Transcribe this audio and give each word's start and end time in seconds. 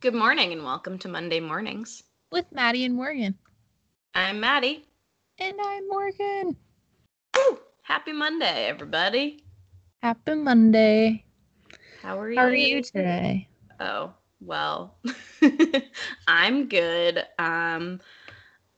Good 0.00 0.14
morning 0.14 0.52
and 0.52 0.64
welcome 0.64 0.98
to 1.00 1.08
Monday 1.08 1.40
Mornings. 1.40 2.02
with 2.32 2.46
Maddie 2.52 2.84
and 2.84 2.94
Morgan. 2.94 3.36
I'm 4.14 4.40
Maddie. 4.40 4.84
And 5.38 5.56
I'm 5.62 5.88
Morgan. 5.88 6.56
Woo! 7.36 7.58
Happy 7.82 8.12
Monday, 8.12 8.66
everybody. 8.66 9.44
Happy 10.02 10.34
Monday. 10.34 11.24
How 12.02 12.18
are 12.18 12.30
you? 12.30 12.38
How 12.38 12.46
are 12.46 12.54
you 12.54 12.82
today? 12.82 13.48
Oh, 13.80 14.12
well, 14.40 14.96
I'm 16.28 16.68
good. 16.68 17.24
Um, 17.38 18.00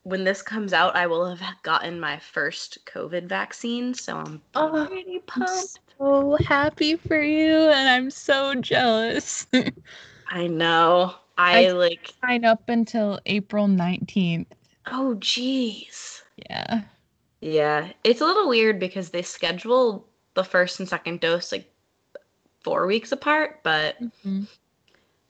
when 0.03 0.25
this 0.25 0.43
comes 0.43 0.73
out, 0.73 0.97
I 0.97 1.07
will 1.07 1.27
have 1.35 1.63
gotten 1.63 2.01
my 2.01 2.19
first 2.19 2.79
COVID 2.87 3.29
vaccine, 3.29 3.95
so 3.95 4.17
I'm 4.17 4.43
Oh, 4.55 4.87
pretty 4.89 5.17
I'm 5.17 5.23
pumped. 5.27 5.79
so 5.99 6.37
happy 6.45 6.97
for 6.97 7.23
you, 7.23 7.69
and 7.71 7.89
I'm 7.89 8.11
so 8.11 8.55
jealous. 8.57 9.47
I 10.33 10.47
know. 10.47 11.15
I, 11.37 11.67
I- 11.67 11.73
like. 11.73 12.15
Sign 12.23 12.45
up 12.45 12.69
until 12.69 13.21
April 13.27 13.67
19th. 13.69 14.47
Oh, 14.87 15.15
jeez. 15.21 16.23
Yeah. 16.51 16.83
Yeah, 17.41 17.93
it's 18.05 18.21
a 18.21 18.25
little 18.25 18.49
weird 18.49 18.79
because 18.81 19.11
they 19.11 19.23
schedule 19.23 20.07
the 20.35 20.45
first 20.45 20.79
and 20.81 20.89
second 20.89 21.21
dose 21.21 21.51
like 21.53 21.71
four 22.63 22.87
weeks 22.87 23.11
apart, 23.13 23.61
but 23.65 23.97
Mhm. 24.25 24.47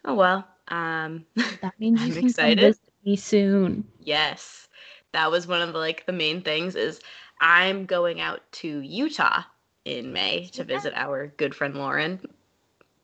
oh 0.05 0.15
well. 0.15 0.47
Um, 0.69 1.25
That 1.63 1.73
means 1.81 2.01
you 2.03 2.13
I'm 2.13 2.19
excited. 2.19 2.59
visit 2.61 2.81
me 3.05 3.17
soon. 3.17 3.85
yes, 4.01 4.69
that 5.13 5.31
was 5.31 5.47
one 5.47 5.61
of 5.63 5.73
the 5.73 5.79
like 5.79 6.05
the 6.07 6.13
main 6.13 6.43
things 6.43 6.77
is 6.77 7.01
I'm 7.41 7.87
going 7.87 8.21
out 8.21 8.41
to 8.53 8.81
Utah 8.81 9.43
in 9.87 10.13
May 10.13 10.49
to 10.53 10.65
visit 10.65 10.93
our 10.95 11.29
good 11.39 11.55
friend 11.55 11.75
Lauren. 11.75 12.21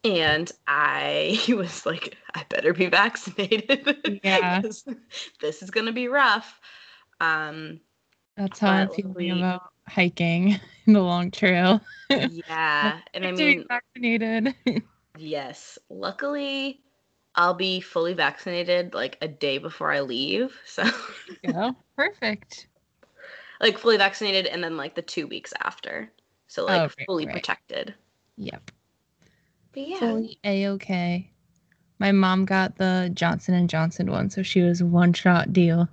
And 0.08 0.50
I 0.66 1.42
was 1.48 1.84
like, 1.86 2.16
I 2.34 2.44
better 2.48 2.72
be 2.72 2.86
vaccinated. 2.86 4.20
Yeah. 4.24 4.62
this 5.40 5.62
is 5.62 5.70
gonna 5.70 5.92
be 5.92 6.08
rough. 6.08 6.60
Um, 7.20 7.80
That's 8.36 8.58
how 8.58 8.70
I'm 8.70 8.88
feeling 8.90 9.14
we- 9.14 9.30
about 9.30 9.72
hiking 9.86 10.58
in 10.86 10.92
the 10.92 11.02
long 11.02 11.30
trail. 11.30 11.80
yeah, 12.10 13.00
and 13.14 13.24
I 13.24 13.30
to 13.32 13.36
mean, 13.36 13.64
vaccinated. 13.68 14.54
Yes. 15.18 15.78
Luckily, 15.90 16.80
I'll 17.34 17.54
be 17.54 17.80
fully 17.80 18.14
vaccinated 18.14 18.94
like 18.94 19.18
a 19.20 19.28
day 19.28 19.58
before 19.58 19.90
I 19.92 20.00
leave. 20.00 20.56
So, 20.64 20.84
yeah. 21.42 21.72
Perfect. 21.96 22.68
like, 23.60 23.78
fully 23.78 23.96
vaccinated 23.96 24.46
and 24.46 24.62
then 24.62 24.76
like 24.76 24.94
the 24.94 25.02
two 25.02 25.26
weeks 25.26 25.52
after. 25.60 26.10
So, 26.46 26.64
like, 26.64 26.80
Oh, 26.80 26.82
right, 26.98 27.06
fully 27.06 27.26
right. 27.26 27.34
protected. 27.34 27.94
Yep. 28.36 28.70
But 29.78 29.88
yeah. 29.88 29.98
fully 29.98 30.38
a-okay 30.44 31.30
my 31.98 32.12
mom 32.12 32.44
got 32.44 32.76
the 32.76 33.10
johnson 33.14 33.54
and 33.54 33.68
johnson 33.70 34.10
one 34.10 34.30
so 34.30 34.42
she 34.42 34.62
was 34.62 34.82
one 34.82 35.12
shot 35.12 35.52
deal 35.52 35.88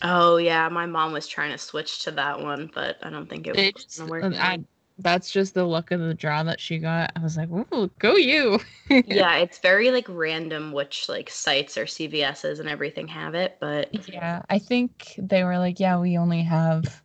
Oh, 0.00 0.38
yeah. 0.38 0.68
My 0.70 0.86
mom 0.86 1.12
was 1.12 1.28
trying 1.28 1.52
to 1.52 1.58
switch 1.58 2.02
to 2.04 2.10
that 2.12 2.40
one, 2.40 2.70
but 2.74 2.96
I 3.02 3.10
don't 3.10 3.28
think 3.28 3.46
it 3.46 3.56
It 3.56 3.74
was 3.74 3.84
just- 3.84 3.98
going 3.98 4.08
to 4.08 4.28
work. 4.28 4.34
uh, 4.34 4.42
I- 4.42 4.64
that's 4.98 5.30
just 5.30 5.52
the 5.54 5.64
luck 5.64 5.90
of 5.90 6.00
the 6.00 6.14
draw 6.14 6.42
that 6.42 6.60
she 6.60 6.78
got 6.78 7.10
i 7.16 7.20
was 7.20 7.36
like 7.36 7.48
Ooh, 7.50 7.90
go 7.98 8.16
you 8.16 8.58
yeah, 8.88 9.36
it's 9.38 9.58
very 9.58 9.90
like 9.90 10.06
random 10.08 10.70
which 10.72 11.08
like 11.08 11.30
sites 11.30 11.76
or 11.78 11.84
CVS's 11.86 12.58
and 12.60 12.68
everything 12.68 13.06
have 13.08 13.34
it, 13.34 13.56
but 13.60 13.88
yeah 14.08 14.42
i 14.50 14.58
think 14.58 15.14
they 15.18 15.44
were 15.44 15.58
like 15.58 15.78
yeah 15.80 15.98
we 15.98 16.18
only 16.18 16.42
have 16.42 17.02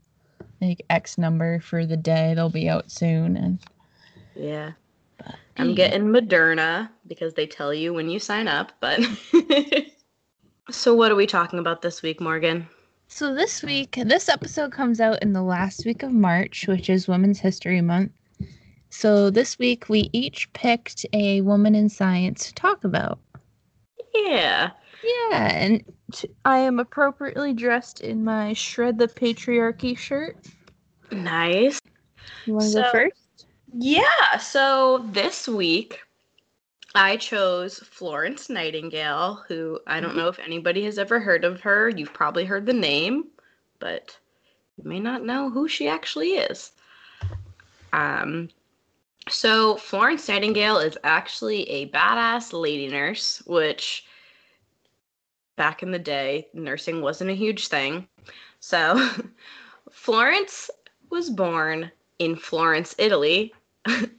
like 0.61 0.81
x 0.89 1.17
number 1.17 1.59
for 1.61 1.85
the 1.85 1.97
day 1.97 2.33
they'll 2.35 2.49
be 2.49 2.67
out 2.69 2.89
soon 2.91 3.37
and 3.37 3.59
yeah. 4.35 4.71
I'm 5.57 5.73
mm. 5.73 5.75
getting 5.75 6.03
Moderna 6.03 6.89
because 7.07 7.33
they 7.33 7.47
tell 7.47 7.73
you 7.73 7.93
when 7.93 8.09
you 8.09 8.19
sign 8.19 8.47
up, 8.47 8.71
but 8.79 8.99
So 10.69 10.93
what 10.93 11.11
are 11.11 11.15
we 11.15 11.27
talking 11.27 11.59
about 11.59 11.81
this 11.81 12.01
week, 12.01 12.19
Morgan? 12.19 12.67
So 13.07 13.33
this 13.33 13.63
week, 13.63 13.97
this 14.03 14.27
episode 14.27 14.73
comes 14.73 14.99
out 14.99 15.21
in 15.23 15.31
the 15.31 15.41
last 15.41 15.85
week 15.85 16.03
of 16.03 16.11
March, 16.11 16.67
which 16.67 16.89
is 16.89 17.07
Women's 17.07 17.39
History 17.39 17.79
Month. 17.79 18.11
So 18.89 19.29
this 19.29 19.57
week 19.57 19.87
we 19.87 20.09
each 20.11 20.51
picked 20.51 21.05
a 21.13 21.39
woman 21.41 21.73
in 21.73 21.87
science 21.87 22.47
to 22.47 22.53
talk 22.53 22.83
about. 22.83 23.19
Yeah. 24.13 24.71
Yeah, 25.03 25.53
and 25.53 25.83
t- 26.11 26.29
I 26.43 26.57
am 26.57 26.79
appropriately 26.79 27.53
dressed 27.53 28.01
in 28.01 28.25
my 28.25 28.51
shred 28.51 28.97
the 28.97 29.07
patriarchy 29.07 29.97
shirt. 29.97 30.35
Nice. 31.11 31.79
You 32.45 32.53
want 32.53 32.65
to 32.65 32.71
So- 32.71 32.81
go 32.81 32.91
first? 32.91 33.26
Yeah. 33.79 34.37
So 34.39 35.05
this 35.11 35.47
week, 35.47 35.99
I 36.95 37.15
chose 37.17 37.77
Florence 37.77 38.49
Nightingale, 38.49 39.43
who 39.47 39.79
I 39.85 39.99
don't 39.99 40.17
know 40.17 40.29
if 40.29 40.39
anybody 40.39 40.83
has 40.85 40.97
ever 40.97 41.19
heard 41.19 41.45
of 41.45 41.61
her. 41.61 41.89
You've 41.89 42.13
probably 42.13 42.43
heard 42.43 42.65
the 42.65 42.73
name, 42.73 43.25
but 43.77 44.17
you 44.77 44.89
may 44.89 44.99
not 44.99 45.23
know 45.23 45.51
who 45.51 45.67
she 45.67 45.87
actually 45.87 46.31
is. 46.31 46.71
Um, 47.93 48.49
so 49.29 49.75
Florence 49.75 50.27
Nightingale 50.27 50.79
is 50.79 50.97
actually 51.03 51.69
a 51.69 51.89
badass 51.89 52.59
lady 52.59 52.87
nurse, 52.87 53.43
which 53.45 54.07
back 55.55 55.83
in 55.83 55.91
the 55.91 55.99
day, 55.99 56.47
nursing 56.51 56.99
wasn't 57.01 57.29
a 57.29 57.35
huge 57.35 57.67
thing. 57.67 58.07
So 58.59 59.07
Florence 59.91 60.71
was 61.11 61.29
born 61.29 61.91
in 62.17 62.35
Florence, 62.35 62.95
Italy 62.97 63.53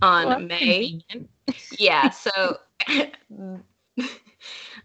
on 0.03 0.27
Well, 0.27 0.41
May 0.41 1.01
yeah 1.79 2.11
so 2.11 2.31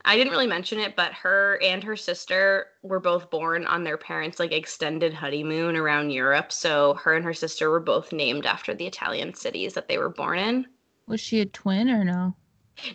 i 0.05 0.15
didn't 0.15 0.31
really 0.31 0.47
mention 0.47 0.79
it 0.79 0.95
but 0.95 1.13
her 1.13 1.59
and 1.61 1.83
her 1.83 1.95
sister 1.95 2.67
were 2.81 2.99
both 2.99 3.29
born 3.29 3.65
on 3.65 3.83
their 3.83 3.97
parents 3.97 4.39
like 4.39 4.51
extended 4.51 5.13
honeymoon 5.13 5.75
around 5.75 6.09
europe 6.09 6.51
so 6.51 6.95
her 6.95 7.13
and 7.13 7.23
her 7.23 7.33
sister 7.33 7.69
were 7.69 7.79
both 7.79 8.11
named 8.11 8.45
after 8.45 8.73
the 8.73 8.87
italian 8.87 9.33
cities 9.33 9.73
that 9.73 9.87
they 9.87 9.97
were 9.97 10.09
born 10.09 10.39
in 10.39 10.65
Was 11.07 11.19
she 11.21 11.41
a 11.41 11.45
twin 11.45 11.89
or 11.89 12.03
no? 12.03 12.35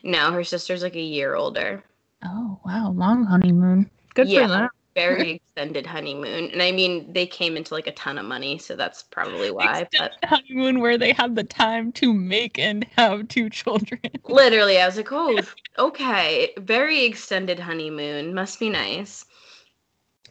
no 0.03 0.33
her 0.33 0.45
sister's 0.45 0.83
like 0.83 0.97
a 0.97 1.01
year 1.01 1.35
older 1.35 1.85
Oh 2.25 2.59
wow, 2.65 2.91
long 2.91 3.23
honeymoon. 3.25 3.89
Good 4.15 4.29
Yeah. 4.29 4.43
for 4.43 4.49
them. 4.49 4.69
Very 4.99 5.31
extended 5.33 5.87
honeymoon. 5.87 6.51
And 6.51 6.63
i 6.63 6.73
mean 6.73 7.13
they 7.13 7.27
came 7.27 7.57
into 7.57 7.75
like 7.75 7.87
a 7.87 7.93
ton 7.93 8.19
of 8.19 8.25
money 8.25 8.59
so 8.59 8.75
that's 8.77 9.03
probably 9.03 9.51
why 9.51 9.87
but 9.93 10.13
Extended 10.13 10.25
honeymoon 10.25 10.81
where 10.81 10.99
they 10.99 11.13
had 11.13 11.37
the 11.37 11.45
time 11.45 11.93
to 11.93 12.13
make 12.13 12.59
and 12.59 12.85
have 12.97 13.29
two 13.29 13.49
children. 13.49 14.01
literally 14.25 14.79
i 14.79 14.87
was 14.87 14.97
like 14.97 15.13
oh 15.13 15.41
okay 15.79 16.53
very 16.59 17.05
extended 17.05 17.59
honeymoon 17.59 18.35
must 18.35 18.59
be 18.59 18.71
nice. 18.71 19.25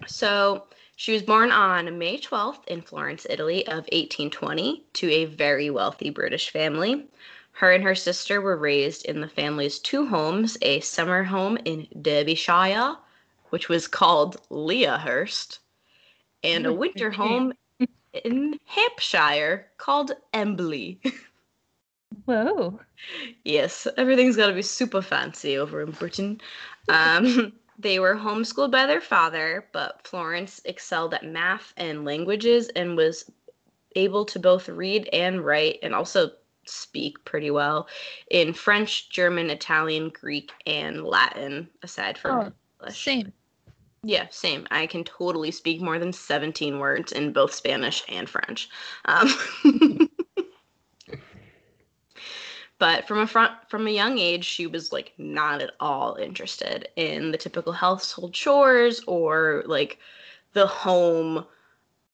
So 0.06 0.68
she 0.96 1.14
was 1.14 1.24
born 1.24 1.52
on 1.52 1.98
may 1.98 2.18
12th 2.20 2.68
in 2.68 2.82
florence 2.82 3.26
italy 3.30 3.66
of 3.68 3.88
1820 3.92 4.84
to 4.94 5.12
a 5.12 5.26
very 5.26 5.70
wealthy 5.70 6.10
british 6.10 6.50
family. 6.52 7.08
Her 7.54 7.72
and 7.72 7.84
her 7.84 7.96
sister 7.96 8.40
were 8.40 8.58
raised 8.58 9.06
in 9.06 9.20
the 9.22 9.28
family's 9.28 9.80
two 9.80 10.06
homes 10.06 10.58
a 10.62 10.80
summer 10.82 11.24
home 11.24 11.58
in 11.66 11.88
derbyshire 12.02 12.98
which 13.50 13.70
was 13.70 13.88
called 13.88 14.42
leahurst 14.50 15.60
and 16.44 16.66
a 16.66 16.74
winter 16.74 17.12
home 17.12 17.54
in 18.24 18.60
hampshire 18.66 19.68
called 19.78 20.12
embley 20.34 21.00
Whoa. 22.26 22.80
Yes, 23.46 23.88
everything's 23.98 24.36
got 24.36 24.48
to 24.48 24.54
be 24.54 24.62
super 24.62 25.02
fancy 25.02 25.58
over 25.58 25.82
in 25.82 25.92
Britain. 25.92 26.42
Um, 26.90 27.54
they 27.80 28.00
were 28.00 28.16
homeschooled 28.16 28.72
by 28.72 28.86
their 28.86 29.02
father, 29.02 29.68
but 29.72 30.06
Florence 30.06 30.62
excelled 30.66 31.14
at 31.14 31.26
math 31.26 31.74
and 31.78 32.04
languages 32.04 32.70
and 32.70 32.98
was 32.98 33.32
able 33.96 34.26
to 34.26 34.40
both 34.40 34.68
read 34.68 35.10
and 35.14 35.46
write 35.46 35.80
and 35.84 35.96
also 35.96 36.32
speak 36.66 37.24
pretty 37.24 37.50
well 37.50 37.88
in 38.30 38.54
French, 38.54 39.10
German, 39.10 39.50
Italian, 39.50 40.10
Greek, 40.10 40.52
and 40.66 41.06
Latin, 41.06 41.70
aside 41.84 42.18
from 42.18 42.40
Oh, 42.40 42.52
English. 42.82 43.04
Same. 43.04 43.34
Yeah, 44.08 44.28
same. 44.32 44.66
I 44.72 44.88
can 44.88 45.04
totally 45.04 45.52
speak 45.52 45.82
more 45.82 46.00
than 46.00 46.14
17 46.14 46.80
words 46.80 47.12
in 47.12 47.34
both 47.34 47.54
Spanish 47.54 48.06
and 48.08 48.30
French. 48.30 48.70
Um, 49.04 49.30
but 52.80 53.06
from 53.06 53.20
a 53.20 53.28
front 53.28 53.52
from 53.68 53.86
a 53.86 53.92
young 53.92 54.18
age, 54.18 54.46
she 54.46 54.66
was 54.66 54.94
like 54.94 55.12
not 55.18 55.62
at 55.62 55.72
all 55.82 56.16
interested 56.16 56.88
in 56.96 57.32
the 57.32 57.38
typical 57.38 57.74
household 57.74 58.34
chores 58.34 59.02
or 59.08 59.64
like 59.66 60.00
the 60.54 60.68
home 60.68 61.46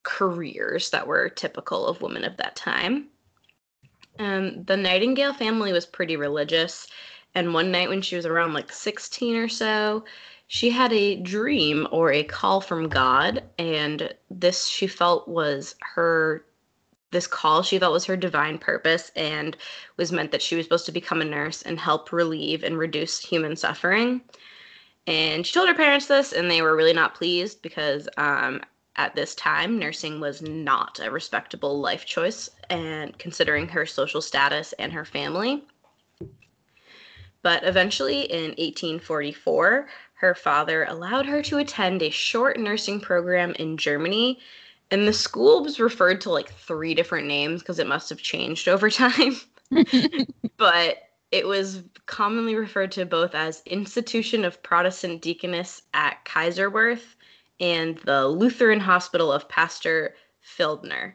careers 0.02 0.90
that 0.90 1.06
were 1.06 1.28
typical 1.28 1.86
of 1.86 2.02
women 2.02 2.24
of 2.24 2.36
that 2.38 2.56
time. 2.56 3.06
Um, 4.18 4.64
the 4.64 4.76
Nightingale 4.76 5.34
family 5.34 5.72
was 5.72 5.86
pretty 5.86 6.16
religious, 6.16 6.88
and 7.34 7.54
one 7.54 7.70
night 7.70 7.88
when 7.88 8.02
she 8.02 8.16
was 8.16 8.26
around 8.26 8.54
like 8.54 8.72
16 8.72 9.36
or 9.36 9.48
so, 9.48 10.04
she 10.46 10.70
had 10.70 10.92
a 10.92 11.16
dream 11.16 11.88
or 11.90 12.12
a 12.12 12.22
call 12.22 12.60
from 12.60 12.88
God, 12.88 13.42
and 13.58 14.14
this 14.30 14.66
she 14.66 14.86
felt 14.86 15.26
was 15.28 15.74
her 15.94 16.44
this 17.10 17.26
call 17.28 17.62
she 17.62 17.78
felt 17.78 17.92
was 17.92 18.04
her 18.04 18.16
divine 18.16 18.58
purpose 18.58 19.12
and 19.14 19.56
was 19.96 20.10
meant 20.10 20.32
that 20.32 20.42
she 20.42 20.56
was 20.56 20.66
supposed 20.66 20.84
to 20.86 20.90
become 20.90 21.20
a 21.20 21.24
nurse 21.24 21.62
and 21.62 21.78
help 21.78 22.10
relieve 22.12 22.64
and 22.64 22.76
reduce 22.76 23.20
human 23.20 23.54
suffering. 23.54 24.20
And 25.06 25.46
she 25.46 25.52
told 25.54 25.68
her 25.68 25.74
parents 25.74 26.06
this, 26.06 26.32
and 26.32 26.50
they 26.50 26.60
were 26.60 26.74
really 26.74 26.92
not 26.92 27.14
pleased 27.14 27.62
because 27.62 28.08
um, 28.16 28.62
at 28.96 29.14
this 29.14 29.34
time, 29.34 29.78
nursing 29.78 30.18
was 30.20 30.42
not 30.42 30.98
a 31.00 31.10
respectable 31.10 31.80
life 31.80 32.04
choice, 32.04 32.48
and 32.70 33.16
considering 33.18 33.68
her 33.68 33.86
social 33.86 34.22
status 34.22 34.72
and 34.78 34.92
her 34.92 35.04
family. 35.04 35.64
But 37.44 37.62
eventually, 37.62 38.22
in 38.22 38.52
1844, 38.52 39.86
her 40.14 40.34
father 40.34 40.84
allowed 40.84 41.26
her 41.26 41.42
to 41.42 41.58
attend 41.58 42.02
a 42.02 42.08
short 42.08 42.58
nursing 42.58 43.00
program 43.00 43.52
in 43.58 43.76
Germany. 43.76 44.40
And 44.90 45.06
the 45.06 45.12
school 45.12 45.62
was 45.62 45.78
referred 45.78 46.22
to 46.22 46.30
like 46.30 46.50
three 46.50 46.94
different 46.94 47.28
names 47.28 47.60
because 47.60 47.78
it 47.78 47.86
must 47.86 48.08
have 48.08 48.22
changed 48.22 48.66
over 48.66 48.88
time. 48.90 49.36
but 50.56 51.10
it 51.30 51.46
was 51.46 51.82
commonly 52.06 52.54
referred 52.54 52.92
to 52.92 53.04
both 53.04 53.34
as 53.34 53.62
Institution 53.66 54.42
of 54.46 54.62
Protestant 54.62 55.20
Deaconess 55.20 55.82
at 55.92 56.24
Kaiserswerth 56.24 57.14
and 57.60 57.98
the 58.06 58.26
Lutheran 58.26 58.80
Hospital 58.80 59.30
of 59.30 59.50
Pastor 59.50 60.14
Fliedner. 60.42 61.12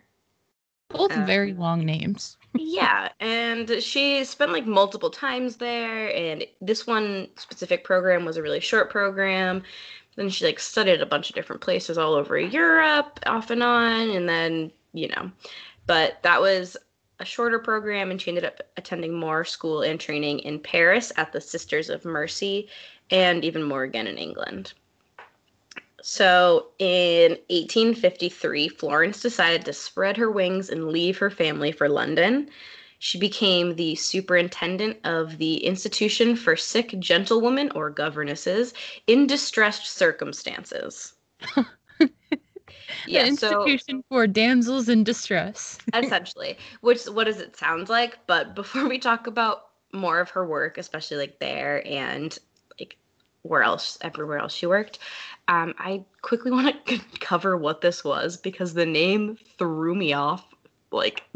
Both 0.90 1.12
uh, 1.12 1.25
very 1.25 1.54
long 1.54 1.84
names. 1.84 2.38
Yeah, 2.56 3.10
and 3.19 3.69
she 3.81 4.24
spent 4.24 4.51
like 4.51 4.66
multiple 4.66 5.10
times 5.10 5.57
there, 5.57 6.16
and 6.16 6.46
this 6.62 6.88
one 6.88 7.28
specific 7.38 7.84
program 7.84 8.25
was 8.25 8.38
a 8.38 8.42
really 8.42 8.60
short 8.60 8.90
program. 8.90 9.63
Then 10.16 10.30
she 10.30 10.46
like 10.46 10.60
studied 10.60 11.01
a 11.01 11.06
bunch 11.06 11.30
of 11.30 11.36
different 11.36 11.62
places 11.62 11.98
all 11.98 12.13
over 12.13 12.38
Europe, 12.40 13.19
off 13.25 13.51
and 13.51 13.63
on, 13.63 14.10
and 14.10 14.28
then 14.28 14.72
you 14.94 15.07
know, 15.10 15.31
but 15.86 16.22
that 16.24 16.42
was 16.42 16.75
a 17.19 17.25
shorter 17.25 17.60
program, 17.60 18.12
and 18.12 18.22
she 18.22 18.31
ended 18.31 18.46
up 18.46 18.62
attending 18.78 19.13
more 19.13 19.46
school 19.46 19.81
and 19.81 20.00
training 20.00 20.40
in 20.40 20.60
Paris 20.60 21.12
at 21.18 21.31
the 21.31 21.42
Sisters 21.42 21.90
of 21.90 22.06
Mercy, 22.06 22.68
and 23.12 23.44
even 23.46 23.63
more 23.63 23.84
again 23.84 24.07
in 24.07 24.18
England. 24.18 24.74
So 26.01 26.68
in 26.80 27.31
1853, 27.50 28.69
Florence 28.69 29.22
decided 29.22 29.66
to 29.66 29.74
spread 29.74 30.18
her 30.18 30.31
wings 30.31 30.69
and 30.69 30.90
leave 30.90 31.18
her 31.18 31.30
family 31.30 31.72
for 31.72 31.90
London. 31.90 32.50
She 33.00 33.18
became 33.18 33.75
the 33.75 33.96
superintendent 33.96 34.98
of 35.06 35.38
the 35.38 35.63
Institution 35.66 36.36
for 36.36 36.56
Sick 36.56 36.96
Gentlewomen 37.00 37.72
or 37.72 37.90
Governesses 37.90 38.74
in 39.07 39.25
Distressed 39.25 39.88
Circumstances. 39.88 41.13
yeah, 43.07 43.25
institution 43.25 44.00
so, 44.00 44.04
for 44.10 44.28
damsels 44.28 44.90
in 44.90 45.06
distress. 45.06 45.78
essentially, 45.94 46.57
which 46.81 47.06
what 47.06 47.24
does 47.24 47.40
it 47.40 47.56
sound 47.56 47.88
like? 47.88 48.19
But 48.28 48.54
before 48.54 48.88
we 48.88 49.00
talk 49.00 49.28
about 49.28 49.68
more 49.94 50.19
of 50.19 50.30
her 50.31 50.46
work, 50.46 50.78
especially 50.78 51.18
like 51.18 51.40
there 51.40 51.86
and 51.88 52.38
where 53.44 53.63
else, 53.63 53.97
everywhere 54.01 54.38
else 54.38 54.53
she 54.53 54.65
worked, 54.65 55.00
um, 55.47 55.74
I 55.80 56.03
quickly 56.21 56.51
want 56.51 56.86
to 56.86 57.00
cover 57.19 57.57
what 57.57 57.81
this 57.81 58.03
was 58.03 58.38
because 58.38 58.74
the 58.74 58.86
name 58.86 59.38
threw 59.57 59.95
me 59.95 60.13
off 60.13 60.45
like 60.91 61.24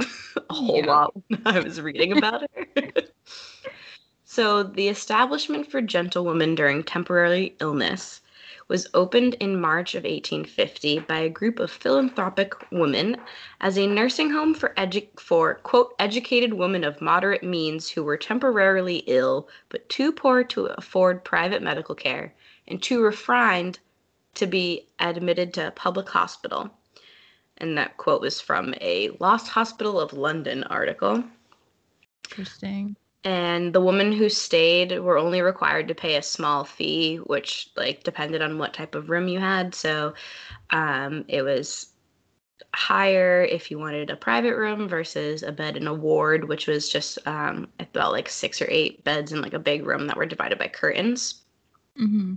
a 0.49 0.53
whole 0.53 0.77
yeah. 0.77 0.85
lot 0.85 1.13
when 1.27 1.41
I 1.45 1.59
was 1.59 1.81
reading 1.81 2.17
about 2.17 2.41
her. 2.55 2.65
so, 4.23 4.63
the 4.63 4.87
Establishment 4.87 5.69
for 5.69 5.81
Gentlewomen 5.81 6.55
During 6.55 6.83
Temporary 6.83 7.55
Illness 7.59 8.21
was 8.67 8.87
opened 8.93 9.35
in 9.35 9.59
March 9.59 9.95
of 9.95 10.03
1850 10.03 10.99
by 10.99 11.19
a 11.19 11.29
group 11.29 11.59
of 11.59 11.71
philanthropic 11.71 12.53
women 12.71 13.17
as 13.61 13.77
a 13.77 13.87
nursing 13.87 14.29
home 14.29 14.53
for, 14.53 14.73
edu- 14.77 15.07
for 15.19 15.55
quote 15.55 15.93
educated 15.99 16.53
women 16.53 16.83
of 16.83 17.01
moderate 17.01 17.43
means 17.43 17.89
who 17.89 18.03
were 18.03 18.17
temporarily 18.17 19.03
ill 19.07 19.47
but 19.69 19.87
too 19.89 20.11
poor 20.11 20.43
to 20.43 20.65
afford 20.65 21.23
private 21.23 21.61
medical 21.61 21.95
care 21.95 22.33
and 22.67 22.81
too 22.81 23.01
refined 23.01 23.79
to 24.35 24.47
be 24.47 24.87
admitted 24.99 25.53
to 25.53 25.67
a 25.67 25.71
public 25.71 26.09
hospital. 26.09 26.71
And 27.57 27.77
that 27.77 27.97
quote 27.97 28.21
was 28.21 28.41
from 28.41 28.73
a 28.81 29.09
Lost 29.19 29.47
Hospital 29.47 29.99
of 29.99 30.13
London 30.13 30.63
article. 30.65 31.23
Interesting. 32.29 32.95
And 33.25 33.71
the 33.73 33.81
women 33.81 34.11
who 34.11 34.27
stayed 34.27 34.99
were 34.99 35.17
only 35.17 35.41
required 35.41 35.87
to 35.87 35.95
pay 35.95 36.17
a 36.17 36.21
small 36.21 36.65
fee, 36.65 37.17
which 37.17 37.69
like 37.77 38.03
depended 38.03 38.41
on 38.41 38.57
what 38.57 38.73
type 38.73 38.95
of 38.95 39.09
room 39.09 39.29
you 39.29 39.39
had. 39.39 39.73
So 39.73 40.13
um, 40.71 41.23
it 41.29 41.41
was 41.41 41.93
higher 42.73 43.43
if 43.43 43.69
you 43.69 43.79
wanted 43.79 44.09
a 44.09 44.15
private 44.15 44.55
room 44.55 44.87
versus 44.87 45.43
a 45.43 45.51
bed 45.51 45.77
in 45.77 45.87
a 45.87 45.93
ward, 45.93 46.49
which 46.49 46.67
was 46.67 46.89
just 46.89 47.17
um, 47.25 47.67
about 47.79 48.11
like 48.11 48.27
six 48.27 48.61
or 48.61 48.67
eight 48.69 49.03
beds 49.03 49.31
in 49.31 49.41
like 49.41 49.53
a 49.53 49.59
big 49.59 49.85
room 49.85 50.07
that 50.07 50.17
were 50.17 50.25
divided 50.25 50.57
by 50.57 50.67
curtains. 50.67 51.43
Mm-hmm. 51.99 52.33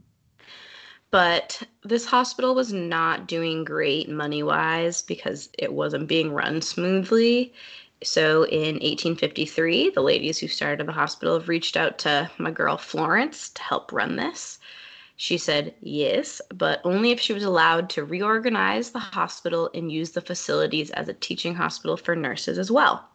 But 1.10 1.62
this 1.82 2.04
hospital 2.04 2.54
was 2.54 2.72
not 2.72 3.28
doing 3.28 3.64
great 3.64 4.08
money 4.08 4.42
wise 4.42 5.02
because 5.02 5.48
it 5.58 5.72
wasn't 5.72 6.08
being 6.08 6.32
run 6.32 6.60
smoothly. 6.60 7.54
So 8.02 8.44
in 8.44 8.74
1853, 8.74 9.90
the 9.90 10.02
ladies 10.02 10.38
who 10.38 10.48
started 10.48 10.86
the 10.86 10.92
hospital 10.92 11.38
have 11.38 11.48
reached 11.48 11.76
out 11.76 11.98
to 12.00 12.30
my 12.38 12.50
girl 12.50 12.76
Florence 12.76 13.48
to 13.50 13.62
help 13.62 13.92
run 13.92 14.16
this. 14.16 14.58
She 15.16 15.38
said 15.38 15.74
yes, 15.80 16.42
but 16.54 16.82
only 16.84 17.10
if 17.10 17.20
she 17.20 17.32
was 17.32 17.42
allowed 17.42 17.88
to 17.90 18.04
reorganize 18.04 18.90
the 18.90 18.98
hospital 18.98 19.70
and 19.72 19.90
use 19.90 20.10
the 20.10 20.20
facilities 20.20 20.90
as 20.90 21.08
a 21.08 21.14
teaching 21.14 21.54
hospital 21.54 21.96
for 21.96 22.14
nurses 22.14 22.58
as 22.58 22.70
well. 22.70 23.08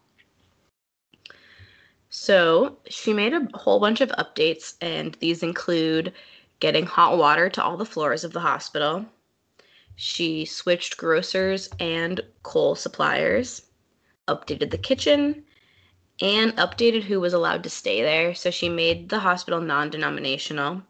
So 2.10 2.77
she 2.89 3.13
made 3.13 3.34
a 3.34 3.48
whole 3.54 3.80
bunch 3.80 4.01
of 4.01 4.10
updates, 4.10 4.74
and 4.81 5.16
these 5.19 5.44
include 5.44 6.12
getting 6.60 6.88
hot 6.88 7.18
water 7.18 7.50
to 7.50 7.63
all 7.63 7.77
the 7.77 7.86
floors 7.86 8.24
of 8.24 8.34
the 8.34 8.39
hospital. 8.39 9.06
She 9.95 10.45
switched 10.45 10.98
grocers 10.98 11.69
and 11.80 12.19
coal 12.42 12.75
suppliers, 12.75 13.62
updated 14.36 14.72
the 14.72 14.78
kitchen, 14.78 15.44
and 16.22 16.56
updated 16.57 17.04
who 17.04 17.19
was 17.19 17.33
allowed 17.33 17.63
to 17.63 17.69
stay 17.69 18.01
there. 18.01 18.33
So 18.36 18.51
she 18.51 18.69
made 18.69 19.10
the 19.10 19.19
hospital 19.19 19.62
non 19.62 19.89
denominational 19.89 20.81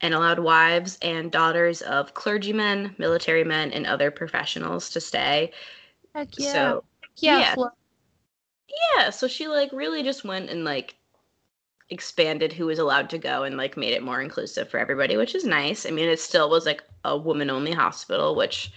and 0.00 0.12
allowed 0.14 0.38
wives 0.38 0.98
and 1.02 1.32
daughters 1.32 1.82
of 1.82 2.14
clergymen, 2.14 2.94
military 2.98 3.44
men, 3.44 3.72
and 3.72 3.86
other 3.86 4.10
professionals 4.10 4.90
to 4.90 5.00
stay. 5.00 5.52
Heck 6.14 6.28
yeah. 6.38 6.52
So, 6.52 6.84
yeah. 7.16 7.54
Yeah. 7.56 7.66
yeah. 8.96 9.10
So 9.10 9.26
she 9.26 9.48
like 9.48 9.70
really 9.72 10.02
just 10.02 10.24
went 10.24 10.50
and 10.50 10.64
like 10.64 10.96
expanded 11.90 12.52
who 12.52 12.66
was 12.66 12.78
allowed 12.78 13.08
to 13.10 13.18
go 13.18 13.44
and 13.44 13.56
like 13.56 13.76
made 13.76 13.94
it 13.94 14.02
more 14.02 14.20
inclusive 14.20 14.68
for 14.68 14.78
everybody, 14.78 15.16
which 15.16 15.34
is 15.34 15.44
nice. 15.44 15.86
I 15.86 15.90
mean, 15.90 16.08
it 16.08 16.20
still 16.20 16.50
was 16.50 16.66
like 16.66 16.82
a 17.04 17.16
woman 17.16 17.48
only 17.50 17.72
hospital, 17.72 18.34
which 18.34 18.72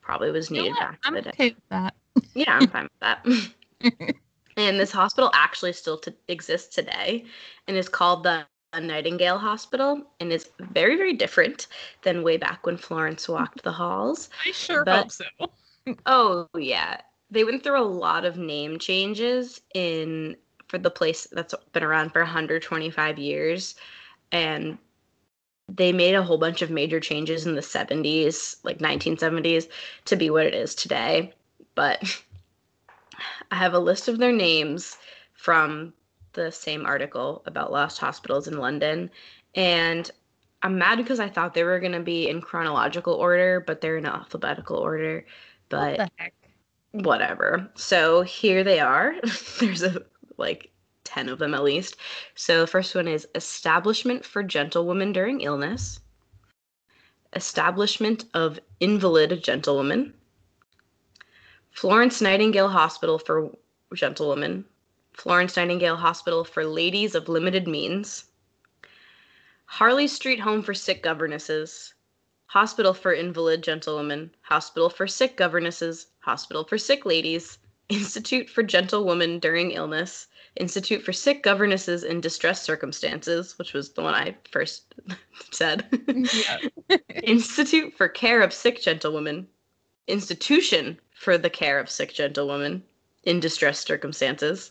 probably 0.00 0.30
was 0.30 0.50
needed 0.50 0.66
you 0.66 0.74
know 0.74 0.80
back 0.80 0.98
I'm 1.04 1.16
in 1.16 1.24
the 1.24 1.28
okay 1.30 1.48
day. 1.50 1.54
with 1.54 1.68
that. 1.70 1.94
Yeah, 2.36 2.58
I'm 2.60 2.68
fine 2.68 2.84
with 2.84 3.00
that. 3.00 4.14
and 4.56 4.78
this 4.78 4.92
hospital 4.92 5.30
actually 5.34 5.72
still 5.72 5.98
to, 5.98 6.14
exists 6.28 6.74
today 6.74 7.24
and 7.66 7.76
is 7.76 7.88
called 7.88 8.22
the 8.22 8.46
Nightingale 8.78 9.38
Hospital 9.38 10.02
and 10.20 10.32
is 10.32 10.50
very, 10.60 10.96
very 10.96 11.14
different 11.14 11.66
than 12.02 12.22
way 12.22 12.36
back 12.36 12.66
when 12.66 12.76
Florence 12.76 13.28
walked 13.28 13.62
the 13.62 13.72
halls. 13.72 14.28
I 14.46 14.52
sure 14.52 14.84
but, 14.84 14.96
hope 14.96 15.12
so. 15.12 15.94
oh, 16.06 16.46
yeah. 16.56 17.00
They 17.30 17.44
went 17.44 17.64
through 17.64 17.80
a 17.80 17.82
lot 17.82 18.24
of 18.24 18.36
name 18.36 18.78
changes 18.78 19.60
in 19.74 20.36
for 20.68 20.78
the 20.78 20.90
place 20.90 21.26
that's 21.32 21.54
been 21.72 21.84
around 21.84 22.12
for 22.12 22.20
125 22.20 23.18
years 23.18 23.76
and 24.32 24.76
they 25.68 25.92
made 25.92 26.14
a 26.14 26.22
whole 26.22 26.38
bunch 26.38 26.62
of 26.62 26.70
major 26.70 27.00
changes 27.00 27.46
in 27.46 27.54
the 27.54 27.60
70s 27.60 28.56
like 28.64 28.78
1970s 28.78 29.68
to 30.04 30.16
be 30.16 30.30
what 30.30 30.46
it 30.46 30.54
is 30.54 30.74
today 30.74 31.32
but 31.74 32.22
i 33.50 33.56
have 33.56 33.74
a 33.74 33.78
list 33.78 34.08
of 34.08 34.18
their 34.18 34.32
names 34.32 34.96
from 35.34 35.92
the 36.32 36.50
same 36.50 36.84
article 36.84 37.42
about 37.46 37.72
lost 37.72 37.98
hospitals 37.98 38.48
in 38.48 38.58
london 38.58 39.10
and 39.54 40.10
i'm 40.62 40.78
mad 40.78 40.96
because 40.96 41.20
i 41.20 41.28
thought 41.28 41.54
they 41.54 41.64
were 41.64 41.80
going 41.80 41.92
to 41.92 42.00
be 42.00 42.28
in 42.28 42.40
chronological 42.40 43.14
order 43.14 43.62
but 43.66 43.80
they're 43.80 43.98
in 43.98 44.06
alphabetical 44.06 44.76
order 44.76 45.24
but 45.68 45.98
what 45.98 46.32
whatever. 47.04 47.68
So 47.74 48.22
here 48.22 48.64
they 48.64 48.80
are. 48.80 49.14
There's 49.60 49.82
a 49.82 50.02
like 50.38 50.70
10 51.04 51.28
of 51.28 51.38
them 51.38 51.54
at 51.54 51.62
least. 51.62 51.96
So 52.34 52.60
the 52.60 52.66
first 52.66 52.94
one 52.94 53.08
is 53.08 53.26
Establishment 53.34 54.24
for 54.24 54.42
Gentlewomen 54.42 55.12
During 55.12 55.40
Illness, 55.40 56.00
Establishment 57.34 58.24
of 58.34 58.58
Invalid 58.80 59.42
Gentlewomen, 59.42 60.14
Florence 61.76 62.22
Nightingale 62.22 62.70
Hospital 62.70 63.18
for 63.18 63.52
Gentlewomen, 63.94 64.64
Florence 65.12 65.58
Nightingale 65.58 65.96
Hospital 65.96 66.42
for 66.42 66.64
Ladies 66.64 67.14
of 67.14 67.28
Limited 67.28 67.68
Means, 67.68 68.24
Harley 69.66 70.08
Street 70.08 70.40
Home 70.40 70.62
for 70.62 70.72
Sick 70.72 71.02
Governesses, 71.02 71.92
Hospital 72.46 72.94
for 72.94 73.12
Invalid 73.12 73.62
Gentlewomen, 73.62 74.30
Hospital 74.40 74.88
for 74.88 75.06
Sick 75.06 75.36
Governesses, 75.36 76.06
Hospital 76.20 76.64
for 76.64 76.78
Sick 76.78 77.04
Ladies, 77.04 77.58
Institute 77.90 78.48
for 78.48 78.62
Gentlewomen 78.62 79.38
During 79.38 79.72
Illness, 79.72 80.28
Institute 80.56 81.02
for 81.02 81.12
Sick 81.12 81.42
Governesses 81.42 82.04
in 82.04 82.22
Distress 82.22 82.62
Circumstances, 82.62 83.58
which 83.58 83.74
was 83.74 83.92
the 83.92 84.00
one 84.00 84.14
I 84.14 84.34
first 84.50 84.94
said. 85.50 85.84
Institute 87.22 87.92
for 87.92 88.08
Care 88.08 88.40
of 88.40 88.54
Sick 88.54 88.80
Gentlewomen, 88.80 89.46
Institution 90.08 90.98
for 91.16 91.38
the 91.38 91.50
Care 91.50 91.80
of 91.80 91.88
Sick 91.88 92.12
Gentlewomen 92.12 92.82
in 93.24 93.40
Distress 93.40 93.80
Circumstances, 93.80 94.70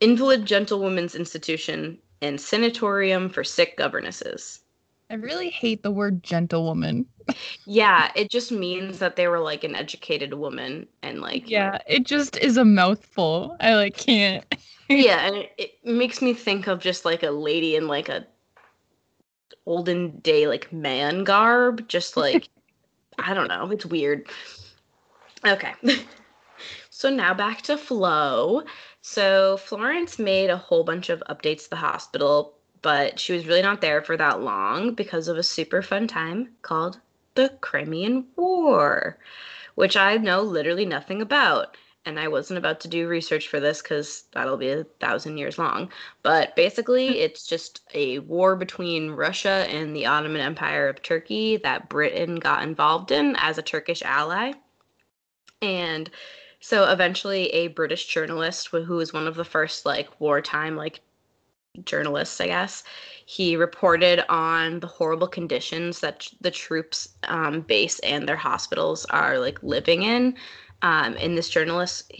Invalid 0.00 0.46
Gentlewomen's 0.46 1.14
Institution, 1.14 1.98
and 2.22 2.40
Sanatorium 2.40 3.28
for 3.28 3.44
Sick 3.44 3.76
Governesses. 3.76 4.60
I 5.10 5.14
really 5.14 5.50
hate 5.50 5.82
the 5.82 5.90
word 5.90 6.22
gentlewoman. 6.22 7.06
Yeah, 7.66 8.10
it 8.16 8.30
just 8.30 8.50
means 8.50 8.98
that 8.98 9.16
they 9.16 9.28
were 9.28 9.38
like 9.38 9.64
an 9.64 9.76
educated 9.76 10.34
woman 10.34 10.88
and 11.02 11.20
like 11.20 11.48
Yeah, 11.48 11.78
it 11.86 12.04
just 12.04 12.38
is 12.38 12.56
a 12.56 12.64
mouthful. 12.64 13.56
I 13.60 13.74
like 13.74 13.96
can't. 13.96 14.44
yeah, 14.88 15.26
and 15.26 15.36
it, 15.36 15.52
it 15.58 15.70
makes 15.84 16.22
me 16.22 16.32
think 16.32 16.66
of 16.66 16.80
just 16.80 17.04
like 17.04 17.22
a 17.22 17.30
lady 17.30 17.76
in 17.76 17.86
like 17.86 18.08
a 18.08 18.26
olden 19.66 20.18
day 20.20 20.46
like 20.46 20.72
man 20.72 21.22
garb, 21.22 21.86
just 21.86 22.16
like 22.16 22.48
I 23.18 23.34
don't 23.34 23.48
know, 23.48 23.70
it's 23.70 23.86
weird. 23.86 24.28
Okay. 25.46 25.74
so 26.90 27.08
now 27.08 27.32
back 27.32 27.62
to 27.62 27.76
Flo. 27.76 28.64
So 29.00 29.56
Florence 29.58 30.18
made 30.18 30.50
a 30.50 30.56
whole 30.56 30.82
bunch 30.82 31.08
of 31.08 31.22
updates 31.30 31.64
to 31.64 31.70
the 31.70 31.76
hospital, 31.76 32.54
but 32.82 33.20
she 33.20 33.32
was 33.32 33.46
really 33.46 33.62
not 33.62 33.80
there 33.80 34.02
for 34.02 34.16
that 34.16 34.40
long 34.40 34.94
because 34.94 35.28
of 35.28 35.36
a 35.36 35.44
super 35.44 35.82
fun 35.82 36.08
time 36.08 36.48
called 36.62 36.98
the 37.36 37.50
Crimean 37.60 38.26
War, 38.34 39.18
which 39.76 39.96
I 39.96 40.16
know 40.16 40.42
literally 40.42 40.84
nothing 40.84 41.22
about. 41.22 41.76
And 42.04 42.18
I 42.18 42.26
wasn't 42.26 42.58
about 42.58 42.80
to 42.80 42.88
do 42.88 43.06
research 43.06 43.48
for 43.48 43.60
this 43.60 43.82
because 43.82 44.24
that'll 44.32 44.56
be 44.56 44.70
a 44.70 44.84
thousand 45.00 45.38
years 45.38 45.58
long. 45.58 45.90
But 46.22 46.56
basically, 46.56 47.20
it's 47.20 47.46
just 47.46 47.82
a 47.94 48.18
war 48.20 48.56
between 48.56 49.10
Russia 49.12 49.66
and 49.68 49.94
the 49.94 50.06
Ottoman 50.06 50.40
Empire 50.40 50.88
of 50.88 51.02
Turkey 51.02 51.56
that 51.58 51.88
Britain 51.88 52.36
got 52.36 52.64
involved 52.64 53.12
in 53.12 53.36
as 53.36 53.58
a 53.58 53.62
Turkish 53.62 54.02
ally. 54.02 54.52
And 55.62 56.10
so 56.60 56.90
eventually, 56.90 57.48
a 57.48 57.68
British 57.68 58.06
journalist 58.06 58.68
who 58.68 58.96
was 58.96 59.12
one 59.12 59.26
of 59.26 59.36
the 59.36 59.44
first 59.44 59.86
like 59.86 60.20
wartime 60.20 60.76
like 60.76 61.00
journalists, 61.84 62.40
I 62.40 62.46
guess, 62.46 62.82
he 63.26 63.56
reported 63.56 64.24
on 64.30 64.80
the 64.80 64.86
horrible 64.86 65.28
conditions 65.28 66.00
that 66.00 66.28
the 66.40 66.50
troops 66.50 67.08
um, 67.24 67.60
base 67.62 67.98
and 68.00 68.28
their 68.28 68.36
hospitals 68.36 69.04
are 69.06 69.38
like 69.38 69.62
living 69.62 70.02
in. 70.02 70.34
Um, 70.82 71.16
in 71.16 71.34
this 71.34 71.48
journalist 71.48 72.12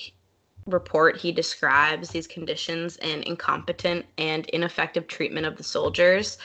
report, 0.66 1.16
he 1.16 1.32
describes 1.32 2.10
these 2.10 2.26
conditions 2.26 2.96
and 2.96 3.22
incompetent 3.24 4.04
and 4.18 4.46
ineffective 4.46 5.06
treatment 5.06 5.46
of 5.46 5.56
the 5.56 5.62
soldiers. 5.62 6.38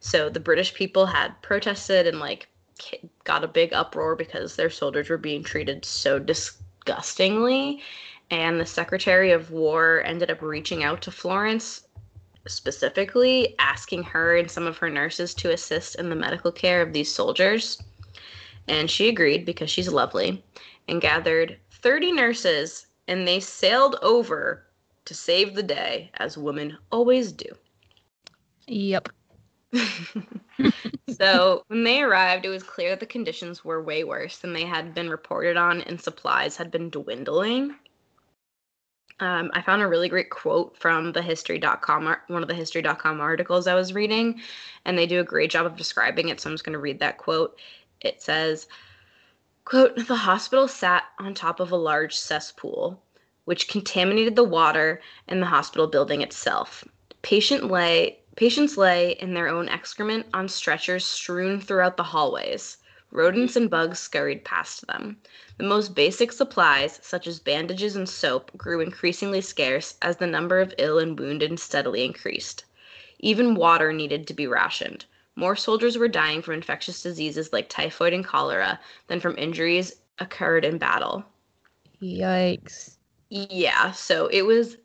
So 0.00 0.28
the 0.28 0.40
British 0.40 0.74
people 0.74 1.06
had 1.06 1.40
protested 1.42 2.06
and 2.06 2.18
like 2.18 2.48
got 3.24 3.44
a 3.44 3.48
big 3.48 3.72
uproar 3.72 4.16
because 4.16 4.56
their 4.56 4.70
soldiers 4.70 5.08
were 5.08 5.18
being 5.18 5.42
treated 5.42 5.84
so 5.84 6.18
disgustingly. 6.18 7.82
And 8.30 8.60
the 8.60 8.66
Secretary 8.66 9.30
of 9.30 9.50
War 9.50 10.02
ended 10.04 10.30
up 10.30 10.42
reaching 10.42 10.84
out 10.84 11.02
to 11.02 11.10
Florence 11.10 11.86
specifically 12.46 13.54
asking 13.58 14.02
her 14.02 14.36
and 14.36 14.50
some 14.50 14.66
of 14.66 14.78
her 14.78 14.88
nurses 14.88 15.34
to 15.34 15.52
assist 15.52 15.96
in 15.96 16.08
the 16.08 16.16
medical 16.16 16.50
care 16.50 16.82
of 16.82 16.92
these 16.92 17.12
soldiers. 17.12 17.82
And 18.66 18.90
she 18.90 19.08
agreed 19.08 19.44
because 19.44 19.70
she's 19.70 19.92
lovely 19.92 20.44
and 20.88 21.00
gathered 21.00 21.58
30 21.70 22.12
nurses 22.12 22.86
and 23.06 23.26
they 23.26 23.40
sailed 23.40 23.96
over 24.02 24.66
to 25.06 25.14
save 25.14 25.54
the 25.54 25.62
day, 25.62 26.10
as 26.14 26.36
women 26.36 26.76
always 26.92 27.32
do. 27.32 27.48
Yep. 28.66 29.08
so 31.18 31.62
when 31.68 31.84
they 31.84 32.02
arrived, 32.02 32.44
it 32.44 32.50
was 32.50 32.62
clear 32.62 32.90
that 32.90 33.00
the 33.00 33.06
conditions 33.06 33.64
were 33.64 33.82
way 33.82 34.04
worse 34.04 34.38
than 34.38 34.52
they 34.52 34.64
had 34.64 34.94
been 34.94 35.10
reported 35.10 35.56
on, 35.56 35.82
and 35.82 36.00
supplies 36.00 36.56
had 36.56 36.70
been 36.70 36.90
dwindling. 36.90 37.74
Um, 39.20 39.50
I 39.52 39.62
found 39.62 39.82
a 39.82 39.88
really 39.88 40.08
great 40.08 40.30
quote 40.30 40.76
from 40.76 41.12
the 41.12 41.22
history.com, 41.22 42.16
one 42.28 42.42
of 42.42 42.48
the 42.48 42.54
history.com 42.54 43.20
articles 43.20 43.66
I 43.66 43.74
was 43.74 43.92
reading, 43.92 44.40
and 44.84 44.96
they 44.96 45.06
do 45.06 45.20
a 45.20 45.24
great 45.24 45.50
job 45.50 45.66
of 45.66 45.76
describing 45.76 46.28
it. 46.28 46.40
So 46.40 46.48
I'm 46.48 46.54
just 46.54 46.64
going 46.64 46.74
to 46.74 46.78
read 46.78 47.00
that 47.00 47.18
quote. 47.18 47.58
It 48.00 48.22
says, 48.22 48.68
quote, 49.64 49.96
the 49.96 50.14
hospital 50.14 50.68
sat 50.68 51.04
on 51.18 51.34
top 51.34 51.58
of 51.58 51.72
a 51.72 51.76
large 51.76 52.16
cesspool, 52.16 53.02
which 53.44 53.68
contaminated 53.68 54.36
the 54.36 54.44
water 54.44 55.00
and 55.26 55.42
the 55.42 55.46
hospital 55.46 55.88
building 55.88 56.22
itself. 56.22 56.84
Patient 57.22 57.70
lay, 57.70 58.20
patients 58.38 58.76
lay 58.76 59.10
in 59.14 59.34
their 59.34 59.48
own 59.48 59.68
excrement 59.68 60.24
on 60.32 60.48
stretchers 60.48 61.04
strewn 61.04 61.60
throughout 61.60 61.96
the 61.96 62.04
hallways. 62.04 62.76
Rodents 63.10 63.56
and 63.56 63.68
bugs 63.68 63.98
scurried 63.98 64.44
past 64.44 64.86
them. 64.86 65.16
The 65.56 65.64
most 65.64 65.92
basic 65.92 66.30
supplies, 66.30 67.00
such 67.02 67.26
as 67.26 67.40
bandages 67.40 67.96
and 67.96 68.08
soap, 68.08 68.56
grew 68.56 68.80
increasingly 68.80 69.40
scarce 69.40 69.96
as 70.02 70.18
the 70.18 70.26
number 70.28 70.60
of 70.60 70.72
ill 70.78 71.00
and 71.00 71.18
wounded 71.18 71.58
steadily 71.58 72.04
increased. 72.04 72.64
Even 73.18 73.56
water 73.56 73.92
needed 73.92 74.28
to 74.28 74.34
be 74.34 74.46
rationed. 74.46 75.04
More 75.34 75.56
soldiers 75.56 75.98
were 75.98 76.06
dying 76.06 76.40
from 76.40 76.54
infectious 76.54 77.02
diseases 77.02 77.52
like 77.52 77.68
typhoid 77.68 78.12
and 78.12 78.24
cholera 78.24 78.78
than 79.08 79.18
from 79.18 79.36
injuries 79.36 79.96
occurred 80.20 80.64
in 80.64 80.78
battle. 80.78 81.24
Yikes. 82.00 82.98
Yeah, 83.30 83.90
so 83.90 84.28
it 84.28 84.42
was 84.42 84.76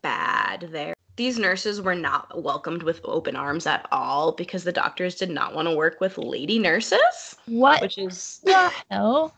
bad 0.00 0.68
there 0.70 0.94
these 1.20 1.38
nurses 1.38 1.82
were 1.82 1.94
not 1.94 2.42
welcomed 2.42 2.82
with 2.82 2.98
open 3.04 3.36
arms 3.36 3.66
at 3.66 3.86
all 3.92 4.32
because 4.32 4.64
the 4.64 4.72
doctors 4.72 5.14
did 5.14 5.28
not 5.28 5.54
want 5.54 5.68
to 5.68 5.74
work 5.74 6.00
with 6.00 6.16
lady 6.16 6.58
nurses. 6.58 7.36
What? 7.44 7.82
Which 7.82 7.98
is 7.98 8.40
the 8.42 8.72
hell? 8.90 9.34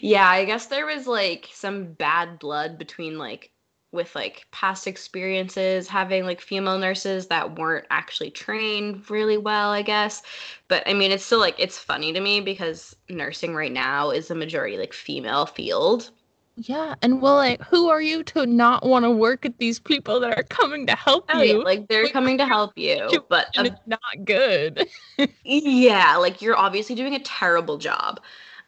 Yeah, 0.00 0.28
I 0.28 0.44
guess 0.44 0.66
there 0.66 0.86
was 0.86 1.08
like 1.08 1.48
some 1.52 1.86
bad 1.94 2.38
blood 2.38 2.78
between 2.78 3.18
like 3.18 3.50
with 3.90 4.14
like 4.14 4.46
past 4.52 4.86
experiences 4.86 5.88
having 5.88 6.24
like 6.24 6.40
female 6.40 6.78
nurses 6.78 7.26
that 7.26 7.58
weren't 7.58 7.86
actually 7.90 8.30
trained 8.30 9.10
really 9.10 9.38
well, 9.38 9.70
I 9.70 9.82
guess. 9.82 10.22
But 10.68 10.84
I 10.86 10.94
mean, 10.94 11.10
it's 11.10 11.24
still 11.24 11.40
like 11.40 11.56
it's 11.58 11.76
funny 11.76 12.12
to 12.12 12.20
me 12.20 12.40
because 12.40 12.94
nursing 13.08 13.56
right 13.56 13.72
now 13.72 14.10
is 14.10 14.30
a 14.30 14.36
majority 14.36 14.78
like 14.78 14.92
female 14.92 15.46
field. 15.46 16.10
Yeah, 16.58 16.94
and 17.02 17.20
well, 17.20 17.34
like, 17.34 17.62
who 17.62 17.90
are 17.90 18.00
you 18.00 18.22
to 18.24 18.46
not 18.46 18.84
want 18.84 19.04
to 19.04 19.10
work 19.10 19.44
with 19.44 19.58
these 19.58 19.78
people 19.78 20.20
that 20.20 20.38
are 20.38 20.42
coming 20.44 20.86
to 20.86 20.96
help 20.96 21.26
oh, 21.28 21.42
you? 21.42 21.58
Yeah, 21.58 21.64
like 21.64 21.86
they're 21.88 22.04
like, 22.04 22.14
coming 22.14 22.38
to 22.38 22.46
help 22.46 22.72
you, 22.78 23.10
but 23.28 23.48
uh, 23.58 23.64
it's 23.64 23.80
not 23.86 24.00
good. 24.24 24.88
yeah, 25.44 26.16
like 26.16 26.40
you're 26.40 26.56
obviously 26.56 26.94
doing 26.94 27.14
a 27.14 27.20
terrible 27.20 27.76
job. 27.76 28.20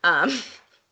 Um, 0.05 0.39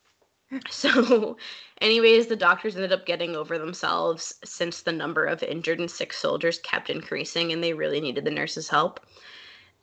so, 0.70 1.36
anyways, 1.82 2.28
the 2.28 2.36
doctors 2.36 2.76
ended 2.76 2.94
up 2.94 3.04
getting 3.04 3.36
over 3.36 3.58
themselves 3.58 4.34
since 4.42 4.80
the 4.80 4.92
number 4.92 5.26
of 5.26 5.42
injured 5.42 5.78
and 5.78 5.90
sick 5.90 6.14
soldiers 6.14 6.60
kept 6.60 6.88
increasing, 6.88 7.52
and 7.52 7.62
they 7.62 7.74
really 7.74 8.00
needed 8.00 8.24
the 8.24 8.30
nurses' 8.30 8.70
help. 8.70 9.00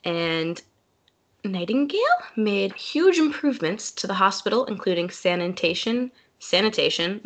And 0.04 0.60
Nightingale 1.44 2.00
made 2.36 2.74
huge 2.74 3.20
improvements 3.20 3.92
to 3.92 4.08
the 4.08 4.16
hospital, 4.16 4.66
including 4.66 5.12
sanitation 5.12 6.12
sanitation 6.44 7.22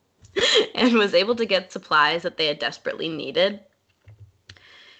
and 0.74 0.94
was 0.94 1.14
able 1.14 1.34
to 1.36 1.46
get 1.46 1.72
supplies 1.72 2.22
that 2.22 2.36
they 2.36 2.46
had 2.46 2.58
desperately 2.58 3.08
needed. 3.08 3.60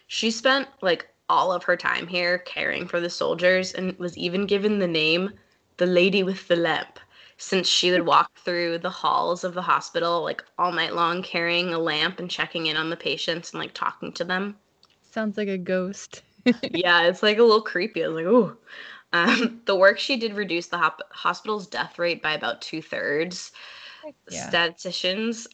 She 0.06 0.30
spent 0.30 0.68
like 0.80 1.08
all 1.28 1.52
of 1.52 1.64
her 1.64 1.76
time 1.76 2.06
here 2.06 2.38
caring 2.38 2.86
for 2.86 3.00
the 3.00 3.10
soldiers 3.10 3.72
and 3.72 3.96
was 3.98 4.16
even 4.16 4.46
given 4.46 4.78
the 4.78 4.86
name 4.86 5.30
the 5.76 5.86
lady 5.86 6.22
with 6.22 6.48
the 6.48 6.56
lamp 6.56 6.98
since 7.36 7.68
she 7.68 7.90
would 7.92 8.04
walk 8.04 8.36
through 8.38 8.78
the 8.78 8.90
halls 8.90 9.44
of 9.44 9.54
the 9.54 9.62
hospital 9.62 10.22
like 10.22 10.42
all 10.58 10.72
night 10.72 10.94
long 10.94 11.22
carrying 11.22 11.72
a 11.72 11.78
lamp 11.78 12.18
and 12.18 12.30
checking 12.30 12.66
in 12.66 12.76
on 12.76 12.90
the 12.90 12.96
patients 12.96 13.52
and 13.52 13.60
like 13.60 13.74
talking 13.74 14.12
to 14.12 14.24
them. 14.24 14.56
Sounds 15.10 15.36
like 15.36 15.48
a 15.48 15.58
ghost. 15.58 16.22
yeah, 16.62 17.02
it's 17.02 17.22
like 17.22 17.38
a 17.38 17.42
little 17.42 17.62
creepy. 17.62 18.04
I 18.04 18.08
was 18.08 18.16
like, 18.16 18.26
oh. 18.26 18.56
Um, 19.12 19.62
the 19.66 19.76
work 19.76 19.98
she 19.98 20.16
did 20.16 20.34
reduced 20.34 20.70
the 20.70 20.78
hop- 20.78 21.02
hospital's 21.10 21.66
death 21.66 21.98
rate 21.98 22.22
by 22.22 22.32
about 22.32 22.62
two 22.62 22.82
thirds. 22.82 23.52
Yeah. 24.30 24.48
Statisticians, 24.48 25.46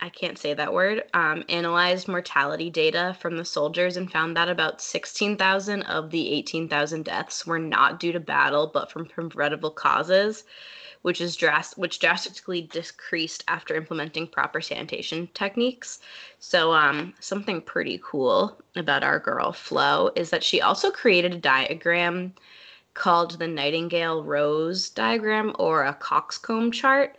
I 0.00 0.08
can't 0.08 0.38
say 0.38 0.52
that 0.54 0.72
word, 0.72 1.04
um, 1.14 1.44
analyzed 1.48 2.08
mortality 2.08 2.70
data 2.70 3.16
from 3.20 3.36
the 3.36 3.44
soldiers 3.44 3.96
and 3.96 4.10
found 4.10 4.36
that 4.36 4.48
about 4.48 4.80
16,000 4.80 5.82
of 5.84 6.10
the 6.10 6.32
18,000 6.32 7.04
deaths 7.04 7.46
were 7.46 7.58
not 7.58 8.00
due 8.00 8.12
to 8.12 8.20
battle 8.20 8.66
but 8.66 8.90
from 8.90 9.06
preventable 9.06 9.70
causes, 9.70 10.44
which 11.02 11.20
is 11.20 11.36
drast- 11.36 11.78
which 11.78 12.00
drastically 12.00 12.62
decreased 12.62 13.44
after 13.46 13.76
implementing 13.76 14.26
proper 14.26 14.60
sanitation 14.60 15.28
techniques. 15.34 16.00
So, 16.40 16.72
um, 16.72 17.14
something 17.20 17.60
pretty 17.60 18.00
cool 18.02 18.56
about 18.74 19.04
our 19.04 19.20
girl 19.20 19.52
Flo 19.52 20.10
is 20.16 20.30
that 20.30 20.42
she 20.42 20.60
also 20.60 20.90
created 20.90 21.32
a 21.32 21.38
diagram 21.38 22.34
called 22.94 23.38
the 23.38 23.48
Nightingale 23.48 24.22
Rose 24.22 24.90
diagram 24.90 25.54
or 25.58 25.84
a 25.84 25.94
coxcomb 25.94 26.70
chart, 26.72 27.16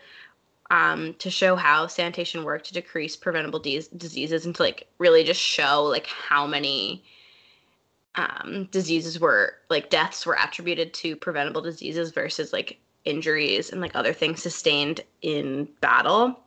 um, 0.72 1.14
to 1.16 1.30
show 1.30 1.56
how 1.56 1.88
sanitation 1.88 2.44
worked 2.44 2.66
to 2.68 2.74
decrease 2.74 3.16
preventable 3.16 3.60
de- 3.60 3.88
diseases 3.96 4.46
and 4.46 4.56
to 4.56 4.64
like 4.64 4.88
really 4.98 5.24
just 5.24 5.40
show 5.40 5.84
like 5.84 6.08
how 6.08 6.48
many 6.48 7.04
um, 8.16 8.68
diseases 8.72 9.20
were 9.20 9.56
like 9.70 9.90
deaths 9.90 10.26
were 10.26 10.38
attributed 10.40 10.94
to 10.94 11.16
preventable 11.16 11.62
diseases 11.62 12.12
versus 12.12 12.54
like 12.54 12.80
injuries 13.06 13.72
and 13.72 13.82
like 13.82 13.96
other 13.96 14.14
things 14.14 14.42
sustained 14.42 15.02
in 15.22 15.68
battle. 15.82 16.40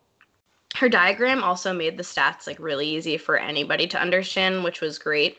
Her 0.75 0.89
diagram 0.89 1.43
also 1.43 1.73
made 1.73 1.97
the 1.97 2.03
stats 2.03 2.47
like 2.47 2.59
really 2.59 2.87
easy 2.89 3.19
for 3.19 3.37
anybody 3.37 3.87
to 3.89 4.01
understand, 4.01 4.65
which 4.65 4.81
was 4.81 4.99
great. 4.99 5.39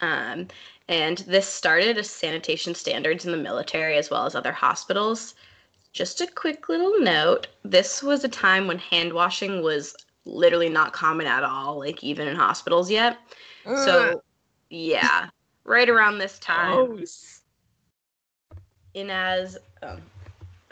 Um, 0.00 0.48
and 0.90 1.18
this 1.18 1.46
started 1.46 1.96
as 1.98 2.10
sanitation 2.10 2.74
standards 2.74 3.24
in 3.24 3.30
the 3.30 3.38
military 3.38 3.96
as 3.96 4.10
well 4.10 4.26
as 4.26 4.34
other 4.34 4.52
hospitals. 4.52 5.36
Just 5.92 6.20
a 6.20 6.26
quick 6.26 6.68
little 6.68 6.98
note 7.00 7.46
this 7.64 8.02
was 8.02 8.24
a 8.24 8.28
time 8.28 8.66
when 8.66 8.78
hand 8.78 9.12
washing 9.12 9.62
was 9.62 9.94
literally 10.24 10.68
not 10.68 10.92
common 10.92 11.28
at 11.28 11.44
all, 11.44 11.78
like 11.78 12.02
even 12.02 12.26
in 12.26 12.34
hospitals 12.34 12.90
yet. 12.90 13.18
So, 13.76 14.22
yeah, 14.68 15.28
right 15.64 15.88
around 15.88 16.18
this 16.18 16.38
time, 16.40 17.04
Ignaz 18.94 19.58
um, 19.82 20.02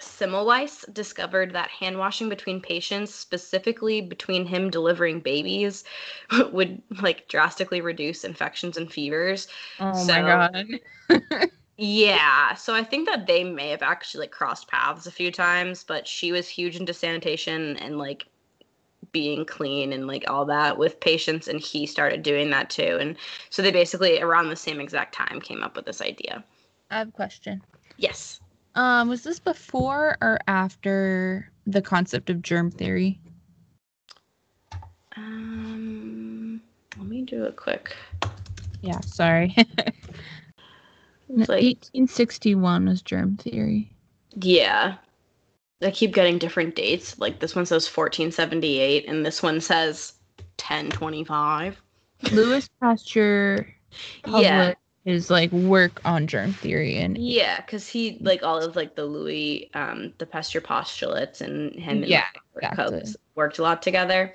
Semmelweis 0.01 0.85
discovered 0.93 1.53
that 1.53 1.71
hand 1.71 1.99
washing 1.99 2.29
between 2.29 2.61
patients, 2.61 3.13
specifically 3.15 4.01
between 4.01 4.47
him 4.47 4.71
delivering 4.71 5.21
babies, 5.21 5.85
would 6.53 6.81
like 7.03 7.29
drastically 7.29 7.81
reduce 7.81 8.25
infections 8.25 8.77
and 8.77 8.93
fevers. 8.93 9.49
Oh 9.81 9.93
So- 9.95 10.13
my 10.13 10.21
god. 10.23 11.51
Yeah, 11.81 12.55
so 12.55 12.75
I 12.75 12.83
think 12.83 13.09
that 13.09 13.29
they 13.29 13.45
may 13.45 13.69
have 13.71 13.83
actually 13.83 14.23
like 14.23 14.33
crossed 14.33 14.67
paths 14.67 15.07
a 15.07 15.13
few 15.13 15.31
times, 15.31 15.85
but 15.85 16.09
she 16.09 16.33
was 16.33 16.49
huge 16.49 16.75
into 16.75 16.93
sanitation 16.93 17.77
and 17.77 17.99
like 17.99 18.27
being 19.13 19.45
clean 19.45 19.93
and 19.93 20.09
like 20.09 20.29
all 20.29 20.45
that 20.47 20.77
with 20.77 20.99
patients 20.99 21.47
and 21.47 21.61
he 21.61 21.87
started 21.87 22.25
doing 22.25 22.51
that 22.51 22.69
too. 22.69 22.99
And 23.01 23.17
so 23.51 23.63
they 23.63 23.71
basically 23.71 24.21
around 24.21 24.49
the 24.49 24.57
same 24.57 24.81
exact 24.81 25.15
time 25.15 25.41
came 25.41 25.63
up 25.63 25.77
with 25.77 25.85
this 25.87 26.03
idea. 26.03 26.43
I 26.91 26.99
have 26.99 27.09
a 27.09 27.13
question. 27.13 27.63
Yes. 27.97 28.41
Um, 28.75 29.09
was 29.09 29.23
this 29.25 29.41
before 29.41 30.17
or 30.21 30.39
after 30.47 31.51
the 31.67 31.83
concept 31.83 32.31
of 32.31 32.43
germ 32.43 32.71
theory? 32.71 33.21
Um 35.17 36.61
let 36.97 37.07
me 37.07 37.23
do 37.23 37.45
a 37.45 37.53
quick. 37.53 37.97
Yeah, 38.83 39.01
sorry. 39.01 39.55
Like 41.31 41.49
1861 41.49 42.87
was 42.87 43.03
germ 43.03 43.37
theory. 43.37 43.93
yeah. 44.37 44.97
I 45.83 45.91
keep 45.91 46.15
getting 46.15 46.39
different 46.39 46.75
dates. 46.75 47.19
Like 47.19 47.39
this 47.39 47.55
one 47.55 47.67
says 47.67 47.85
1478 47.87 49.07
and 49.07 49.25
this 49.25 49.43
one 49.43 49.61
says 49.61 50.15
1025. 50.57 51.81
Louis 52.33 52.69
Pasteur 52.81 53.69
Yeah. 54.27 54.73
His 55.05 55.31
like 55.31 55.51
work 55.53 56.01
on 56.05 56.27
germ 56.27 56.53
theory 56.53 56.99
and 56.99 57.17
Yeah, 57.17 57.61
because 57.61 57.89
he 57.89 58.19
like 58.21 58.43
all 58.43 58.63
of 58.63 58.77
like 58.77 58.95
the 58.95 59.05
Louis, 59.05 59.71
um, 59.75 60.13
the 60.19 60.27
Pasteur 60.27 60.61
postulates, 60.61 61.41
and 61.41 61.73
him 61.75 62.03
and 62.03 62.09
Yeah, 62.09 62.25
exactly. 62.57 63.15
Worked 63.35 63.59
a 63.59 63.63
lot 63.63 63.83
together. 63.83 64.35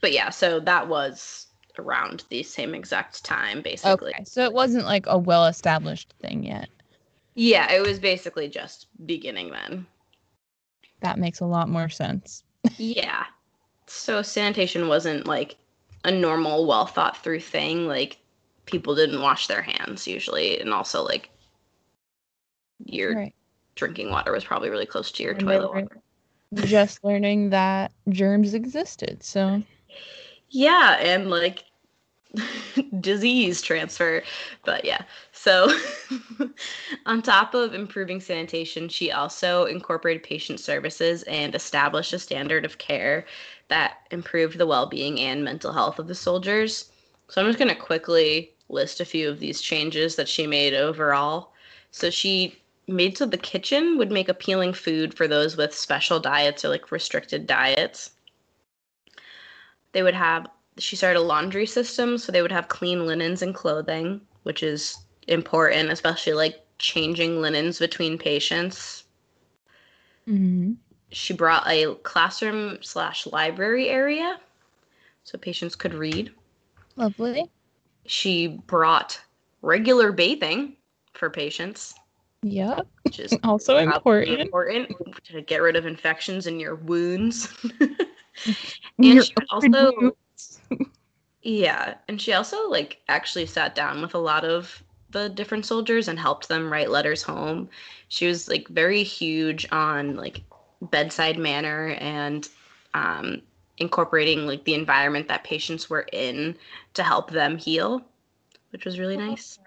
But 0.00 0.12
yeah, 0.12 0.30
so 0.30 0.60
that 0.60 0.88
was 0.88 1.46
around 1.78 2.24
the 2.30 2.42
same 2.42 2.74
exact 2.74 3.24
time, 3.24 3.62
basically. 3.62 4.12
okay, 4.14 4.24
so 4.24 4.44
it 4.44 4.52
wasn't 4.52 4.84
like 4.84 5.06
a 5.06 5.18
well 5.18 5.46
established 5.46 6.14
thing 6.20 6.44
yet. 6.44 6.68
Yeah, 7.34 7.72
it 7.72 7.80
was 7.86 7.98
basically 8.00 8.48
just 8.48 8.86
beginning 9.06 9.50
then. 9.50 9.86
That 11.00 11.18
makes 11.18 11.40
a 11.40 11.46
lot 11.46 11.68
more 11.68 11.88
sense. 11.88 12.42
yeah. 12.76 13.26
So 13.86 14.22
sanitation 14.22 14.88
wasn't 14.88 15.26
like 15.26 15.56
a 16.04 16.10
normal, 16.10 16.66
well 16.66 16.86
thought 16.86 17.16
through 17.22 17.40
thing. 17.40 17.86
Like 17.86 18.18
people 18.68 18.94
didn't 18.94 19.22
wash 19.22 19.48
their 19.48 19.62
hands 19.62 20.06
usually, 20.06 20.60
and 20.60 20.72
also 20.72 21.02
like 21.04 21.30
your 22.84 23.16
Right. 23.16 23.34
drinking 23.76 24.10
water 24.10 24.32
was 24.32 24.44
probably 24.44 24.70
really 24.70 24.86
close 24.86 25.10
to 25.12 25.22
your 25.24 25.34
And 25.34 25.48
toilet 25.48 25.68
water. 25.70 26.02
Just 26.62 27.02
learning 27.04 27.50
that 27.50 27.92
germs 28.10 28.54
existed. 28.54 29.22
So 29.22 29.62
Yeah, 30.50 30.96
and 31.00 31.30
like 31.30 31.64
disease 33.00 33.62
transfer. 33.62 34.22
But 34.64 34.84
yeah, 34.84 35.02
so 35.32 35.70
on 37.06 37.22
top 37.22 37.54
of 37.54 37.74
improving 37.74 38.20
sanitation, 38.20 38.88
she 38.88 39.10
also 39.12 39.64
incorporated 39.66 40.22
patient 40.22 40.60
services 40.60 41.22
and 41.24 41.54
established 41.54 42.12
a 42.12 42.18
standard 42.18 42.64
of 42.64 42.78
care 42.78 43.26
that 43.68 43.98
improved 44.10 44.58
the 44.58 44.66
well 44.66 44.86
being 44.86 45.20
and 45.20 45.44
mental 45.44 45.72
health 45.72 45.98
of 45.98 46.08
the 46.08 46.14
soldiers. 46.14 46.90
So 47.28 47.40
I'm 47.42 47.48
just 47.48 47.58
going 47.58 47.74
to 47.74 47.80
quickly 47.80 48.52
list 48.68 49.00
a 49.00 49.04
few 49.04 49.28
of 49.28 49.40
these 49.40 49.60
changes 49.60 50.16
that 50.16 50.28
she 50.28 50.46
made 50.46 50.74
overall. 50.74 51.52
So 51.90 52.10
she 52.10 52.60
made 52.86 53.18
so 53.18 53.26
the 53.26 53.36
kitchen 53.36 53.98
would 53.98 54.10
make 54.10 54.28
appealing 54.28 54.72
food 54.72 55.14
for 55.14 55.28
those 55.28 55.56
with 55.56 55.74
special 55.74 56.20
diets 56.20 56.64
or 56.64 56.68
like 56.68 56.90
restricted 56.90 57.46
diets. 57.46 58.12
They 59.92 60.02
would 60.02 60.14
have 60.14 60.46
she 60.78 60.96
started 60.96 61.18
a 61.18 61.22
laundry 61.22 61.66
system 61.66 62.18
so 62.18 62.30
they 62.32 62.42
would 62.42 62.52
have 62.52 62.68
clean 62.68 63.06
linens 63.06 63.42
and 63.42 63.54
clothing, 63.54 64.20
which 64.44 64.62
is 64.62 64.98
important, 65.26 65.90
especially 65.90 66.34
like 66.34 66.64
changing 66.78 67.40
linens 67.40 67.78
between 67.78 68.16
patients. 68.18 69.04
mhm. 70.26 70.76
She 71.10 71.34
brought 71.34 71.66
a 71.66 71.94
classroom 71.96 72.78
slash 72.82 73.26
library 73.26 73.88
area 73.90 74.40
so 75.24 75.36
patients 75.36 75.74
could 75.76 75.94
read. 75.94 76.32
lovely. 76.96 77.50
She 78.08 78.48
brought 78.66 79.20
regular 79.62 80.12
bathing 80.12 80.76
for 81.12 81.30
patients, 81.30 81.94
Yep. 82.42 82.86
which 83.02 83.18
is 83.20 83.36
Also 83.44 83.76
important. 83.76 84.40
important 84.40 84.90
to 85.24 85.42
get 85.42 85.60
rid 85.62 85.76
of 85.76 85.86
infections 85.86 86.46
in 86.46 86.58
your 86.60 86.74
wounds. 86.76 87.48
Your 88.98 89.22
she 89.22 89.34
also- 89.50 89.92
wounds. 89.92 90.60
Yeah, 91.42 91.94
and 92.08 92.20
she 92.20 92.32
also 92.32 92.68
like 92.68 93.00
actually 93.08 93.46
sat 93.46 93.74
down 93.74 94.00
with 94.02 94.14
a 94.14 94.18
lot 94.18 94.44
of 94.44 94.82
the 95.10 95.28
different 95.28 95.64
soldiers 95.64 96.08
and 96.08 96.18
helped 96.18 96.48
them 96.48 96.70
write 96.70 96.90
letters 96.90 97.22
home. 97.22 97.68
She 98.08 98.26
was 98.26 98.48
like 98.48 98.68
very 98.68 99.02
huge 99.02 99.66
on 99.72 100.16
like 100.16 100.42
bedside 100.82 101.38
manner 101.38 101.96
and 102.00 102.48
um, 102.94 103.42
incorporating 103.78 104.46
like 104.46 104.64
the 104.64 104.74
environment 104.74 105.28
that 105.28 105.44
patients 105.44 105.88
were 105.88 106.06
in 106.12 106.56
to 106.94 107.02
help 107.02 107.30
them 107.30 107.56
heal, 107.56 108.02
which 108.70 108.84
was 108.84 108.98
really 108.98 109.16
oh, 109.16 109.26
nice. 109.26 109.58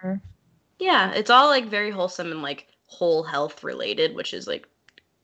Yeah, 0.79 1.11
it's 1.13 1.29
all 1.29 1.47
like 1.47 1.65
very 1.65 1.91
wholesome 1.91 2.31
and 2.31 2.41
like 2.41 2.67
whole 2.87 3.23
health 3.23 3.63
related, 3.63 4.15
which 4.15 4.33
is 4.33 4.47
like 4.47 4.67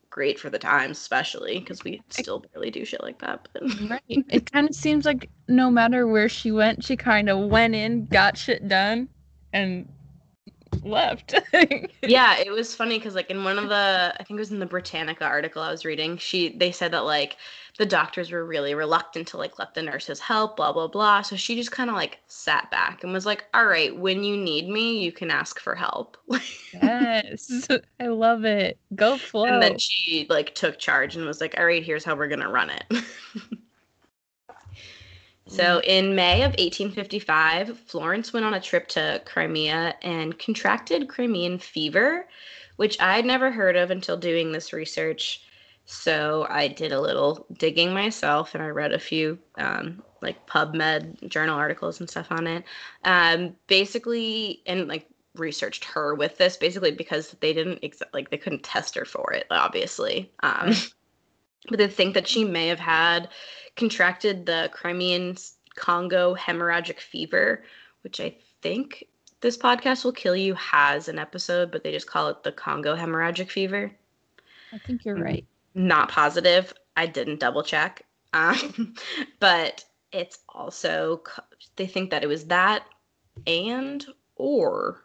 great 0.09 0.39
for 0.39 0.49
the 0.49 0.59
times, 0.59 0.97
especially 0.97 1.59
because 1.59 1.83
we 1.83 2.01
still 2.09 2.39
barely 2.39 2.71
do 2.71 2.85
shit 2.85 3.03
like 3.03 3.19
that. 3.19 3.47
But 3.53 3.63
Right. 3.89 4.01
It 4.07 4.51
kind 4.51 4.67
of 4.67 4.75
seems 4.75 5.05
like 5.05 5.29
no 5.47 5.69
matter 5.69 6.07
where 6.07 6.29
she 6.29 6.51
went, 6.51 6.83
she 6.83 6.95
kind 6.95 7.29
of 7.29 7.49
went 7.49 7.75
in, 7.75 8.05
got 8.05 8.37
shit 8.37 8.67
done, 8.67 9.09
and 9.53 9.87
left. 10.83 11.35
yeah, 12.03 12.37
it 12.37 12.51
was 12.51 12.73
funny 12.73 12.97
because 12.97 13.15
like 13.15 13.29
in 13.29 13.43
one 13.43 13.59
of 13.59 13.69
the 13.69 14.13
I 14.19 14.23
think 14.23 14.37
it 14.37 14.41
was 14.41 14.51
in 14.51 14.59
the 14.59 14.65
Britannica 14.65 15.25
article 15.25 15.61
I 15.61 15.71
was 15.71 15.85
reading, 15.85 16.17
she 16.17 16.49
they 16.57 16.71
said 16.71 16.91
that 16.93 17.05
like 17.05 17.37
the 17.77 17.85
doctors 17.85 18.31
were 18.31 18.43
really 18.43 18.73
reluctant 18.73 19.27
to 19.27 19.37
like 19.37 19.59
let 19.59 19.75
the 19.75 19.81
nurses 19.83 20.19
help, 20.19 20.57
blah 20.57 20.73
blah 20.73 20.87
blah. 20.87 21.21
So 21.21 21.35
she 21.35 21.55
just 21.55 21.71
kind 21.71 21.89
of 21.89 21.95
like 21.95 22.19
sat 22.27 22.71
back 22.71 23.03
and 23.03 23.13
was 23.13 23.25
like, 23.25 23.45
"All 23.53 23.67
right, 23.67 23.95
when 23.95 24.23
you 24.23 24.35
need 24.35 24.67
me, 24.67 24.99
you 25.03 25.11
can 25.11 25.29
ask 25.29 25.59
for 25.59 25.75
help." 25.75 26.17
yes. 26.73 27.67
I 27.99 28.07
love 28.07 28.45
it. 28.45 28.79
Go 28.95 29.17
Flo. 29.17 29.45
and 29.45 29.61
then 29.61 29.77
she 29.77 30.25
like 30.29 30.55
took 30.55 30.79
charge 30.79 31.15
and 31.15 31.25
was 31.25 31.39
like, 31.39 31.55
"All 31.57 31.65
right, 31.65 31.83
here's 31.83 32.03
how 32.03 32.15
we're 32.15 32.27
gonna 32.27 32.49
run 32.49 32.71
it." 32.71 32.83
so 35.47 35.79
mm. 35.79 35.83
in 35.83 36.15
May 36.15 36.41
of 36.41 36.51
1855, 36.53 37.77
Florence 37.81 38.33
went 38.33 38.45
on 38.45 38.55
a 38.55 38.61
trip 38.61 38.87
to 38.89 39.21
Crimea 39.25 39.95
and 40.01 40.37
contracted 40.39 41.07
Crimean 41.07 41.59
fever, 41.59 42.27
which 42.77 42.99
I'd 42.99 43.25
never 43.25 43.51
heard 43.51 43.75
of 43.75 43.91
until 43.91 44.17
doing 44.17 44.51
this 44.51 44.73
research. 44.73 45.43
So 45.89 46.45
I 46.49 46.67
did 46.67 46.91
a 46.91 46.99
little 46.99 47.45
digging 47.57 47.93
myself, 47.93 48.53
and 48.53 48.61
I 48.61 48.67
read 48.67 48.91
a 48.91 48.99
few 48.99 49.39
um, 49.57 50.03
like 50.21 50.45
PubMed 50.45 51.29
journal 51.29 51.57
articles 51.57 52.01
and 52.01 52.09
stuff 52.09 52.27
on 52.29 52.45
it. 52.45 52.65
Um, 53.05 53.55
basically, 53.67 54.61
and 54.65 54.89
like 54.89 55.07
researched 55.35 55.85
her 55.85 56.13
with 56.13 56.37
this 56.37 56.57
basically 56.57 56.91
because 56.91 57.37
they 57.39 57.53
didn't 57.53 57.79
ex- 57.83 58.01
like 58.11 58.29
they 58.31 58.37
couldn't 58.37 58.63
test 58.63 58.95
her 58.95 59.05
for 59.05 59.31
it 59.33 59.45
obviously 59.51 60.31
um 60.41 60.73
but 61.69 61.77
they 61.77 61.87
think 61.87 62.15
that 62.15 62.27
she 62.27 62.43
may 62.43 62.65
have 62.65 62.79
had 62.79 63.29
contracted 63.75 64.47
the 64.47 64.67
crimean 64.73 65.37
congo 65.75 66.33
hemorrhagic 66.33 66.99
fever 66.99 67.63
which 68.01 68.19
i 68.19 68.35
think 68.63 69.03
this 69.41 69.55
podcast 69.55 70.03
will 70.03 70.11
kill 70.11 70.35
you 70.35 70.55
has 70.55 71.07
an 71.07 71.19
episode 71.19 71.71
but 71.71 71.83
they 71.83 71.91
just 71.91 72.07
call 72.07 72.29
it 72.29 72.41
the 72.41 72.51
congo 72.51 72.95
hemorrhagic 72.95 73.51
fever 73.51 73.91
I 74.73 74.77
think 74.79 75.05
you're 75.05 75.15
right. 75.15 75.45
Not 75.77 76.09
positive. 76.09 76.73
I 76.97 77.05
didn't 77.05 77.39
double 77.39 77.63
check. 77.63 78.03
Um, 78.33 78.95
but 79.39 79.85
it's 80.11 80.39
also 80.49 81.21
they 81.75 81.87
think 81.87 82.09
that 82.09 82.23
it 82.23 82.27
was 82.27 82.45
that 82.45 82.83
and 83.45 84.05
or 84.35 85.03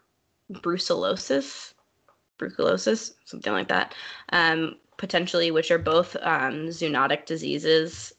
brucellosis, 0.50 1.74
brucellosis, 2.38 3.12
something 3.24 3.52
like 3.52 3.68
that, 3.68 3.94
um, 4.30 4.76
potentially, 4.96 5.50
which 5.50 5.70
are 5.70 5.78
both 5.78 6.16
um, 6.22 6.68
zoonotic 6.68 7.26
diseases 7.26 8.12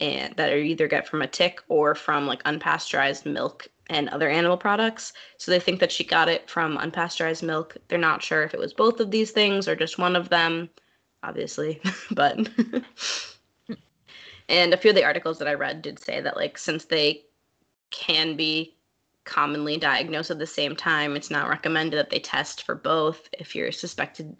and 0.00 0.34
that 0.36 0.50
are 0.50 0.58
either 0.58 0.88
get 0.88 1.06
from 1.06 1.20
a 1.20 1.26
tick 1.26 1.60
or 1.68 1.94
from 1.94 2.26
like 2.26 2.42
unpasteurized 2.44 3.26
milk 3.26 3.68
and 3.90 4.08
other 4.08 4.30
animal 4.30 4.56
products. 4.56 5.12
So 5.36 5.50
they 5.50 5.60
think 5.60 5.80
that 5.80 5.92
she 5.92 6.04
got 6.04 6.28
it 6.28 6.48
from 6.48 6.78
unpasteurized 6.78 7.42
milk. 7.42 7.76
They're 7.88 7.98
not 7.98 8.22
sure 8.22 8.42
if 8.42 8.54
it 8.54 8.60
was 8.60 8.72
both 8.72 9.00
of 9.00 9.10
these 9.10 9.32
things 9.32 9.68
or 9.68 9.76
just 9.76 9.98
one 9.98 10.16
of 10.16 10.30
them, 10.30 10.70
obviously, 11.22 11.80
but. 12.10 12.48
and 14.48 14.74
a 14.74 14.76
few 14.76 14.90
of 14.90 14.96
the 14.96 15.04
articles 15.04 15.38
that 15.38 15.48
I 15.48 15.54
read 15.54 15.82
did 15.82 15.98
say 15.98 16.20
that, 16.20 16.36
like, 16.36 16.58
since 16.58 16.84
they 16.84 17.24
can 17.90 18.36
be 18.36 18.74
commonly 19.24 19.76
diagnosed 19.76 20.30
at 20.30 20.38
the 20.38 20.46
same 20.46 20.74
time, 20.74 21.16
it's 21.16 21.30
not 21.30 21.48
recommended 21.48 21.98
that 21.98 22.10
they 22.10 22.18
test 22.18 22.64
for 22.64 22.74
both 22.74 23.28
if 23.38 23.54
you're 23.54 23.72
suspected 23.72 24.36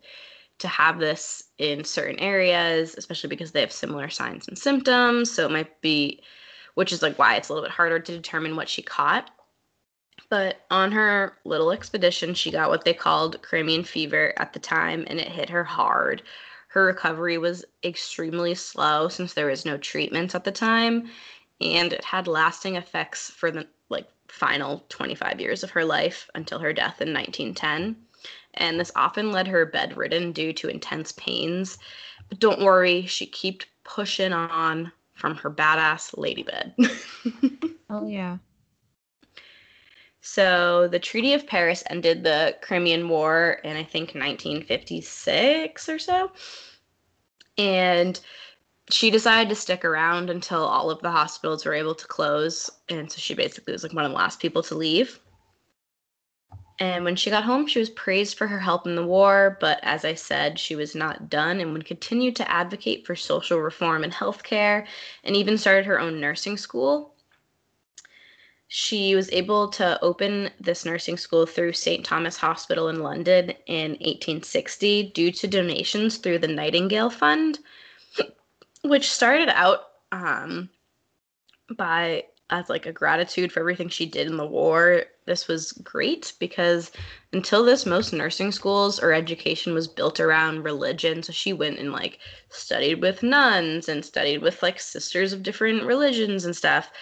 to 0.58 0.68
have 0.68 0.98
this 0.98 1.44
in 1.58 1.84
certain 1.84 2.18
areas, 2.18 2.94
especially 2.96 3.28
because 3.28 3.52
they 3.52 3.60
have 3.60 3.72
similar 3.72 4.10
signs 4.10 4.46
and 4.46 4.58
symptoms. 4.58 5.30
So 5.30 5.46
it 5.46 5.50
might 5.50 5.80
be, 5.80 6.22
which 6.74 6.92
is 6.92 7.02
like 7.02 7.18
why 7.18 7.36
it's 7.36 7.48
a 7.48 7.52
little 7.52 7.66
bit 7.66 7.74
harder 7.74 7.98
to 7.98 8.12
determine 8.12 8.56
what 8.56 8.68
she 8.68 8.82
caught. 8.82 9.30
But 10.28 10.66
on 10.70 10.92
her 10.92 11.38
little 11.44 11.72
expedition, 11.72 12.34
she 12.34 12.50
got 12.50 12.68
what 12.68 12.84
they 12.84 12.94
called 12.94 13.42
Crimean 13.42 13.84
fever 13.84 14.34
at 14.36 14.52
the 14.52 14.60
time, 14.60 15.04
and 15.08 15.18
it 15.18 15.28
hit 15.28 15.48
her 15.50 15.64
hard. 15.64 16.22
Her 16.70 16.84
recovery 16.84 17.36
was 17.36 17.64
extremely 17.82 18.54
slow 18.54 19.08
since 19.08 19.34
there 19.34 19.46
was 19.46 19.64
no 19.64 19.76
treatment 19.76 20.36
at 20.36 20.44
the 20.44 20.52
time, 20.52 21.10
and 21.60 21.92
it 21.92 22.04
had 22.04 22.28
lasting 22.28 22.76
effects 22.76 23.28
for 23.28 23.50
the 23.50 23.66
like 23.88 24.06
final 24.28 24.84
25 24.88 25.40
years 25.40 25.64
of 25.64 25.70
her 25.70 25.84
life 25.84 26.30
until 26.36 26.60
her 26.60 26.72
death 26.72 27.00
in 27.00 27.12
1910. 27.12 27.96
And 28.54 28.78
this 28.78 28.92
often 28.94 29.32
led 29.32 29.48
her 29.48 29.66
bedridden 29.66 30.30
due 30.30 30.52
to 30.52 30.68
intense 30.68 31.10
pains. 31.10 31.76
But 32.28 32.38
don't 32.38 32.62
worry, 32.62 33.04
she 33.04 33.26
kept 33.26 33.66
pushing 33.82 34.32
on 34.32 34.92
from 35.14 35.34
her 35.38 35.50
badass 35.50 36.16
lady 36.16 36.44
bed. 36.44 36.76
oh, 37.90 38.06
yeah. 38.06 38.38
So 40.20 40.86
the 40.88 40.98
Treaty 40.98 41.32
of 41.32 41.46
Paris 41.46 41.82
ended 41.88 42.22
the 42.22 42.56
Crimean 42.60 43.08
War 43.08 43.60
in 43.64 43.76
I 43.76 43.84
think 43.84 44.14
1956 44.14 45.88
or 45.88 45.98
so. 45.98 46.30
And 47.56 48.20
she 48.90 49.10
decided 49.10 49.48
to 49.48 49.54
stick 49.54 49.84
around 49.84 50.30
until 50.30 50.64
all 50.64 50.90
of 50.90 51.00
the 51.00 51.10
hospitals 51.10 51.64
were 51.64 51.74
able 51.74 51.94
to 51.94 52.06
close. 52.06 52.68
And 52.88 53.10
so 53.10 53.18
she 53.18 53.34
basically 53.34 53.72
was 53.72 53.82
like 53.82 53.92
one 53.92 54.04
of 54.04 54.10
the 54.10 54.16
last 54.16 54.40
people 54.40 54.62
to 54.64 54.74
leave. 54.74 55.20
And 56.78 57.04
when 57.04 57.16
she 57.16 57.30
got 57.30 57.44
home, 57.44 57.66
she 57.66 57.78
was 57.78 57.90
praised 57.90 58.38
for 58.38 58.46
her 58.46 58.58
help 58.58 58.86
in 58.86 58.96
the 58.96 59.04
war, 59.04 59.58
but 59.60 59.80
as 59.82 60.06
I 60.06 60.14
said, 60.14 60.58
she 60.58 60.74
was 60.74 60.94
not 60.94 61.28
done 61.28 61.60
and 61.60 61.74
would 61.74 61.84
continue 61.84 62.32
to 62.32 62.50
advocate 62.50 63.06
for 63.06 63.14
social 63.14 63.60
reform 63.60 64.02
and 64.02 64.12
healthcare, 64.12 64.86
and 65.22 65.36
even 65.36 65.58
started 65.58 65.84
her 65.84 66.00
own 66.00 66.18
nursing 66.18 66.56
school 66.56 67.14
she 68.72 69.16
was 69.16 69.28
able 69.32 69.66
to 69.66 70.00
open 70.00 70.48
this 70.60 70.84
nursing 70.84 71.16
school 71.16 71.44
through 71.44 71.72
St. 71.72 72.04
Thomas 72.04 72.36
Hospital 72.36 72.88
in 72.88 73.00
London 73.00 73.50
in 73.66 73.90
1860 73.94 75.10
due 75.12 75.32
to 75.32 75.48
donations 75.48 76.18
through 76.18 76.38
the 76.38 76.46
Nightingale 76.46 77.10
Fund, 77.10 77.58
which 78.84 79.10
started 79.10 79.48
out 79.48 79.80
um, 80.12 80.70
by 81.76 82.22
as 82.50 82.70
like 82.70 82.86
a 82.86 82.92
gratitude 82.92 83.50
for 83.50 83.58
everything 83.58 83.88
she 83.88 84.06
did 84.06 84.28
in 84.28 84.36
the 84.36 84.46
war. 84.46 85.02
This 85.26 85.48
was 85.48 85.72
great 85.72 86.32
because 86.38 86.92
until 87.32 87.64
this, 87.64 87.84
most 87.84 88.12
nursing 88.12 88.52
schools 88.52 89.00
or 89.00 89.12
education 89.12 89.74
was 89.74 89.88
built 89.88 90.20
around 90.20 90.62
religion. 90.62 91.24
So 91.24 91.32
she 91.32 91.52
went 91.52 91.80
and 91.80 91.90
like 91.90 92.20
studied 92.50 93.02
with 93.02 93.24
nuns 93.24 93.88
and 93.88 94.04
studied 94.04 94.42
with 94.42 94.62
like 94.62 94.78
sisters 94.78 95.32
of 95.32 95.42
different 95.42 95.82
religions 95.82 96.44
and 96.44 96.54
stuff. 96.54 96.92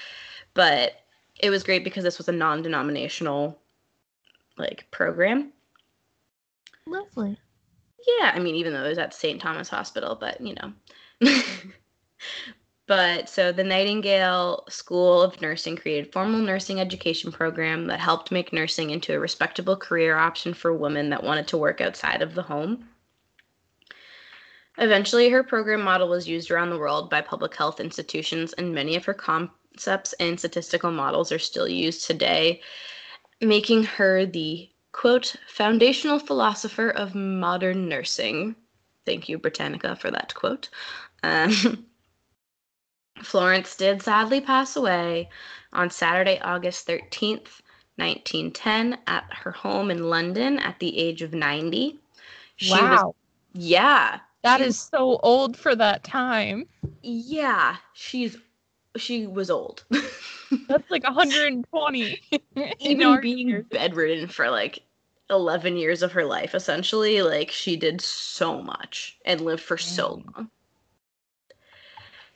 But 0.54 0.94
it 1.38 1.50
was 1.50 1.62
great 1.62 1.84
because 1.84 2.04
this 2.04 2.18
was 2.18 2.28
a 2.28 2.32
non-denominational 2.32 3.58
like 4.56 4.86
program. 4.90 5.52
Lovely. 6.86 7.38
Yeah, 8.06 8.32
I 8.34 8.38
mean, 8.38 8.54
even 8.54 8.72
though 8.72 8.84
it 8.84 8.88
was 8.88 8.98
at 8.98 9.14
St. 9.14 9.40
Thomas 9.40 9.68
Hospital, 9.68 10.16
but 10.18 10.40
you 10.40 10.54
know. 10.54 10.72
but 12.86 13.28
so 13.28 13.52
the 13.52 13.64
Nightingale 13.64 14.64
School 14.68 15.20
of 15.22 15.40
Nursing 15.40 15.76
created 15.76 16.12
formal 16.12 16.40
nursing 16.40 16.80
education 16.80 17.30
program 17.30 17.86
that 17.86 18.00
helped 18.00 18.32
make 18.32 18.52
nursing 18.52 18.90
into 18.90 19.14
a 19.14 19.20
respectable 19.20 19.76
career 19.76 20.16
option 20.16 20.54
for 20.54 20.72
women 20.72 21.10
that 21.10 21.22
wanted 21.22 21.46
to 21.48 21.58
work 21.58 21.80
outside 21.80 22.22
of 22.22 22.34
the 22.34 22.42
home. 22.42 22.88
Eventually, 24.78 25.28
her 25.28 25.42
program 25.42 25.82
model 25.82 26.08
was 26.08 26.28
used 26.28 26.50
around 26.50 26.70
the 26.70 26.78
world 26.78 27.10
by 27.10 27.20
public 27.20 27.54
health 27.54 27.80
institutions, 27.80 28.52
and 28.54 28.72
many 28.72 28.94
of 28.94 29.04
her 29.04 29.14
com- 29.14 29.50
concepts 29.78 30.12
and 30.14 30.36
statistical 30.36 30.90
models 30.90 31.30
are 31.30 31.38
still 31.38 31.68
used 31.68 32.04
today, 32.04 32.60
making 33.40 33.84
her 33.84 34.26
the 34.26 34.68
quote 34.90 35.36
foundational 35.46 36.18
philosopher 36.18 36.90
of 36.90 37.14
modern 37.14 37.88
nursing. 37.88 38.56
Thank 39.06 39.28
you, 39.28 39.38
Britannica, 39.38 39.94
for 39.94 40.10
that 40.10 40.34
quote. 40.34 40.68
Um, 41.22 41.86
Florence 43.22 43.76
did 43.76 44.02
sadly 44.02 44.40
pass 44.40 44.74
away 44.74 45.28
on 45.72 45.90
Saturday, 45.90 46.40
August 46.40 46.88
13th, 46.88 47.62
1910, 47.96 48.98
at 49.06 49.24
her 49.30 49.52
home 49.52 49.92
in 49.92 50.10
London 50.10 50.58
at 50.58 50.80
the 50.80 50.98
age 50.98 51.22
of 51.22 51.32
90. 51.32 51.96
She 52.56 52.72
wow. 52.72 52.90
Was, 53.06 53.14
yeah. 53.52 54.18
That 54.42 54.60
is 54.60 54.78
so 54.78 55.20
old 55.22 55.56
for 55.56 55.76
that 55.76 56.02
time. 56.02 56.66
Yeah, 57.02 57.76
she's 57.92 58.36
she 58.98 59.26
was 59.26 59.50
old. 59.50 59.84
That's 60.68 60.90
like 60.90 61.04
120. 61.04 62.20
Even 62.80 63.20
being 63.20 63.48
years. 63.48 63.66
bedridden 63.70 64.28
for 64.28 64.50
like 64.50 64.82
11 65.30 65.76
years 65.76 66.02
of 66.02 66.12
her 66.12 66.24
life, 66.24 66.54
essentially, 66.54 67.22
like 67.22 67.50
she 67.50 67.76
did 67.76 68.00
so 68.00 68.62
much 68.62 69.18
and 69.24 69.40
lived 69.40 69.62
for 69.62 69.78
so 69.78 70.22
long. 70.34 70.50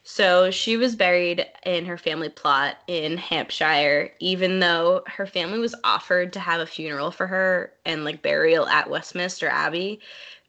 So 0.05 0.51
she 0.51 0.77
was 0.77 0.96
buried 0.96 1.46
in 1.64 1.85
her 1.87 1.96
family 1.96 2.29
plot 2.29 2.79
in 2.88 3.16
Hampshire, 3.16 4.12
even 4.18 4.59
though 4.59 5.03
her 5.07 5.27
family 5.27 5.59
was 5.59 5.77
offered 5.85 6.33
to 6.33 6.40
have 6.40 6.61
a 6.61 6.66
funeral 6.66 7.12
for 7.12 7.29
her 7.29 7.72
and 7.85 8.05
like 8.05 8.20
burial 8.20 8.66
at 8.66 8.90
Westminster 8.90 9.48
Abbey. 9.48 10.01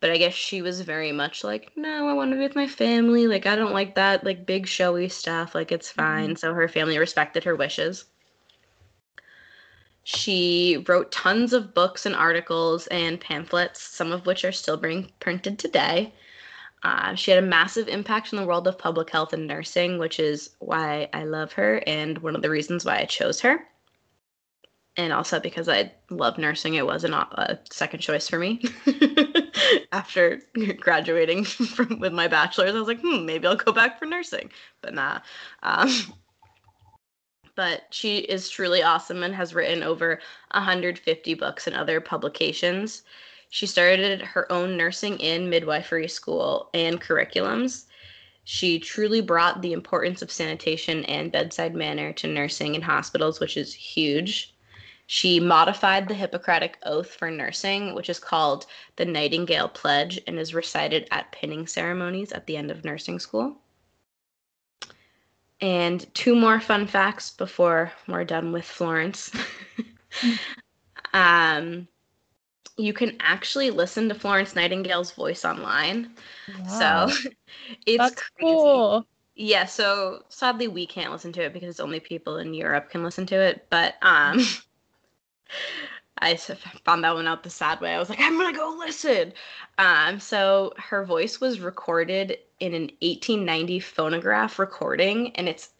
But 0.03 0.11
I 0.11 0.17
guess 0.17 0.33
she 0.33 0.61
was 0.61 0.81
very 0.81 1.13
much 1.13 1.45
like, 1.45 1.71
no, 1.77 2.09
I 2.09 2.13
want 2.13 2.31
to 2.31 2.35
be 2.35 2.43
with 2.43 2.57
my 2.57 2.67
family. 2.67 3.25
Like, 3.25 3.45
I 3.45 3.55
don't 3.55 3.71
like 3.71 3.95
that, 3.95 4.25
like, 4.25 4.45
big 4.45 4.67
showy 4.67 5.07
stuff. 5.07 5.55
Like, 5.55 5.71
it's 5.71 5.89
fine. 5.89 6.31
Mm-hmm. 6.31 6.35
So 6.35 6.53
her 6.53 6.67
family 6.67 6.97
respected 6.97 7.45
her 7.45 7.55
wishes. 7.55 8.03
She 10.03 10.83
wrote 10.89 11.13
tons 11.13 11.53
of 11.53 11.73
books 11.73 12.05
and 12.05 12.13
articles 12.13 12.85
and 12.87 13.17
pamphlets, 13.17 13.81
some 13.81 14.11
of 14.11 14.25
which 14.25 14.43
are 14.43 14.51
still 14.51 14.75
being 14.75 15.09
printed 15.21 15.57
today. 15.57 16.13
Uh, 16.83 17.15
she 17.15 17.31
had 17.31 17.41
a 17.41 17.47
massive 17.47 17.87
impact 17.87 18.33
in 18.33 18.37
the 18.37 18.45
world 18.45 18.67
of 18.67 18.77
public 18.77 19.09
health 19.09 19.31
and 19.31 19.47
nursing, 19.47 19.99
which 19.99 20.19
is 20.19 20.49
why 20.59 21.07
I 21.13 21.23
love 21.23 21.53
her 21.53 21.81
and 21.87 22.17
one 22.17 22.35
of 22.35 22.41
the 22.41 22.49
reasons 22.49 22.83
why 22.83 22.97
I 22.97 23.05
chose 23.05 23.39
her 23.39 23.65
and 24.95 25.11
also 25.11 25.39
because 25.39 25.67
I 25.67 25.91
love 26.09 26.37
nursing, 26.37 26.75
it 26.75 26.85
wasn't 26.85 27.13
a 27.15 27.59
second 27.69 27.99
choice 27.99 28.27
for 28.27 28.37
me. 28.37 28.61
After 29.91 30.41
graduating 30.79 31.43
from 31.45 31.99
with 31.99 32.13
my 32.13 32.27
bachelor's, 32.27 32.75
I 32.75 32.79
was 32.79 32.87
like, 32.87 33.01
hmm, 33.01 33.25
maybe 33.25 33.47
I'll 33.47 33.55
go 33.55 33.71
back 33.71 33.97
for 33.97 34.05
nursing, 34.05 34.51
but 34.81 34.93
nah. 34.93 35.19
Um, 35.63 35.89
but 37.55 37.83
she 37.91 38.19
is 38.19 38.49
truly 38.49 38.83
awesome 38.83 39.23
and 39.23 39.33
has 39.33 39.53
written 39.53 39.83
over 39.83 40.19
150 40.51 41.33
books 41.35 41.67
and 41.67 41.75
other 41.75 41.99
publications. 42.01 43.03
She 43.49 43.67
started 43.67 44.21
her 44.21 44.51
own 44.51 44.77
nursing 44.77 45.19
in 45.19 45.49
midwifery 45.49 46.07
school 46.07 46.69
and 46.73 46.99
curriculums. 46.99 47.85
She 48.43 48.79
truly 48.79 49.21
brought 49.21 49.61
the 49.61 49.73
importance 49.73 50.21
of 50.21 50.31
sanitation 50.31 51.05
and 51.05 51.31
bedside 51.31 51.75
manner 51.75 52.11
to 52.13 52.27
nursing 52.27 52.75
in 52.75 52.81
hospitals, 52.81 53.39
which 53.39 53.55
is 53.55 53.73
huge. 53.73 54.52
She 55.07 55.39
modified 55.39 56.07
the 56.07 56.13
Hippocratic 56.13 56.77
Oath 56.83 57.11
for 57.11 57.29
nursing, 57.29 57.93
which 57.93 58.09
is 58.09 58.19
called 58.19 58.65
the 58.95 59.05
Nightingale 59.05 59.69
Pledge 59.69 60.19
and 60.27 60.39
is 60.39 60.53
recited 60.53 61.07
at 61.11 61.31
pinning 61.31 61.67
ceremonies 61.67 62.31
at 62.31 62.47
the 62.47 62.57
end 62.57 62.71
of 62.71 62.85
nursing 62.85 63.19
school. 63.19 63.57
And 65.61 66.13
two 66.13 66.35
more 66.35 66.59
fun 66.59 66.87
facts 66.87 67.31
before 67.31 67.91
we're 68.07 68.25
done 68.25 68.51
with 68.51 68.65
Florence. 68.65 69.31
um, 71.13 71.87
you 72.77 72.93
can 72.93 73.15
actually 73.19 73.69
listen 73.69 74.09
to 74.09 74.15
Florence 74.15 74.55
Nightingale's 74.55 75.11
voice 75.11 75.45
online. 75.45 76.11
Wow. 76.47 77.07
So 77.07 77.29
it's 77.85 77.97
That's 77.97 78.21
crazy. 78.37 78.55
cool. 78.55 79.07
Yeah, 79.35 79.65
so 79.65 80.23
sadly 80.29 80.67
we 80.67 80.85
can't 80.85 81.11
listen 81.11 81.33
to 81.33 81.43
it 81.43 81.53
because 81.53 81.79
only 81.79 81.99
people 81.99 82.37
in 82.37 82.53
Europe 82.53 82.89
can 82.89 83.03
listen 83.03 83.25
to 83.27 83.35
it. 83.35 83.65
But 83.69 83.95
um, 84.01 84.39
I 86.19 86.35
found 86.37 87.03
that 87.03 87.15
one 87.15 87.27
out 87.27 87.43
the 87.43 87.49
sad 87.49 87.81
way. 87.81 87.93
I 87.93 87.99
was 87.99 88.09
like, 88.09 88.21
I'm 88.21 88.37
gonna 88.37 88.55
go 88.55 88.75
listen. 88.79 89.33
Um, 89.77 90.19
so 90.19 90.73
her 90.77 91.03
voice 91.03 91.41
was 91.41 91.59
recorded 91.59 92.37
in 92.59 92.73
an 92.73 92.91
1890 93.01 93.79
phonograph 93.79 94.57
recording, 94.57 95.35
and 95.35 95.49
it's 95.49 95.71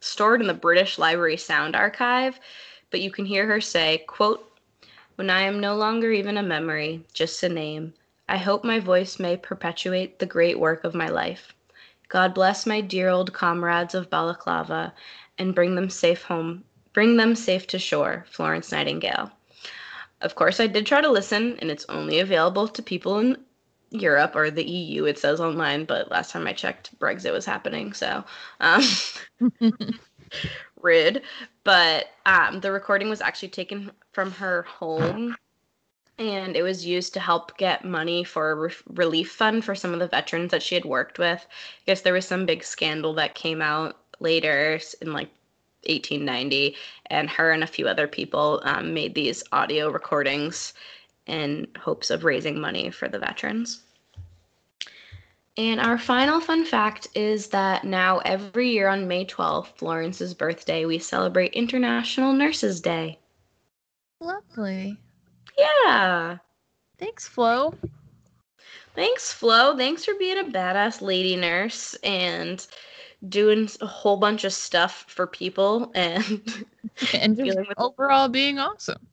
stored 0.00 0.40
in 0.40 0.46
the 0.46 0.54
British 0.54 0.98
Library 0.98 1.38
Sound 1.38 1.74
Archive. 1.74 2.38
But 2.90 3.00
you 3.00 3.10
can 3.10 3.24
hear 3.24 3.46
her 3.46 3.60
say, 3.60 4.04
"quote 4.06 4.52
When 5.16 5.30
I 5.30 5.42
am 5.42 5.58
no 5.58 5.74
longer 5.74 6.12
even 6.12 6.36
a 6.36 6.42
memory, 6.42 7.04
just 7.12 7.42
a 7.42 7.48
name, 7.48 7.94
I 8.28 8.36
hope 8.36 8.64
my 8.64 8.80
voice 8.80 9.18
may 9.18 9.36
perpetuate 9.36 10.18
the 10.18 10.26
great 10.26 10.58
work 10.58 10.84
of 10.84 10.94
my 10.94 11.08
life." 11.08 11.54
God 12.08 12.34
bless 12.34 12.66
my 12.66 12.80
dear 12.80 13.08
old 13.08 13.32
comrades 13.32 13.94
of 13.94 14.10
Balaclava 14.10 14.92
and 15.38 15.54
bring 15.54 15.74
them 15.74 15.88
safe 15.88 16.24
home. 16.24 16.64
Bring 16.92 17.16
them 17.16 17.34
safe 17.34 17.66
to 17.68 17.78
shore, 17.78 18.24
Florence 18.30 18.72
Nightingale. 18.72 19.30
Of 20.20 20.34
course, 20.34 20.58
I 20.60 20.66
did 20.66 20.86
try 20.86 21.00
to 21.00 21.10
listen, 21.10 21.58
and 21.60 21.70
it's 21.70 21.86
only 21.88 22.18
available 22.18 22.66
to 22.68 22.82
people 22.82 23.18
in 23.18 23.36
Europe 23.90 24.34
or 24.34 24.50
the 24.50 24.68
EU, 24.68 25.04
it 25.04 25.18
says 25.18 25.40
online, 25.40 25.84
but 25.84 26.10
last 26.10 26.30
time 26.30 26.46
I 26.46 26.52
checked, 26.52 26.98
Brexit 26.98 27.32
was 27.32 27.46
happening, 27.46 27.92
so 27.92 28.24
um, 28.60 28.82
rude. 30.80 31.22
But 31.64 32.06
um, 32.26 32.60
the 32.60 32.72
recording 32.72 33.08
was 33.08 33.20
actually 33.20 33.48
taken 33.48 33.90
from 34.12 34.32
her 34.32 34.62
home 34.62 35.36
and 36.18 36.56
it 36.56 36.62
was 36.62 36.84
used 36.84 37.14
to 37.14 37.20
help 37.20 37.56
get 37.58 37.84
money 37.84 38.24
for 38.24 38.50
a 38.50 38.54
re- 38.54 38.72
relief 38.88 39.30
fund 39.30 39.64
for 39.64 39.74
some 39.74 39.92
of 39.92 40.00
the 40.00 40.08
veterans 40.08 40.50
that 40.50 40.62
she 40.62 40.74
had 40.74 40.84
worked 40.84 41.18
with. 41.18 41.46
I 41.48 41.82
guess 41.86 42.00
there 42.00 42.12
was 42.12 42.26
some 42.26 42.44
big 42.44 42.64
scandal 42.64 43.14
that 43.14 43.36
came 43.36 43.62
out 43.62 43.96
later 44.18 44.80
in 45.00 45.12
like 45.12 45.30
1890, 45.86 46.76
and 47.06 47.30
her 47.30 47.52
and 47.52 47.62
a 47.62 47.66
few 47.66 47.86
other 47.88 48.08
people 48.08 48.60
um, 48.64 48.92
made 48.94 49.14
these 49.14 49.42
audio 49.52 49.90
recordings 49.90 50.74
in 51.26 51.66
hopes 51.78 52.10
of 52.10 52.24
raising 52.24 52.60
money 52.60 52.90
for 52.90 53.08
the 53.08 53.18
veterans. 53.18 53.82
And 55.58 55.80
our 55.80 55.98
final 55.98 56.40
fun 56.40 56.64
fact 56.64 57.08
is 57.16 57.48
that 57.48 57.82
now 57.82 58.18
every 58.18 58.70
year 58.70 58.88
on 58.88 59.08
May 59.08 59.24
12th, 59.24 59.76
Florence's 59.76 60.32
birthday, 60.32 60.84
we 60.84 61.00
celebrate 61.00 61.52
International 61.52 62.32
Nurses 62.32 62.80
Day. 62.80 63.18
Lovely. 64.20 64.96
Yeah. 65.58 66.38
Thanks, 66.98 67.26
Flo. 67.26 67.74
Thanks, 68.94 69.32
Flo. 69.32 69.76
Thanks 69.76 70.04
for 70.04 70.14
being 70.14 70.38
a 70.38 70.44
badass 70.44 71.02
lady 71.02 71.36
nurse 71.36 71.94
and 72.02 72.64
doing 73.28 73.68
a 73.80 73.86
whole 73.86 74.16
bunch 74.16 74.44
of 74.44 74.52
stuff 74.52 75.04
for 75.08 75.26
people 75.26 75.90
and 75.94 76.22
And 77.14 77.36
just 77.36 77.44
Dealing 77.44 77.66
with- 77.68 77.78
overall 77.78 78.28
being 78.28 78.58
awesome. 78.58 79.06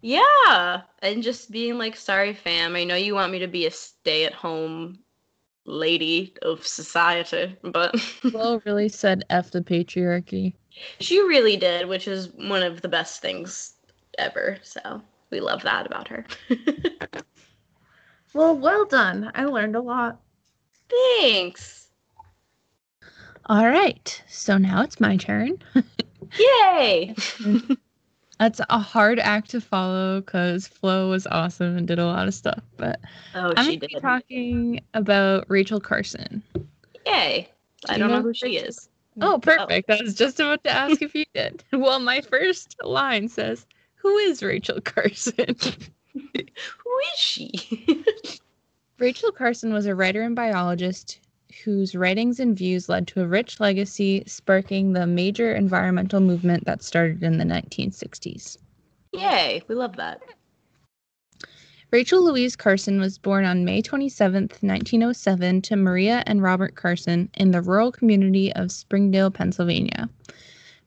yeah, 0.00 0.82
and 1.02 1.22
just 1.22 1.50
being 1.50 1.76
like, 1.78 1.96
sorry, 1.96 2.34
fam. 2.34 2.74
I 2.76 2.84
know 2.84 2.94
you 2.96 3.14
want 3.14 3.32
me 3.32 3.38
to 3.40 3.46
be 3.48 3.66
a 3.66 3.70
stay-at-home 3.70 4.98
lady 5.66 6.34
of 6.42 6.66
society, 6.66 7.54
but 7.62 7.94
Well, 8.32 8.62
really 8.64 8.88
said 8.88 9.24
F 9.30 9.50
the 9.50 9.60
patriarchy. 9.60 10.54
she 11.00 11.20
really 11.20 11.56
did, 11.56 11.86
which 11.88 12.08
is 12.08 12.28
one 12.34 12.62
of 12.62 12.80
the 12.80 12.88
best 12.88 13.20
things 13.20 13.74
ever. 14.18 14.56
So 14.62 15.02
we 15.30 15.40
love 15.40 15.62
that 15.62 15.84
about 15.86 16.08
her. 16.08 16.24
Well, 18.34 18.56
well 18.56 18.84
done. 18.84 19.30
I 19.34 19.44
learned 19.44 19.76
a 19.76 19.80
lot. 19.80 20.20
Thanks. 20.88 21.87
All 23.48 23.66
right. 23.66 24.22
So 24.28 24.58
now 24.58 24.82
it's 24.82 25.00
my 25.00 25.16
turn. 25.16 25.58
Yay. 26.38 27.14
That's 28.38 28.60
a 28.68 28.78
hard 28.78 29.18
act 29.18 29.50
to 29.50 29.60
follow 29.60 30.20
because 30.20 30.66
Flo 30.68 31.08
was 31.08 31.26
awesome 31.26 31.76
and 31.76 31.88
did 31.88 31.98
a 31.98 32.06
lot 32.06 32.28
of 32.28 32.34
stuff. 32.34 32.62
But 32.76 33.00
Oh, 33.34 33.52
I'm 33.56 33.66
going 33.66 33.80
to 33.80 33.86
be 33.88 33.94
talking 34.00 34.80
about 34.94 35.46
Rachel 35.48 35.80
Carson. 35.80 36.42
Yay. 37.06 37.48
Do 37.86 37.92
I 37.94 37.98
don't 37.98 38.08
know 38.10 38.16
know 38.18 38.22
who 38.22 38.34
she 38.34 38.46
Rachel- 38.56 38.68
is. 38.68 38.88
Oh, 39.20 39.34
oh, 39.34 39.38
perfect. 39.40 39.90
I 39.90 40.00
was 40.00 40.14
just 40.14 40.38
about 40.38 40.62
to 40.64 40.70
ask 40.70 41.02
if 41.02 41.14
you 41.14 41.24
did. 41.34 41.64
Well, 41.72 41.98
my 41.98 42.20
first 42.20 42.76
line 42.84 43.28
says, 43.28 43.66
Who 43.96 44.16
is 44.18 44.42
Rachel 44.44 44.80
Carson? 44.80 45.56
Who 46.14 46.98
is 47.14 47.18
she? 47.18 48.04
Rachel 48.98 49.32
Carson 49.32 49.72
was 49.72 49.86
a 49.86 49.94
writer 49.94 50.22
and 50.22 50.36
biologist 50.36 51.18
whose 51.64 51.94
writings 51.94 52.40
and 52.40 52.56
views 52.56 52.88
led 52.88 53.06
to 53.08 53.22
a 53.22 53.26
rich 53.26 53.60
legacy, 53.60 54.22
sparking 54.26 54.92
the 54.92 55.06
major 55.06 55.54
environmental 55.54 56.20
movement 56.20 56.64
that 56.64 56.82
started 56.82 57.22
in 57.22 57.38
the 57.38 57.44
1960s. 57.44 58.56
Yay. 59.12 59.62
We 59.68 59.74
love 59.74 59.96
that. 59.96 60.20
Rachel 61.90 62.22
Louise 62.22 62.54
Carson 62.54 63.00
was 63.00 63.16
born 63.16 63.46
on 63.46 63.64
May 63.64 63.80
27, 63.80 64.42
1907, 64.42 65.62
to 65.62 65.76
Maria 65.76 66.22
and 66.26 66.42
Robert 66.42 66.74
Carson 66.74 67.30
in 67.34 67.50
the 67.50 67.62
rural 67.62 67.90
community 67.90 68.52
of 68.52 68.70
Springdale, 68.70 69.30
Pennsylvania. 69.30 70.08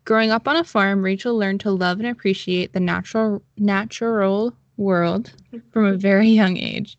Growing 0.05 0.29
up 0.29 0.47
on 0.47 0.57
a 0.57 0.63
farm, 0.63 1.03
Rachel 1.03 1.35
learned 1.35 1.59
to 1.61 1.71
love 1.71 1.99
and 1.99 2.07
appreciate 2.07 2.73
the 2.73 2.79
natural 2.79 3.41
natural 3.57 4.53
world 4.77 5.33
from 5.71 5.85
a 5.85 5.97
very 5.97 6.27
young 6.27 6.57
age. 6.57 6.97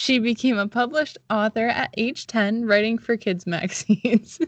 She 0.00 0.18
became 0.18 0.56
a 0.56 0.66
published 0.66 1.18
author 1.28 1.66
at 1.68 1.92
age 1.98 2.26
10, 2.26 2.64
writing 2.64 2.96
for 2.96 3.18
kids 3.18 3.46
magazines. 3.46 4.40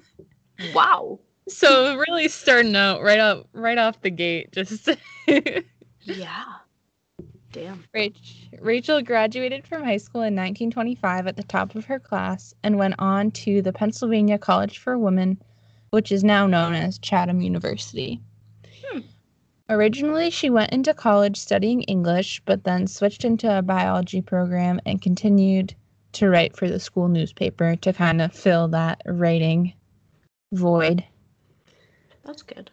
Wow. 0.75 1.21
so 1.47 1.95
really 1.95 2.29
starting 2.29 2.75
out 2.75 3.03
right 3.03 3.21
up 3.21 3.49
right 3.53 3.77
off 3.77 4.01
the 4.01 4.09
gate, 4.09 4.51
just 4.53 4.89
Yeah. 6.05 6.45
Damn. 7.53 7.85
Rach- 7.95 8.49
Rachel 8.63 9.03
graduated 9.03 9.67
from 9.67 9.85
high 9.85 9.99
school 9.99 10.23
in 10.23 10.35
1925 10.35 11.27
at 11.27 11.37
the 11.37 11.43
top 11.43 11.75
of 11.75 11.85
her 11.85 12.01
class 12.01 12.55
and 12.63 12.79
went 12.79 12.95
on 12.99 13.31
to 13.33 13.61
the 13.61 13.75
Pennsylvania 13.75 14.39
College 14.39 14.79
for 14.79 14.97
Women, 14.97 15.39
which 15.91 16.11
is 16.11 16.25
now 16.25 16.47
known 16.47 16.73
as 16.73 16.99
Chatham 16.99 17.43
University. 17.43 18.23
Originally, 19.73 20.29
she 20.29 20.51
went 20.51 20.71
into 20.71 20.93
college 20.93 21.39
studying 21.39 21.81
English, 21.85 22.43
but 22.45 22.63
then 22.63 22.87
switched 22.87 23.25
into 23.25 23.57
a 23.57 23.63
biology 23.63 24.21
program 24.21 24.79
and 24.85 25.01
continued 25.01 25.75
to 26.13 26.29
write 26.29 26.55
for 26.55 26.69
the 26.69 26.79
school 26.79 27.09
newspaper 27.09 27.75
to 27.77 27.91
kind 27.95 28.21
of 28.21 28.35
fill 28.35 28.69
that 28.69 29.01
writing 29.07 29.73
void. 30.53 31.03
That's 32.23 32.43
good. 32.43 32.71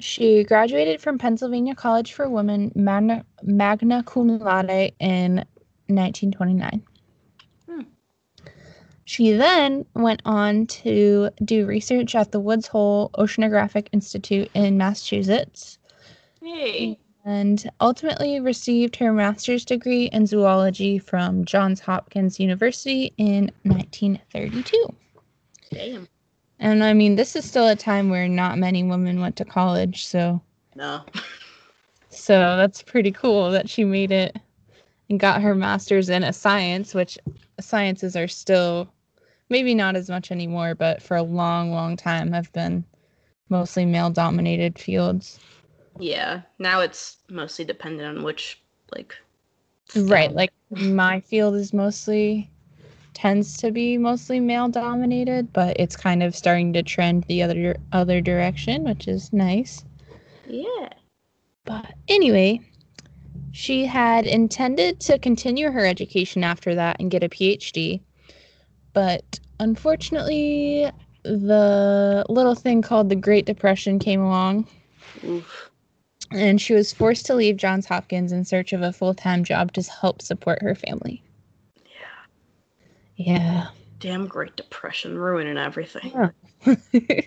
She 0.00 0.42
graduated 0.42 1.02
from 1.02 1.18
Pennsylvania 1.18 1.74
College 1.74 2.14
for 2.14 2.30
Women 2.30 2.72
magna, 2.74 3.26
magna 3.42 4.02
cum 4.04 4.38
laude 4.38 4.92
in 4.98 5.44
1929. 5.88 6.82
Hmm. 7.68 7.80
She 9.04 9.32
then 9.32 9.84
went 9.92 10.22
on 10.24 10.66
to 10.66 11.28
do 11.44 11.66
research 11.66 12.14
at 12.14 12.32
the 12.32 12.40
Woods 12.40 12.68
Hole 12.68 13.10
Oceanographic 13.18 13.88
Institute 13.92 14.50
in 14.54 14.78
Massachusetts 14.78 15.77
Yay. 16.40 16.98
and 17.24 17.70
ultimately 17.80 18.40
received 18.40 18.96
her 18.96 19.12
master's 19.12 19.64
degree 19.64 20.06
in 20.06 20.26
zoology 20.26 20.98
from 20.98 21.44
Johns 21.44 21.80
Hopkins 21.80 22.40
University 22.40 23.12
in 23.18 23.50
1932. 23.64 24.94
Damn. 25.70 26.08
And 26.60 26.82
I 26.82 26.92
mean, 26.92 27.16
this 27.16 27.36
is 27.36 27.44
still 27.44 27.68
a 27.68 27.76
time 27.76 28.10
where 28.10 28.28
not 28.28 28.58
many 28.58 28.82
women 28.82 29.20
went 29.20 29.36
to 29.36 29.44
college, 29.44 30.06
so 30.06 30.40
No. 30.74 31.02
So 32.10 32.56
that's 32.56 32.82
pretty 32.82 33.12
cool 33.12 33.50
that 33.50 33.68
she 33.68 33.84
made 33.84 34.10
it 34.10 34.36
and 35.08 35.20
got 35.20 35.42
her 35.42 35.54
master's 35.54 36.08
in 36.08 36.24
a 36.24 36.32
science, 36.32 36.94
which 36.94 37.18
sciences 37.60 38.16
are 38.16 38.28
still 38.28 38.90
maybe 39.50 39.74
not 39.74 39.94
as 39.96 40.08
much 40.08 40.30
anymore, 40.30 40.74
but 40.74 41.02
for 41.02 41.16
a 41.16 41.22
long, 41.22 41.70
long 41.70 41.96
time 41.96 42.32
have 42.32 42.52
been 42.52 42.84
mostly 43.48 43.84
male 43.84 44.10
dominated 44.10 44.78
fields. 44.78 45.38
Yeah. 45.98 46.42
Now 46.58 46.80
it's 46.80 47.18
mostly 47.28 47.64
dependent 47.64 48.18
on 48.18 48.24
which, 48.24 48.60
like. 48.94 49.14
Right. 49.94 50.32
Like 50.32 50.52
my 50.70 51.20
field 51.20 51.54
is 51.54 51.72
mostly 51.72 52.50
tends 53.14 53.56
to 53.56 53.72
be 53.72 53.98
mostly 53.98 54.38
male 54.38 54.68
dominated, 54.68 55.52
but 55.52 55.78
it's 55.80 55.96
kind 55.96 56.22
of 56.22 56.36
starting 56.36 56.72
to 56.74 56.82
trend 56.82 57.24
the 57.24 57.42
other 57.42 57.76
other 57.92 58.20
direction, 58.20 58.84
which 58.84 59.08
is 59.08 59.32
nice. 59.32 59.84
Yeah. 60.46 60.90
But 61.64 61.94
anyway, 62.06 62.60
she 63.52 63.86
had 63.86 64.26
intended 64.26 65.00
to 65.00 65.18
continue 65.18 65.70
her 65.70 65.84
education 65.84 66.44
after 66.44 66.74
that 66.74 66.96
and 67.00 67.10
get 67.10 67.24
a 67.24 67.28
PhD. 67.28 68.00
But 68.92 69.40
unfortunately, 69.60 70.90
the 71.22 72.24
little 72.28 72.54
thing 72.54 72.82
called 72.82 73.08
the 73.08 73.16
Great 73.16 73.46
Depression 73.46 73.98
came 73.98 74.20
along 74.20 74.66
Oof. 75.24 75.67
And 76.30 76.60
she 76.60 76.74
was 76.74 76.92
forced 76.92 77.26
to 77.26 77.34
leave 77.34 77.56
Johns 77.56 77.86
Hopkins 77.86 78.32
in 78.32 78.44
search 78.44 78.72
of 78.72 78.82
a 78.82 78.92
full 78.92 79.14
time 79.14 79.44
job 79.44 79.72
to 79.72 79.82
help 79.82 80.22
support 80.22 80.62
her 80.62 80.74
family. 80.74 81.22
Yeah. 81.86 83.34
Yeah. 83.34 83.66
Damn 84.00 84.26
Great 84.26 84.56
Depression 84.56 85.18
ruining 85.18 85.58
everything. 85.58 86.12
Yeah. 86.14 86.74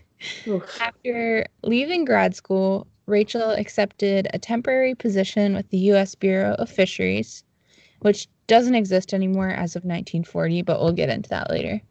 After 0.79 1.45
leaving 1.63 2.05
grad 2.05 2.35
school, 2.35 2.87
Rachel 3.07 3.51
accepted 3.51 4.27
a 4.33 4.39
temporary 4.39 4.95
position 4.95 5.55
with 5.55 5.69
the 5.69 5.77
U.S. 5.77 6.15
Bureau 6.15 6.53
of 6.55 6.69
Fisheries, 6.69 7.43
which 7.99 8.27
doesn't 8.47 8.75
exist 8.75 9.13
anymore 9.13 9.49
as 9.49 9.75
of 9.75 9.83
1940, 9.83 10.61
but 10.61 10.79
we'll 10.79 10.93
get 10.93 11.09
into 11.09 11.29
that 11.29 11.49
later. 11.49 11.81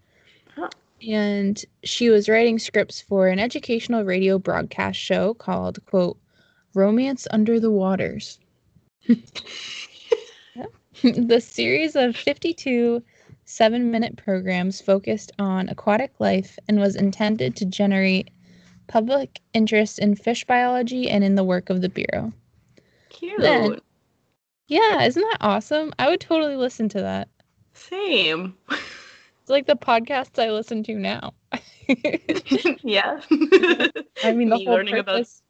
Huh. 0.54 0.68
And 1.06 1.62
she 1.82 2.08
was 2.10 2.28
writing 2.28 2.58
scripts 2.58 3.00
for 3.00 3.28
an 3.28 3.38
educational 3.38 4.04
radio 4.04 4.38
broadcast 4.38 4.98
show 4.98 5.34
called, 5.34 5.84
quote, 5.86 6.16
Romance 6.74 7.26
Under 7.30 7.59
the 7.59 7.70
Waters. 7.70 8.38
the 11.02 11.40
series 11.40 11.96
of 11.96 12.14
52 12.16 13.02
seven 13.44 13.90
minute 13.90 14.16
programs 14.16 14.80
focused 14.80 15.33
on 15.38 15.68
aquatic 15.68 16.12
life 16.20 16.56
and 16.68 16.78
was 16.78 16.94
intended 16.94 17.56
to 17.56 17.64
generate 17.64 18.30
public 18.87 19.40
interest 19.54 19.98
in 19.98 20.14
fish 20.14 20.44
biology 20.44 21.11
and 21.11 21.24
in 21.24 21.35
the 21.35 21.42
work 21.44 21.68
of 21.70 21.80
the 21.80 21.88
Bureau. 21.88 22.33
Cute. 23.09 23.40
Then- 23.40 23.80
Yeah, 24.68 25.02
isn't 25.02 25.22
that 25.22 25.38
awesome? 25.40 25.92
I 25.98 26.09
would 26.09 26.20
totally 26.20 26.56
listen 26.56 26.88
to 26.90 27.00
that. 27.00 27.28
Same. 27.72 28.54
It's 28.70 29.48
like 29.50 29.66
the 29.66 29.74
podcasts 29.74 30.40
I 30.40 30.50
listen 30.50 30.85
to 30.85 30.94
now. 30.94 31.35
yeah. 32.83 33.20
I 34.22 34.33
mean, 34.33 34.48
the 34.48 34.59
Me 34.59 34.64
whole 34.64 34.74
learning 34.74 34.94
about 34.98 35.06
purpose 35.16 35.42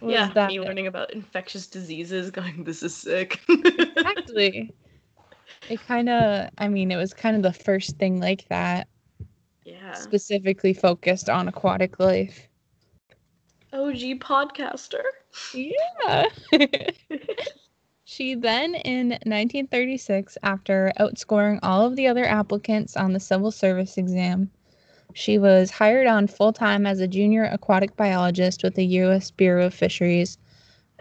was 0.00 0.12
yeah, 0.12 0.30
that 0.32 0.48
me 0.48 0.60
learning 0.60 0.86
about 0.86 1.12
infectious 1.12 1.66
diseases, 1.66 2.30
going, 2.30 2.64
this 2.64 2.82
is 2.82 2.96
sick. 2.96 3.40
exactly. 3.48 4.74
It 5.68 5.80
kind 5.86 6.08
of, 6.08 6.50
I 6.58 6.68
mean, 6.68 6.90
it 6.90 6.96
was 6.96 7.12
kind 7.12 7.36
of 7.36 7.42
the 7.42 7.52
first 7.52 7.98
thing 7.98 8.20
like 8.20 8.48
that, 8.48 8.88
yeah. 9.64 9.94
specifically 9.94 10.72
focused 10.72 11.28
on 11.28 11.48
aquatic 11.48 11.98
life. 11.98 12.48
OG 13.72 14.20
podcaster. 14.20 15.02
Yeah. 15.52 16.26
She 18.10 18.34
then, 18.34 18.74
in 18.74 19.10
1936, 19.10 20.38
after 20.42 20.90
outscoring 20.98 21.58
all 21.62 21.84
of 21.84 21.94
the 21.94 22.06
other 22.06 22.24
applicants 22.24 22.96
on 22.96 23.12
the 23.12 23.20
civil 23.20 23.50
service 23.50 23.98
exam, 23.98 24.50
she 25.14 25.38
was 25.38 25.70
hired 25.70 26.06
on 26.06 26.26
full 26.26 26.52
time 26.52 26.86
as 26.86 27.00
a 27.00 27.08
junior 27.08 27.44
aquatic 27.44 27.96
biologist 27.96 28.62
with 28.62 28.74
the 28.74 28.86
U.S. 28.86 29.30
Bureau 29.30 29.66
of 29.66 29.74
Fisheries 29.74 30.38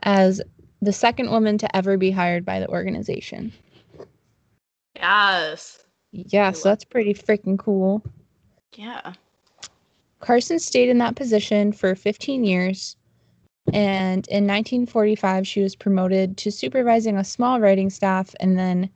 as 0.04 0.42
the 0.82 0.94
second 0.94 1.32
woman 1.32 1.58
to 1.58 1.76
ever 1.76 1.98
be 1.98 2.12
hired 2.12 2.46
by 2.46 2.60
the 2.60 2.70
organization. 2.70 3.52
Yes. 4.96 5.84
Yeah, 6.12 6.52
so 6.52 6.70
that's 6.70 6.86
pretty 6.86 7.14
freaking 7.14 7.60
cool. 7.60 8.04
Yeah. 8.76 9.14
Carson 10.20 10.60
stayed 10.60 10.90
in 10.90 10.98
that 10.98 11.16
position 11.16 11.72
for 11.72 11.94
15 11.94 12.44
years, 12.44 12.96
and 13.74 14.28
in 14.30 14.48
1945 14.48 15.48
she 15.48 15.62
was 15.62 15.76
promoted 15.76 16.38
to 16.38 16.52
supervising 16.52 17.18
a 17.18 17.24
small 17.24 17.60
writing 17.60 17.90
staff, 17.90 18.34
and 18.40 18.58
then 18.58 18.90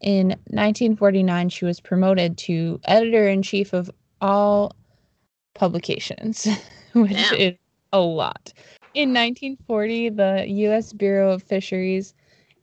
in 0.00 0.28
1949 0.28 1.48
she 1.48 1.64
was 1.64 1.80
promoted 1.80 2.36
to 2.36 2.78
editor 2.84 3.28
in 3.28 3.42
chief 3.42 3.72
of 3.72 3.90
all 4.20 4.74
publications, 5.54 6.46
which 6.92 7.32
is 7.32 7.56
a 7.92 8.00
lot. 8.00 8.52
In 8.94 9.10
1940, 9.10 10.10
the 10.10 10.44
U.S. 10.48 10.92
Bureau 10.92 11.32
of 11.32 11.42
Fisheries 11.42 12.14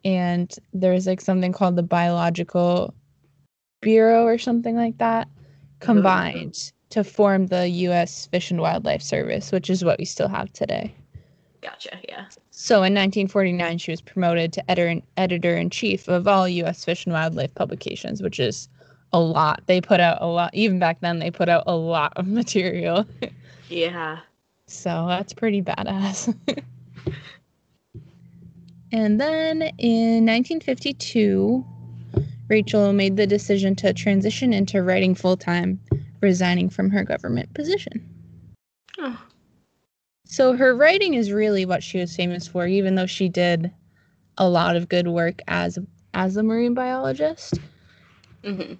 and 0.05 0.53
there's 0.73 1.07
like 1.07 1.21
something 1.21 1.53
called 1.53 1.75
the 1.75 1.83
Biological 1.83 2.93
Bureau 3.81 4.23
or 4.23 4.37
something 4.37 4.75
like 4.75 4.97
that 4.97 5.27
combined 5.79 6.71
to 6.89 7.03
form 7.03 7.47
the 7.47 7.67
U.S. 7.69 8.27
Fish 8.27 8.51
and 8.51 8.61
Wildlife 8.61 9.01
Service, 9.01 9.51
which 9.51 9.69
is 9.69 9.83
what 9.83 9.99
we 9.99 10.05
still 10.05 10.27
have 10.27 10.51
today. 10.53 10.93
Gotcha. 11.61 11.97
Yeah. 12.07 12.25
So 12.51 12.77
in 12.77 12.93
1949, 12.93 13.77
she 13.77 13.91
was 13.91 14.01
promoted 14.01 14.51
to 14.53 14.71
editor 14.71 15.01
editor 15.17 15.55
in 15.55 15.69
chief 15.69 16.07
of 16.07 16.27
all 16.27 16.47
U.S. 16.47 16.83
Fish 16.83 17.05
and 17.05 17.13
Wildlife 17.13 17.55
publications, 17.55 18.21
which 18.21 18.39
is 18.39 18.67
a 19.13 19.19
lot. 19.19 19.63
They 19.67 19.79
put 19.79 19.99
out 19.99 20.17
a 20.21 20.27
lot. 20.27 20.53
Even 20.53 20.79
back 20.79 20.99
then, 21.01 21.19
they 21.19 21.31
put 21.31 21.47
out 21.47 21.63
a 21.67 21.75
lot 21.75 22.13
of 22.15 22.27
material. 22.39 23.05
Yeah. 23.69 24.19
So 24.67 25.05
that's 25.07 25.33
pretty 25.33 25.61
badass. 25.61 26.35
and 28.91 29.21
then 29.21 29.61
in 29.77 30.25
1952, 30.25 31.63
Rachel 32.49 32.93
made 32.93 33.17
the 33.17 33.27
decision 33.27 33.75
to 33.77 33.93
transition 33.93 34.53
into 34.53 34.81
writing 34.83 35.15
full 35.15 35.37
time, 35.37 35.79
resigning 36.21 36.69
from 36.69 36.89
her 36.89 37.03
government 37.03 37.53
position. 37.53 38.07
Oh, 38.99 39.19
So 40.25 40.55
her 40.55 40.75
writing 40.75 41.13
is 41.13 41.31
really 41.31 41.65
what 41.65 41.83
she 41.83 41.99
was 41.99 42.15
famous 42.15 42.47
for, 42.47 42.67
even 42.67 42.95
though 42.95 43.05
she 43.05 43.29
did 43.29 43.71
a 44.37 44.47
lot 44.49 44.75
of 44.75 44.89
good 44.89 45.07
work 45.07 45.39
as 45.47 45.77
as 46.15 46.37
a 46.37 46.43
marine 46.43 46.73
biologist. 46.73 47.59
hmm 48.43 48.73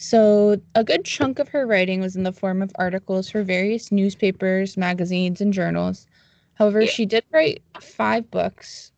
So 0.00 0.60
a 0.76 0.84
good 0.84 1.04
chunk 1.04 1.40
of 1.40 1.48
her 1.48 1.66
writing 1.66 2.00
was 2.00 2.14
in 2.14 2.22
the 2.22 2.32
form 2.32 2.62
of 2.62 2.70
articles 2.76 3.28
for 3.28 3.42
various 3.42 3.90
newspapers, 3.90 4.76
magazines, 4.76 5.40
and 5.40 5.52
journals. 5.52 6.06
However, 6.54 6.82
Yeah. 6.82 6.90
she 6.90 7.04
did 7.04 7.24
write 7.32 7.62
five 7.80 8.30
books, 8.30 8.92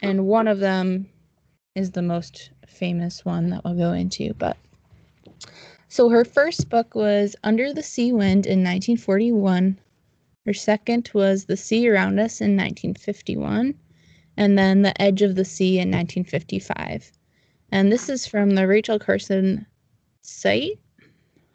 and 0.00 0.20
oh. 0.20 0.24
one 0.24 0.46
of 0.46 0.58
them 0.58 1.08
is 1.74 1.92
the 1.92 2.02
most 2.02 2.50
famous 2.66 3.24
one 3.24 3.48
that 3.48 3.64
we'll 3.64 3.74
go 3.74 3.92
into. 3.92 4.34
But 4.34 4.58
so 5.88 6.10
her 6.10 6.24
first 6.24 6.68
book 6.68 6.94
was 6.94 7.34
Under 7.42 7.72
the 7.72 7.82
Sea 7.82 8.12
Wind 8.12 8.44
in 8.44 8.62
1941. 8.62 9.78
Her 10.44 10.52
second 10.52 11.10
was 11.14 11.46
The 11.46 11.56
Sea 11.56 11.88
Around 11.88 12.18
Us 12.18 12.42
in 12.42 12.56
1951, 12.56 13.74
and 14.36 14.58
then 14.58 14.82
The 14.82 15.00
Edge 15.00 15.22
of 15.22 15.34
the 15.34 15.46
Sea 15.46 15.78
in 15.78 15.90
1955. 15.90 17.10
And 17.70 17.90
this 17.90 18.10
is 18.10 18.26
from 18.26 18.50
the 18.50 18.68
Rachel 18.68 18.98
Carson 18.98 19.64
site. 20.22 20.78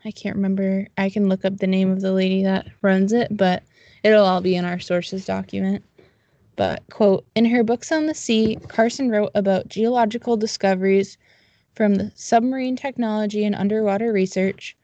I 0.06 0.12
can't 0.12 0.36
remember. 0.36 0.88
I 0.98 1.10
can 1.10 1.28
look 1.28 1.44
up 1.44 1.58
the 1.58 1.68
name 1.68 1.92
of 1.92 2.02
the 2.02 2.14
lady 2.14 2.44
that 2.44 2.68
runs 2.82 3.14
it, 3.14 3.36
but 3.36 3.64
it'll 4.04 4.26
all 4.26 4.42
be 4.42 4.56
in 4.56 4.66
our 4.66 4.80
sources 4.80 5.26
document. 5.26 5.84
But, 6.56 6.84
quote, 6.90 7.26
in 7.36 7.46
her 7.46 7.64
books 7.64 7.92
on 7.92 8.06
the 8.08 8.14
sea, 8.14 8.58
Carson 8.68 9.10
wrote 9.10 9.32
about 9.36 9.68
geological 9.68 10.38
discoveries 10.38 11.18
from 11.74 11.96
the 11.96 12.12
submarine 12.16 12.76
technology 12.76 13.46
and 13.46 13.54
underwater 13.54 14.12
research, 14.12 14.76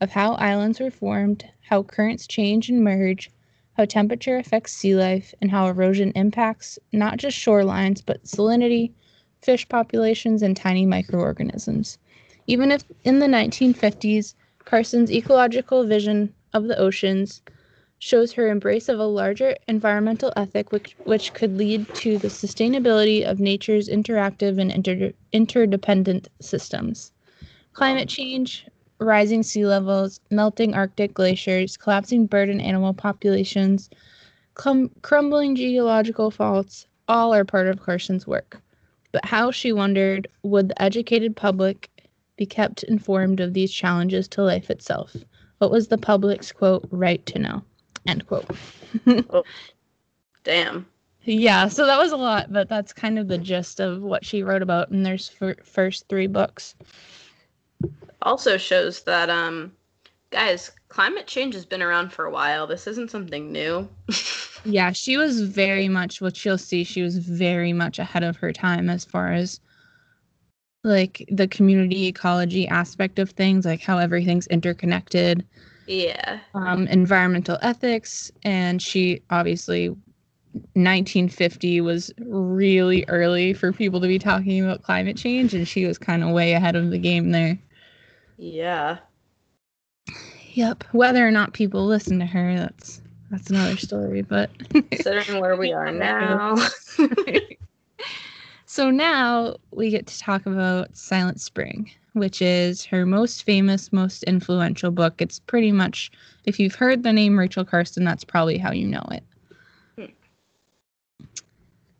of 0.00 0.10
how 0.10 0.34
islands 0.34 0.78
were 0.78 0.90
formed, 0.90 1.44
how 1.62 1.82
currents 1.82 2.26
change 2.26 2.68
and 2.68 2.84
merge, 2.84 3.30
how 3.76 3.84
temperature 3.84 4.36
affects 4.36 4.72
sea 4.72 4.94
life, 4.94 5.34
and 5.40 5.50
how 5.50 5.66
erosion 5.66 6.12
impacts 6.14 6.78
not 6.92 7.16
just 7.16 7.36
shorelines, 7.36 8.02
but 8.04 8.22
salinity, 8.24 8.92
fish 9.42 9.68
populations, 9.68 10.42
and 10.42 10.56
tiny 10.56 10.86
microorganisms. 10.86 11.98
Even 12.46 12.70
if 12.70 12.84
in 13.04 13.18
the 13.18 13.26
1950s, 13.26 14.34
Carson's 14.64 15.10
ecological 15.10 15.84
vision 15.84 16.32
of 16.52 16.64
the 16.68 16.78
oceans 16.78 17.42
shows 17.98 18.32
her 18.32 18.48
embrace 18.48 18.88
of 18.88 18.98
a 19.00 19.04
larger 19.06 19.56
environmental 19.66 20.32
ethic 20.36 20.70
which, 20.70 20.96
which 21.04 21.32
could 21.34 21.56
lead 21.56 21.92
to 21.94 22.18
the 22.18 22.28
sustainability 22.28 23.24
of 23.28 23.40
nature's 23.40 23.88
interactive 23.88 24.60
and 24.60 24.70
inter- 24.70 25.12
interdependent 25.32 26.28
systems. 26.40 27.12
Climate 27.72 28.08
change, 28.08 28.66
rising 28.98 29.42
sea 29.42 29.66
levels, 29.66 30.20
melting 30.30 30.74
Arctic 30.74 31.14
glaciers, 31.14 31.76
collapsing 31.76 32.26
bird 32.26 32.48
and 32.48 32.62
animal 32.62 32.94
populations, 32.94 33.90
clum- 34.54 34.90
crumbling 35.02 35.56
geological 35.56 36.30
faults, 36.30 36.86
all 37.08 37.34
are 37.34 37.44
part 37.44 37.66
of 37.66 37.80
Carson's 37.80 38.26
work. 38.26 38.60
But 39.12 39.24
how, 39.24 39.50
she 39.50 39.72
wondered, 39.72 40.28
would 40.42 40.68
the 40.68 40.82
educated 40.82 41.34
public 41.36 41.90
be 42.36 42.46
kept 42.46 42.82
informed 42.84 43.40
of 43.40 43.54
these 43.54 43.72
challenges 43.72 44.28
to 44.28 44.42
life 44.42 44.70
itself? 44.70 45.16
What 45.58 45.70
was 45.70 45.88
the 45.88 45.98
public's 45.98 46.52
quote 46.52 46.86
right 46.90 47.24
to 47.26 47.38
know? 47.38 47.62
End 48.06 48.26
quote. 48.26 48.48
Damn. 50.44 50.86
Yeah, 51.24 51.68
so 51.68 51.86
that 51.86 51.98
was 51.98 52.12
a 52.12 52.16
lot, 52.16 52.52
but 52.52 52.68
that's 52.68 52.92
kind 52.92 53.18
of 53.18 53.26
the 53.26 53.38
gist 53.38 53.80
of 53.80 54.02
what 54.02 54.24
she 54.24 54.42
wrote 54.42 54.62
about 54.62 54.90
in 54.90 55.02
their 55.02 55.18
first 55.18 56.08
three 56.08 56.28
books. 56.28 56.74
Also 58.22 58.56
shows 58.56 59.02
that 59.02 59.28
um 59.28 59.72
guys, 60.30 60.70
climate 60.88 61.26
change 61.26 61.54
has 61.54 61.64
been 61.64 61.82
around 61.82 62.12
for 62.12 62.26
a 62.26 62.30
while. 62.30 62.66
This 62.66 62.86
isn't 62.86 63.10
something 63.10 63.52
new. 63.52 63.88
Yeah, 64.68 64.90
she 64.90 65.16
was 65.16 65.42
very 65.42 65.88
much 65.88 66.20
what 66.20 66.44
you'll 66.44 66.58
see. 66.58 66.82
She 66.82 67.00
was 67.00 67.18
very 67.18 67.72
much 67.72 68.00
ahead 68.00 68.24
of 68.24 68.36
her 68.38 68.52
time 68.52 68.90
as 68.90 69.04
far 69.04 69.32
as 69.32 69.60
like 70.86 71.24
the 71.30 71.48
community 71.48 72.06
ecology 72.06 72.66
aspect 72.68 73.18
of 73.18 73.30
things, 73.30 73.66
like 73.66 73.82
how 73.82 73.98
everything's 73.98 74.46
interconnected, 74.46 75.44
yeah. 75.86 76.38
um, 76.54 76.86
environmental 76.86 77.58
ethics, 77.60 78.30
and 78.44 78.80
she 78.80 79.20
obviously 79.30 79.88
1950 79.88 81.80
was 81.80 82.12
really 82.18 83.04
early 83.08 83.52
for 83.52 83.72
people 83.72 84.00
to 84.00 84.06
be 84.06 84.18
talking 84.18 84.64
about 84.64 84.84
climate 84.84 85.16
change, 85.16 85.54
and 85.54 85.66
she 85.66 85.86
was 85.86 85.98
kind 85.98 86.22
of 86.22 86.30
way 86.30 86.52
ahead 86.52 86.76
of 86.76 86.90
the 86.90 86.98
game 86.98 87.32
there. 87.32 87.58
Yeah. 88.38 88.98
Yep. 90.52 90.84
Whether 90.92 91.26
or 91.26 91.32
not 91.32 91.52
people 91.52 91.84
listen 91.84 92.20
to 92.20 92.26
her, 92.26 92.54
that's 92.54 93.02
that's 93.30 93.50
another 93.50 93.76
story. 93.76 94.22
But 94.22 94.50
considering 94.70 95.40
where 95.40 95.56
we 95.56 95.72
are 95.72 95.90
now. 95.90 96.56
so 98.76 98.90
now 98.90 99.56
we 99.70 99.88
get 99.88 100.06
to 100.06 100.18
talk 100.18 100.44
about 100.44 100.94
Silent 100.94 101.40
Spring, 101.40 101.90
which 102.12 102.42
is 102.42 102.84
her 102.84 103.06
most 103.06 103.42
famous, 103.42 103.90
most 103.90 104.22
influential 104.24 104.90
book. 104.90 105.14
It's 105.18 105.38
pretty 105.38 105.72
much, 105.72 106.10
if 106.44 106.60
you've 106.60 106.74
heard 106.74 107.02
the 107.02 107.10
name 107.10 107.38
Rachel 107.38 107.64
Carson, 107.64 108.04
that's 108.04 108.22
probably 108.22 108.58
how 108.58 108.72
you 108.72 108.86
know 108.86 109.02
it. 109.10 109.22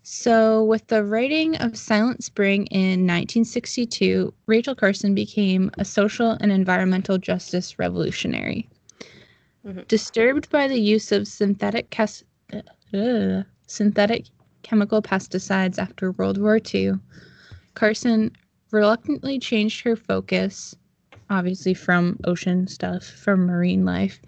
So, 0.02 0.64
with 0.64 0.86
the 0.88 1.02
writing 1.02 1.56
of 1.56 1.78
Silent 1.78 2.22
Spring 2.22 2.66
in 2.66 3.06
1962, 3.06 4.34
Rachel 4.44 4.74
Carson 4.74 5.14
became 5.14 5.70
a 5.78 5.84
social 5.84 6.32
and 6.42 6.52
environmental 6.52 7.16
justice 7.16 7.78
revolutionary. 7.78 8.68
Mm-hmm. 9.66 9.80
Disturbed 9.88 10.50
by 10.50 10.68
the 10.68 10.78
use 10.78 11.10
of 11.10 11.26
synthetic 11.26 11.88
cas- 11.88 12.22
uh, 12.92 13.42
synthetic 13.66 14.26
chemical 14.66 15.00
pesticides 15.00 15.78
after 15.78 16.10
World 16.10 16.38
War 16.38 16.58
II, 16.74 16.94
Carson 17.74 18.32
reluctantly 18.72 19.38
changed 19.38 19.82
her 19.82 19.94
focus, 19.94 20.74
obviously 21.30 21.72
from 21.72 22.18
ocean 22.24 22.66
stuff, 22.66 23.04
from 23.04 23.46
marine 23.46 23.84
life, 23.84 24.20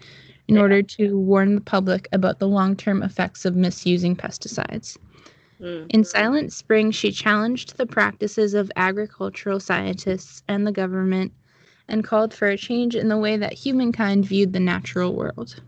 in 0.46 0.54
yeah. 0.54 0.60
order 0.60 0.80
to 0.80 1.18
warn 1.18 1.56
the 1.56 1.60
public 1.60 2.06
about 2.12 2.38
the 2.38 2.46
long 2.46 2.76
term 2.76 3.02
effects 3.02 3.44
of 3.44 3.56
misusing 3.56 4.14
pesticides. 4.14 4.96
Mm. 5.60 5.86
In 5.90 6.04
Silent 6.04 6.52
Spring, 6.52 6.92
she 6.92 7.10
challenged 7.10 7.76
the 7.76 7.86
practices 7.86 8.54
of 8.54 8.70
agricultural 8.76 9.58
scientists 9.58 10.44
and 10.46 10.64
the 10.64 10.72
government 10.72 11.32
and 11.88 12.04
called 12.04 12.32
for 12.32 12.46
a 12.46 12.56
change 12.56 12.94
in 12.94 13.08
the 13.08 13.18
way 13.18 13.36
that 13.36 13.54
humankind 13.54 14.24
viewed 14.24 14.52
the 14.52 14.60
natural 14.60 15.16
world. 15.16 15.60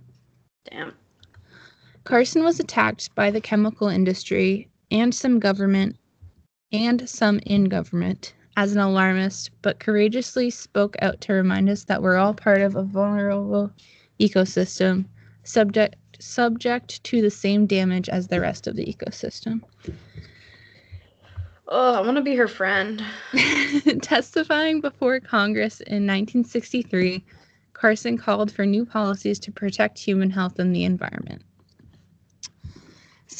Damn. 0.71 0.93
Carson 2.11 2.43
was 2.43 2.59
attacked 2.59 3.15
by 3.15 3.31
the 3.31 3.41
chemical 3.41 3.87
industry 3.87 4.69
and 4.91 5.15
some 5.15 5.39
government 5.39 5.97
and 6.73 7.09
some 7.09 7.39
in 7.47 7.67
government 7.67 8.35
as 8.57 8.73
an 8.73 8.81
alarmist, 8.81 9.53
but 9.63 9.79
courageously 9.79 10.51
spoke 10.51 10.97
out 11.03 11.21
to 11.21 11.33
remind 11.33 11.69
us 11.69 11.85
that 11.85 12.03
we're 12.03 12.17
all 12.17 12.35
part 12.35 12.63
of 12.63 12.75
a 12.75 12.83
vulnerable 12.83 13.71
ecosystem 14.19 15.05
subject 15.45 15.95
subject 16.19 17.03
to 17.05 17.23
the 17.23 17.31
same 17.31 17.65
damage 17.65 18.09
as 18.09 18.27
the 18.27 18.41
rest 18.41 18.67
of 18.67 18.75
the 18.75 18.85
ecosystem. 18.85 19.63
Oh, 21.69 21.95
I 21.95 22.01
want 22.01 22.17
to 22.17 22.25
be 22.25 22.35
her 22.35 22.49
friend. 22.49 23.05
Testifying 24.03 24.81
before 24.81 25.21
Congress 25.21 25.81
in 25.83 26.09
1963, 26.09 27.25
Carson 27.73 28.19
called 28.19 28.51
for 28.51 28.67
new 28.67 28.85
policies 28.85 29.39
to 29.39 29.53
protect 29.53 29.97
human 29.97 30.31
health 30.31 30.59
and 30.59 30.75
the 30.75 30.83
environment. 30.83 31.43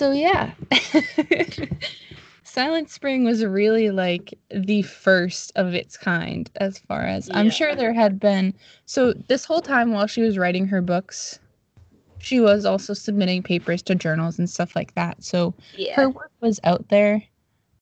So, 0.01 0.13
yeah. 0.13 0.53
Silent 2.43 2.89
Spring 2.89 3.23
was 3.23 3.45
really 3.45 3.91
like 3.91 4.33
the 4.51 4.81
first 4.81 5.53
of 5.57 5.75
its 5.75 5.99
kind, 5.99 6.51
as 6.57 6.79
far 6.79 7.03
as 7.03 7.29
yeah. 7.29 7.39
I'm 7.39 7.51
sure 7.51 7.77
there 7.77 7.93
had 7.93 8.19
been. 8.19 8.55
So, 8.87 9.13
this 9.13 9.45
whole 9.45 9.61
time 9.61 9.93
while 9.93 10.07
she 10.07 10.23
was 10.23 10.39
writing 10.39 10.67
her 10.69 10.81
books, 10.81 11.39
she 12.17 12.41
was 12.41 12.65
also 12.65 12.95
submitting 12.95 13.43
papers 13.43 13.83
to 13.83 13.95
journals 13.95 14.39
and 14.39 14.49
stuff 14.49 14.75
like 14.75 14.95
that. 14.95 15.23
So 15.23 15.53
yeah. 15.77 15.97
her 15.97 16.09
work 16.09 16.33
was 16.41 16.59
out 16.65 16.89
there, 16.89 17.23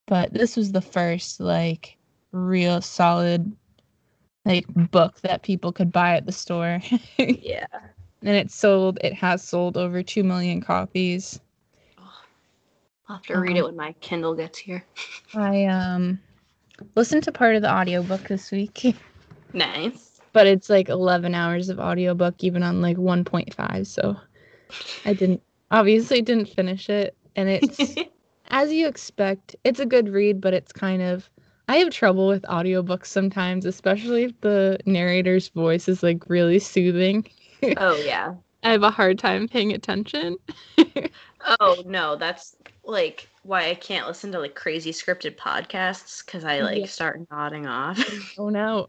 but 0.07 0.33
this 0.33 0.57
was 0.57 0.73
the 0.73 0.81
first 0.81 1.39
like 1.39 1.97
real 2.33 2.81
solid 2.81 3.55
like 4.45 4.67
book 4.91 5.21
that 5.21 5.45
people 5.45 5.71
could 5.71 5.93
buy 5.93 6.17
at 6.17 6.27
the 6.27 6.33
store. 6.33 6.81
yeah. 7.17 7.67
And 8.23 8.37
it 8.37 8.51
sold 8.51 8.99
it 9.05 9.15
has 9.15 9.41
sold 9.41 9.77
over 9.77 10.03
2 10.03 10.25
million 10.25 10.61
copies. 10.61 11.39
I'll 13.09 13.17
have 13.17 13.27
to 13.27 13.39
read 13.39 13.57
it 13.57 13.65
when 13.65 13.77
my 13.77 13.93
Kindle 14.01 14.35
gets 14.35 14.59
here. 14.59 14.85
I 15.35 15.65
um 15.67 16.21
listened 16.95 17.25
to 17.25 17.33
part 17.33 17.57
of 17.57 17.63
the 17.63 17.73
audiobook 17.73 18.29
this 18.29 18.51
week. 18.51 18.97
Nice 19.53 20.09
but 20.33 20.47
it's 20.47 20.71
like 20.71 20.89
11 20.89 21.35
hours 21.35 21.69
of 21.69 21.81
audiobook 21.81 22.35
even 22.45 22.63
on 22.63 22.81
like 22.81 22.97
1.5 22.97 23.87
so 23.87 24.17
I 25.05 25.13
didn't 25.13 25.43
obviously 25.71 26.23
didn't 26.23 26.47
finish 26.47 26.89
it 26.89 27.17
and 27.35 27.49
it's 27.49 27.97
as 28.51 28.73
you 28.73 28.87
expect, 28.87 29.57
it's 29.65 29.81
a 29.81 29.87
good 29.87 30.09
read, 30.09 30.41
but 30.41 30.55
it's 30.55 30.73
kind 30.73 31.03
of 31.03 31.29
I 31.69 31.77
have 31.77 31.91
trouble 31.91 32.29
with 32.29 32.43
audiobooks 32.43 33.07
sometimes, 33.07 33.67
especially 33.67 34.25
if 34.25 34.41
the 34.41 34.79
narrator's 34.87 35.49
voice 35.49 35.89
is 35.89 36.03
like 36.03 36.29
really 36.29 36.59
soothing. 36.59 37.27
Oh 37.77 37.97
yeah. 38.05 38.35
I 38.63 38.73
have 38.73 38.83
a 38.83 38.91
hard 38.91 39.19
time 39.19 39.49
paying 39.49 39.73
attention. 39.73 40.37
oh 41.61 41.83
no, 41.87 42.17
that's 42.17 42.57
like 42.85 43.29
why 43.43 43.69
I 43.71 43.75
can't 43.75 44.07
listen 44.07 44.33
to 44.33 44.41
like 44.41 44.55
crazy 44.55 44.93
scripted 44.93 45.37
podcasts 45.37 46.25
because 46.25 46.45
I 46.45 46.61
like 46.61 46.81
yeah. 46.81 46.87
start 46.87 47.21
nodding 47.31 47.67
off. 47.67 47.99
oh 48.39 48.49
no. 48.51 48.89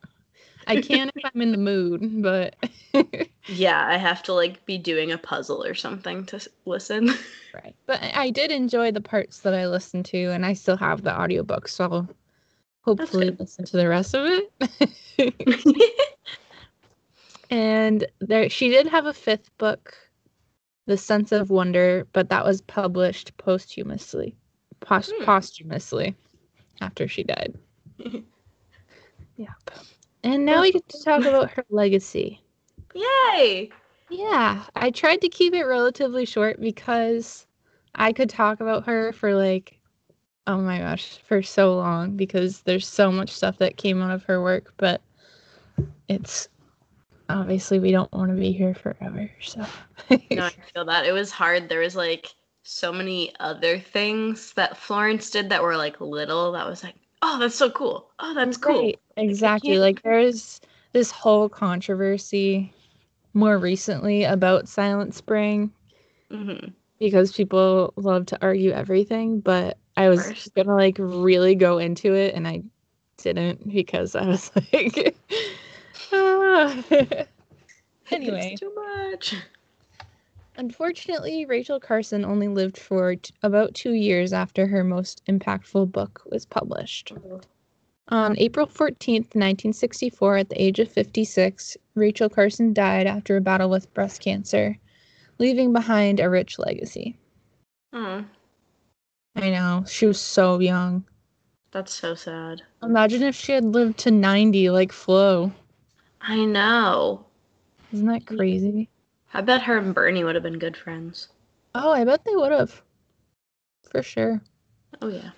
I 0.67 0.81
can 0.81 1.09
if 1.15 1.23
I'm 1.23 1.41
in 1.41 1.51
the 1.51 1.57
mood, 1.57 2.21
but 2.21 2.55
yeah, 3.47 3.87
I 3.87 3.97
have 3.97 4.21
to 4.23 4.33
like 4.33 4.63
be 4.65 4.77
doing 4.77 5.11
a 5.11 5.17
puzzle 5.17 5.63
or 5.63 5.73
something 5.73 6.25
to 6.27 6.47
listen. 6.65 7.11
Right. 7.53 7.75
But 7.87 8.03
I 8.03 8.29
did 8.29 8.51
enjoy 8.51 8.91
the 8.91 9.01
parts 9.01 9.39
that 9.39 9.55
I 9.55 9.65
listened 9.67 10.05
to 10.07 10.25
and 10.25 10.45
I 10.45 10.53
still 10.53 10.77
have 10.77 11.01
the 11.01 11.19
audiobook, 11.19 11.67
so 11.67 11.85
I'll 11.85 12.09
hopefully 12.81 13.31
listen 13.31 13.65
to 13.65 13.77
the 13.77 13.87
rest 13.87 14.13
of 14.13 14.25
it. 14.27 15.33
And 17.49 18.05
there 18.19 18.49
she 18.49 18.69
did 18.69 18.87
have 18.87 19.05
a 19.05 19.13
fifth 19.13 19.55
book, 19.57 19.95
The 20.85 20.97
Sense 20.97 21.31
of 21.31 21.49
Wonder, 21.49 22.07
but 22.13 22.29
that 22.29 22.45
was 22.45 22.61
published 22.61 23.35
posthumously. 23.37 24.35
Post- 24.79 25.13
hmm. 25.17 25.25
posthumously 25.25 26.15
after 26.81 27.07
she 27.07 27.23
died. 27.23 27.57
yep. 29.35 29.71
And 30.23 30.45
now 30.45 30.61
we 30.61 30.71
get 30.71 30.87
to 30.89 31.03
talk 31.03 31.25
about 31.25 31.51
her 31.51 31.65
legacy. 31.69 32.41
Yay! 32.93 33.69
Yeah, 34.09 34.63
I 34.75 34.91
tried 34.91 35.21
to 35.21 35.29
keep 35.29 35.53
it 35.53 35.63
relatively 35.63 36.25
short 36.25 36.59
because 36.59 37.45
I 37.95 38.11
could 38.11 38.29
talk 38.29 38.59
about 38.59 38.85
her 38.85 39.11
for 39.13 39.35
like, 39.35 39.79
oh 40.47 40.57
my 40.57 40.79
gosh, 40.79 41.19
for 41.27 41.41
so 41.43 41.75
long 41.75 42.15
because 42.15 42.61
there's 42.61 42.87
so 42.87 43.11
much 43.11 43.29
stuff 43.29 43.57
that 43.59 43.77
came 43.77 44.01
out 44.01 44.11
of 44.11 44.23
her 44.23 44.41
work, 44.41 44.73
but 44.77 45.01
it's 46.07 46.49
obviously 47.29 47.79
we 47.79 47.91
don't 47.91 48.11
want 48.11 48.31
to 48.31 48.35
be 48.35 48.51
here 48.51 48.73
forever. 48.73 49.29
So, 49.41 49.65
no, 50.31 50.45
I 50.45 50.53
feel 50.73 50.85
that. 50.85 51.05
It 51.05 51.11
was 51.11 51.31
hard. 51.31 51.69
There 51.69 51.79
was 51.79 51.95
like 51.95 52.33
so 52.63 52.91
many 52.91 53.33
other 53.39 53.79
things 53.79 54.53
that 54.53 54.77
Florence 54.77 55.29
did 55.29 55.49
that 55.49 55.63
were 55.63 55.77
like 55.77 56.01
little 56.01 56.51
that 56.53 56.67
was 56.67 56.83
like, 56.83 56.95
oh, 57.21 57.39
that's 57.39 57.55
so 57.55 57.69
cool. 57.69 58.09
Oh, 58.19 58.33
that's 58.33 58.57
cool. 58.57 58.81
Right. 58.81 58.99
Exactly. 59.17 59.79
Like 59.79 60.01
there's 60.01 60.59
this 60.91 61.11
whole 61.11 61.47
controversy 61.47 62.73
more 63.33 63.57
recently 63.57 64.23
about 64.23 64.67
Silent 64.67 65.13
Spring 65.13 65.71
mm-hmm. 66.31 66.69
because 66.99 67.31
people 67.31 67.93
love 67.95 68.25
to 68.27 68.39
argue 68.41 68.71
everything, 68.71 69.39
but 69.39 69.77
I 69.95 70.09
was 70.09 70.25
First. 70.25 70.55
gonna 70.55 70.75
like 70.75 70.97
really 70.99 71.55
go 71.55 71.77
into 71.77 72.15
it 72.15 72.33
and 72.33 72.47
I 72.47 72.63
didn't 73.17 73.71
because 73.71 74.15
I 74.15 74.25
was 74.25 74.51
like. 74.73 75.15
anyway, 78.11 78.55
too 78.59 78.73
much. 78.75 79.35
Unfortunately, 80.57 81.45
Rachel 81.45 81.79
Carson 81.79 82.25
only 82.25 82.47
lived 82.47 82.77
for 82.77 83.15
t- 83.15 83.33
about 83.43 83.73
two 83.73 83.93
years 83.93 84.33
after 84.33 84.67
her 84.67 84.83
most 84.83 85.21
impactful 85.27 85.91
book 85.91 86.21
was 86.25 86.45
published. 86.45 87.13
On 88.09 88.37
April 88.37 88.65
14th, 88.65 89.35
1964, 89.35 90.37
at 90.37 90.49
the 90.49 90.61
age 90.61 90.79
of 90.79 90.91
56, 90.91 91.77
Rachel 91.95 92.27
Carson 92.27 92.73
died 92.73 93.07
after 93.07 93.37
a 93.37 93.41
battle 93.41 93.69
with 93.69 93.93
breast 93.93 94.21
cancer, 94.21 94.77
leaving 95.37 95.71
behind 95.71 96.19
a 96.19 96.29
rich 96.29 96.57
legacy. 96.57 97.15
Hmm. 97.93 98.21
I 99.35 99.51
know. 99.51 99.85
She 99.87 100.07
was 100.07 100.19
so 100.19 100.59
young. 100.59 101.05
That's 101.71 101.93
so 101.93 102.15
sad. 102.15 102.63
Imagine 102.81 103.23
if 103.23 103.35
she 103.35 103.51
had 103.51 103.63
lived 103.63 103.99
to 103.99 104.11
90 104.11 104.71
like 104.71 104.91
Flo. 104.91 105.51
I 106.21 106.45
know. 106.45 107.25
Isn't 107.91 108.07
that 108.07 108.25
crazy? 108.25 108.89
I 109.33 109.41
bet 109.41 109.63
her 109.63 109.77
and 109.77 109.93
Bernie 109.93 110.23
would 110.23 110.35
have 110.35 110.43
been 110.43 110.59
good 110.59 110.77
friends. 110.77 111.29
Oh, 111.75 111.91
I 111.91 112.03
bet 112.03 112.25
they 112.25 112.35
would 112.35 112.51
have. 112.51 112.81
For 113.89 114.03
sure. 114.03 114.41
Oh, 115.01 115.07
yeah. 115.07 115.31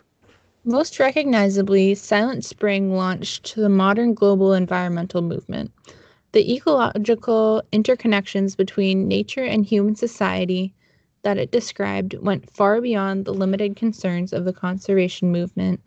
Most 0.63 0.99
recognizably, 0.99 1.95
Silent 1.95 2.45
Spring 2.45 2.95
launched 2.95 3.55
the 3.55 3.69
modern 3.69 4.13
global 4.13 4.53
environmental 4.53 5.21
movement. 5.21 5.71
The 6.33 6.53
ecological 6.53 7.63
interconnections 7.73 8.55
between 8.55 9.07
nature 9.07 9.43
and 9.43 9.65
human 9.65 9.95
society 9.95 10.73
that 11.23 11.37
it 11.37 11.51
described 11.51 12.15
went 12.15 12.49
far 12.49 12.81
beyond 12.81 13.25
the 13.25 13.33
limited 13.33 13.75
concerns 13.75 14.33
of 14.33 14.45
the 14.45 14.53
conservation 14.53 15.31
movement 15.31 15.81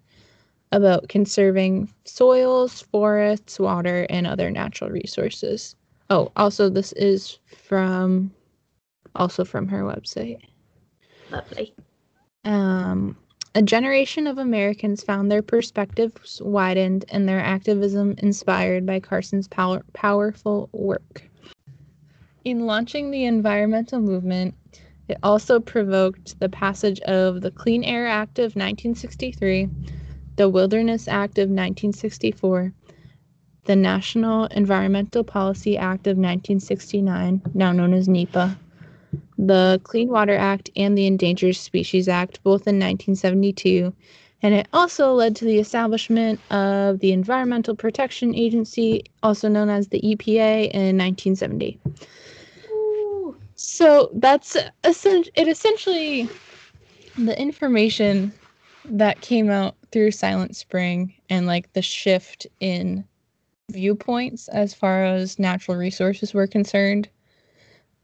about 0.74 1.08
conserving 1.08 1.88
soils, 2.04 2.82
forests, 2.82 3.60
water, 3.60 4.06
and 4.10 4.26
other 4.26 4.50
natural 4.50 4.90
resources. 4.90 5.76
Oh, 6.10 6.32
also, 6.36 6.68
this 6.68 6.92
is 6.92 7.38
from 7.56 8.32
also 9.14 9.44
from 9.44 9.68
her 9.68 9.82
website. 9.84 10.40
Lovely. 11.30 11.74
Um, 12.44 13.16
a 13.54 13.62
generation 13.62 14.26
of 14.26 14.38
Americans 14.38 15.04
found 15.04 15.30
their 15.30 15.42
perspectives 15.42 16.42
widened 16.44 17.04
and 17.08 17.28
their 17.28 17.38
activism 17.38 18.16
inspired 18.18 18.84
by 18.84 18.98
Carson's 18.98 19.46
power- 19.46 19.84
powerful 19.92 20.68
work. 20.72 21.22
In 22.44 22.66
launching 22.66 23.12
the 23.12 23.24
environmental 23.24 24.00
movement, 24.00 24.54
it 25.06 25.18
also 25.22 25.60
provoked 25.60 26.38
the 26.40 26.48
passage 26.48 27.00
of 27.02 27.42
the 27.42 27.50
Clean 27.50 27.84
Air 27.84 28.08
Act 28.08 28.40
of 28.40 28.56
1963, 28.56 29.68
the 30.36 30.48
Wilderness 30.48 31.08
Act 31.08 31.38
of 31.38 31.48
1964, 31.48 32.72
the 33.64 33.76
National 33.76 34.46
Environmental 34.46 35.24
Policy 35.24 35.76
Act 35.76 36.06
of 36.06 36.16
1969, 36.16 37.40
now 37.54 37.72
known 37.72 37.94
as 37.94 38.08
NEPA, 38.08 38.58
the 39.38 39.80
Clean 39.84 40.08
Water 40.08 40.36
Act 40.36 40.70
and 40.76 40.98
the 40.98 41.06
Endangered 41.06 41.56
Species 41.56 42.08
Act, 42.08 42.42
both 42.42 42.66
in 42.66 42.76
1972. 42.78 43.92
And 44.42 44.54
it 44.54 44.68
also 44.74 45.12
led 45.14 45.34
to 45.36 45.44
the 45.46 45.58
establishment 45.58 46.38
of 46.52 46.98
the 46.98 47.12
Environmental 47.12 47.74
Protection 47.74 48.34
Agency, 48.34 49.04
also 49.22 49.48
known 49.48 49.70
as 49.70 49.88
the 49.88 50.00
EPA, 50.02 50.70
in 50.70 50.98
1970. 50.98 51.78
Ooh. 52.68 53.36
So 53.54 54.10
that's 54.12 54.56
it. 54.56 54.70
Essentially, 54.84 56.28
the 57.16 57.40
information 57.40 58.32
that 58.84 59.22
came 59.22 59.48
out 59.48 59.76
through 59.94 60.10
Silent 60.10 60.56
Spring 60.56 61.14
and 61.30 61.46
like 61.46 61.72
the 61.72 61.80
shift 61.80 62.48
in 62.58 63.04
viewpoints 63.70 64.48
as 64.48 64.74
far 64.74 65.04
as 65.04 65.38
natural 65.38 65.76
resources 65.76 66.34
were 66.34 66.48
concerned 66.48 67.08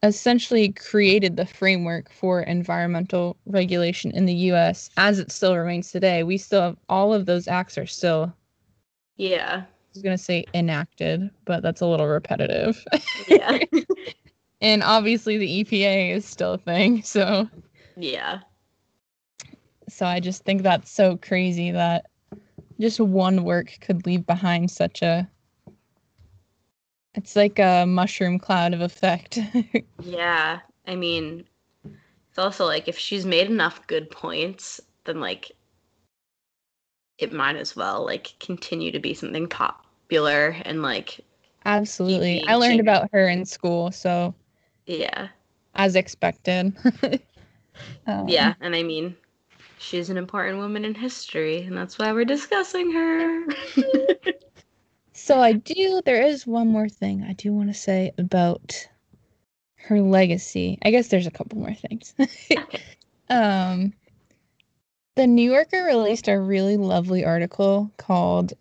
essentially 0.05 0.71
created 0.71 1.37
the 1.37 1.45
framework 1.45 2.09
for 2.09 2.43
environmental 2.43 3.37
regulation 3.45 4.13
in 4.13 4.25
the 4.25 4.35
US 4.35 4.89
as 4.97 5.19
it 5.19 5.33
still 5.33 5.57
remains 5.57 5.91
today. 5.91 6.23
We 6.23 6.39
still 6.39 6.63
have 6.63 6.77
all 6.89 7.13
of 7.13 7.27
those 7.27 7.49
acts 7.49 7.77
are 7.77 7.87
still 7.87 8.33
Yeah. 9.17 9.65
I 9.65 9.93
was 9.93 10.03
going 10.03 10.17
to 10.17 10.23
say 10.23 10.47
enacted, 10.55 11.29
but 11.45 11.65
that's 11.65 11.81
a 11.81 11.87
little 11.87 12.07
repetitive. 12.07 12.83
Yeah. 13.27 13.59
and 14.61 14.85
obviously 14.85 15.39
the 15.39 15.65
EPA 15.65 16.15
is 16.15 16.25
still 16.25 16.53
a 16.55 16.59
thing. 16.59 17.03
So 17.03 17.49
yeah. 17.97 18.43
So 19.93 20.07
I 20.07 20.21
just 20.21 20.45
think 20.45 20.63
that's 20.63 20.91
so 20.91 21.17
crazy 21.17 21.71
that 21.71 22.07
just 22.79 23.01
one 23.01 23.45
work 23.45 23.77
could 23.81 24.07
leave 24.07 24.27
behind 24.27 24.71
such 24.71 25.03
a 25.03 25.29
it's 27.15 27.37
like 27.37 27.59
a 27.59 27.85
mushroom 27.87 28.39
cloud 28.39 28.73
of 28.75 28.81
effect. 28.81 29.39
Yeah. 30.03 30.61
I 30.87 30.97
mean, 30.97 31.45
it's 31.85 32.39
also 32.39 32.65
like 32.65 32.89
if 32.89 32.97
she's 32.99 33.27
made 33.27 33.51
enough 33.51 33.87
good 33.87 34.11
points, 34.11 34.81
then 35.05 35.21
like 35.21 35.53
it 37.19 37.33
might 37.33 37.57
as 37.57 37.77
well 37.77 38.05
like 38.05 38.35
continue 38.41 38.91
to 38.93 38.99
be 38.99 39.13
something 39.13 39.47
popular 39.47 40.57
and 40.65 40.83
like 40.83 41.21
Absolutely. 41.67 42.43
I 42.47 42.55
learned 42.55 42.81
about 42.81 43.11
her 43.13 43.29
in 43.29 43.45
school, 43.45 43.93
so 43.93 44.35
yeah. 44.87 45.29
as 45.75 45.97
expected. 45.97 46.75
Um, 48.07 48.29
Yeah, 48.29 48.55
and 48.61 48.75
I 48.75 48.83
mean, 48.83 49.17
she's 49.81 50.11
an 50.11 50.17
important 50.17 50.59
woman 50.59 50.85
in 50.85 50.95
history, 50.95 51.63
and 51.63 51.77
that's 51.77 51.99
why 51.99 52.13
we're 52.13 52.25
discussing 52.25 52.93
her. 52.93 53.47
So 55.13 55.39
I 55.39 55.53
do. 55.53 56.01
There 56.07 56.23
is 56.23 56.47
one 56.47 56.69
more 56.69 56.89
thing 56.89 57.25
I 57.29 57.35
do 57.35 57.53
want 57.53 57.69
to 57.69 57.75
say 57.75 58.11
about 58.17 58.89
her 59.77 60.01
legacy. 60.01 60.79
I 60.83 60.91
guess 60.91 61.09
there's 61.09 61.27
a 61.27 61.31
couple 61.31 61.59
more 61.59 61.75
things. 61.75 62.15
um, 63.29 63.93
the 65.17 65.27
New 65.27 65.51
Yorker 65.51 65.85
released 65.85 66.27
a 66.27 66.41
really 66.41 66.79
lovely 66.79 67.23
article 67.23 67.91
called 67.99 68.55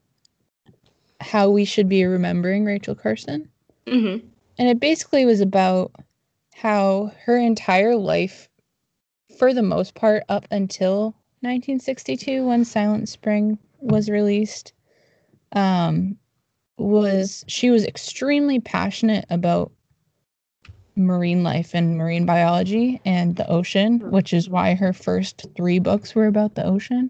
"How 1.21 1.49
We 1.49 1.63
Should 1.63 1.87
Be 1.87 2.03
Remembering 2.03 2.65
Rachel 2.65 2.93
Carson," 2.93 3.49
hmm 3.87 4.17
and 4.57 4.67
it 4.67 4.81
basically 4.81 5.25
was 5.25 5.39
about 5.39 5.93
how 6.53 7.13
her 7.23 7.37
entire 7.37 7.95
life, 7.95 8.48
for 9.39 9.53
the 9.53 9.63
most 9.63 9.95
part, 9.95 10.23
up 10.29 10.45
until 10.51 11.15
1962 11.41 12.45
when 12.45 12.65
Silent 12.65 13.07
Spring 13.07 13.57
was 13.79 14.09
released, 14.09 14.73
um, 15.53 16.17
was 16.77 17.45
she 17.47 17.69
was 17.71 17.85
extremely 17.85 18.59
passionate 18.59 19.25
about 19.29 19.71
marine 20.95 21.43
life 21.43 21.73
and 21.73 21.97
marine 21.97 22.25
biology 22.25 22.99
and 23.05 23.37
the 23.37 23.49
ocean, 23.49 23.99
Hmm. 23.99 24.11
which 24.11 24.33
is 24.33 24.49
why 24.49 24.75
her 24.75 24.91
first 24.91 25.47
three 25.55 25.79
books 25.79 26.13
were 26.13 26.27
about 26.27 26.55
the 26.55 26.65
ocean. 26.65 27.09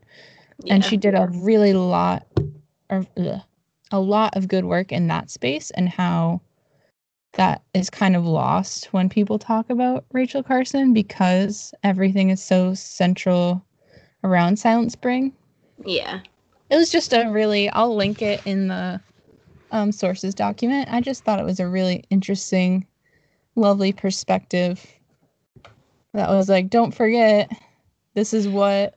Yeah. 0.64 0.76
And 0.76 0.86
she 0.86 0.98
did 0.98 1.16
a 1.16 1.28
really 1.32 1.74
lot, 1.74 2.28
or 2.90 3.06
ugh, 3.18 3.42
a 3.92 4.00
lot 4.00 4.38
of 4.38 4.48
good 4.48 4.66
work 4.66 4.92
in 4.92 5.08
that 5.08 5.32
space, 5.32 5.72
and 5.72 5.90
how 5.90 6.42
that 7.34 7.62
is 7.74 7.90
kind 7.90 8.16
of 8.16 8.26
lost 8.26 8.86
when 8.92 9.10
people 9.10 9.38
talk 9.40 9.70
about 9.70 10.06
Rachel 10.12 10.44
Carson 10.44 10.94
because 10.94 11.74
everything 11.84 12.30
is 12.30 12.42
so 12.42 12.74
central 12.74 13.64
around 14.24 14.58
Silent 14.58 14.92
Spring 14.92 15.34
yeah. 15.86 16.20
it 16.70 16.76
was 16.76 16.90
just 16.90 17.14
a 17.14 17.30
really 17.30 17.70
i'll 17.70 17.96
link 17.96 18.22
it 18.22 18.42
in 18.46 18.68
the 18.68 19.00
um, 19.72 19.92
sources 19.92 20.34
document 20.34 20.90
i 20.92 21.00
just 21.00 21.24
thought 21.24 21.40
it 21.40 21.46
was 21.46 21.60
a 21.60 21.68
really 21.68 22.04
interesting 22.10 22.86
lovely 23.56 23.94
perspective 23.94 24.86
that 26.14 26.30
was 26.30 26.50
like 26.50 26.70
don't 26.70 26.94
forget 26.94 27.50
this 28.16 28.34
is 28.34 28.48
what 28.48 28.96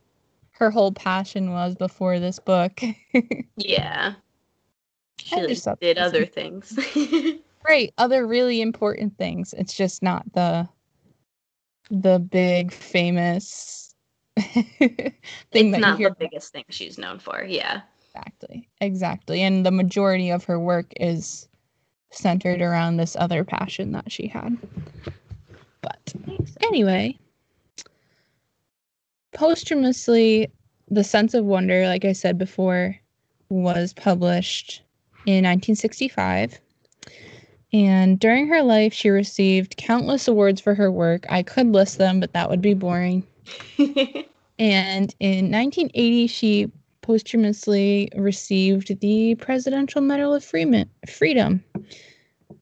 her 0.51 0.71
whole 0.71 0.93
passion 0.93 1.53
was 1.53 1.75
before 1.75 2.19
this 2.19 2.39
book 2.39 2.81
Yeah. 3.57 4.15
She 5.19 5.37
like, 5.37 5.49
just 5.49 5.69
did 5.81 5.99
other 5.99 6.27
things. 6.27 6.79
right 7.65 7.93
other 7.99 8.27
really 8.27 8.61
important 8.61 9.17
things 9.17 9.55
it's 9.57 9.75
just 9.75 10.03
not 10.03 10.25
the 10.33 10.69
the 11.91 12.19
big 12.19 12.73
famous 12.73 13.83
thing 14.39 14.73
it's 15.53 15.73
that 15.73 15.81
not 15.81 15.91
you 15.93 16.07
hear 16.07 16.11
the 16.11 16.17
biggest 16.27 16.53
thing 16.53 16.65
she's 16.71 16.97
known 16.99 17.19
for. 17.19 17.45
Yeah. 17.47 17.83
Exactly. 18.15 18.69
Exactly. 18.81 19.43
And 19.43 19.65
the 19.65 19.71
majority 19.71 20.31
of 20.31 20.45
her 20.45 20.59
work 20.59 20.87
is 20.99 21.49
centered 22.11 22.63
around 22.63 22.97
this 22.97 23.17
other 23.17 23.45
passion 23.45 23.93
that 23.93 24.11
she 24.11 24.27
had. 24.27 24.57
But 25.83 26.15
anyway, 26.63 27.19
posthumously, 29.35 30.51
The 30.91 31.05
Sense 31.05 31.35
of 31.35 31.45
Wonder, 31.45 31.87
like 31.87 32.05
I 32.05 32.13
said 32.13 32.39
before, 32.39 32.97
was 33.49 33.93
published 33.93 34.83
in 35.27 35.45
1965. 35.45 36.59
And 37.73 38.19
during 38.19 38.49
her 38.49 38.63
life, 38.63 38.93
she 38.93 39.09
received 39.09 39.77
countless 39.77 40.29
awards 40.29 40.61
for 40.61 40.75
her 40.75 40.91
work. 40.93 41.25
I 41.31 41.43
could 41.43 41.69
list 41.69 41.99
them, 41.99 42.21
but 42.21 42.33
that 42.35 42.51
would 42.51 42.61
be 42.61 42.75
boring. 42.75 43.27
And 44.59 45.13
in 45.19 45.51
1980, 45.51 46.27
she 46.29 46.71
posthumously 47.01 48.09
received 48.15 49.01
the 49.01 49.35
Presidential 49.35 50.01
Medal 50.01 50.35
of 50.35 50.45
Freedom, 50.45 51.65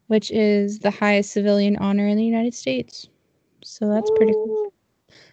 which 0.07 0.31
is 0.31 0.79
the 0.79 0.91
highest 0.91 1.33
civilian 1.33 1.77
honor 1.77 2.07
in 2.07 2.17
the 2.17 2.25
United 2.25 2.55
States. 2.55 3.09
So 3.63 3.89
that's 3.89 4.11
pretty 4.17 4.33
cool. 4.33 4.73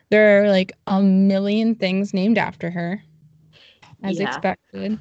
There 0.09 0.43
are 0.43 0.49
like 0.49 0.73
a 0.87 1.01
million 1.01 1.75
things 1.75 2.13
named 2.13 2.37
after 2.37 2.69
her, 2.71 3.01
as 4.03 4.19
Yeah. 4.19 4.25
expected. 4.27 4.99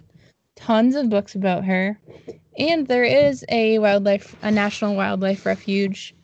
Tons 0.54 0.94
of 0.94 1.10
books 1.10 1.34
about 1.34 1.64
her. 1.64 1.98
And 2.58 2.86
there 2.86 3.04
is 3.04 3.44
a 3.48 3.78
wildlife, 3.78 4.34
a 4.42 4.50
national 4.50 4.96
wildlife 4.96 5.44
refuge 5.44 6.14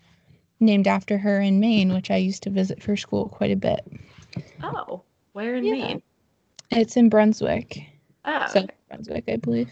named 0.61 0.87
after 0.87 1.19
her 1.19 1.41
in 1.41 1.61
Maine, 1.61 1.93
which 1.93 2.11
I 2.11 2.17
used 2.17 2.43
to 2.45 2.51
visit 2.51 2.83
for 2.83 2.97
school 2.97 3.29
quite 3.29 3.51
a 3.51 3.57
bit. 3.57 3.81
oh, 4.63 5.03
where 5.33 5.57
in 5.57 5.65
Yeah. 5.65 5.73
Maine? 5.73 6.03
It's 6.71 6.97
in 6.97 7.09
Brunswick. 7.09 7.83
Oh, 8.25 8.47
South 8.49 8.71
Brunswick, 8.89 9.25
I 9.29 9.37
believe. 9.37 9.69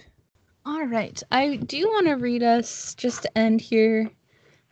All 0.66 0.84
right. 0.86 1.22
I 1.30 1.56
do 1.56 1.86
want 1.88 2.06
to 2.08 2.14
read 2.14 2.42
us 2.42 2.94
just 2.94 3.22
to 3.22 3.38
end 3.38 3.60
here. 3.60 4.10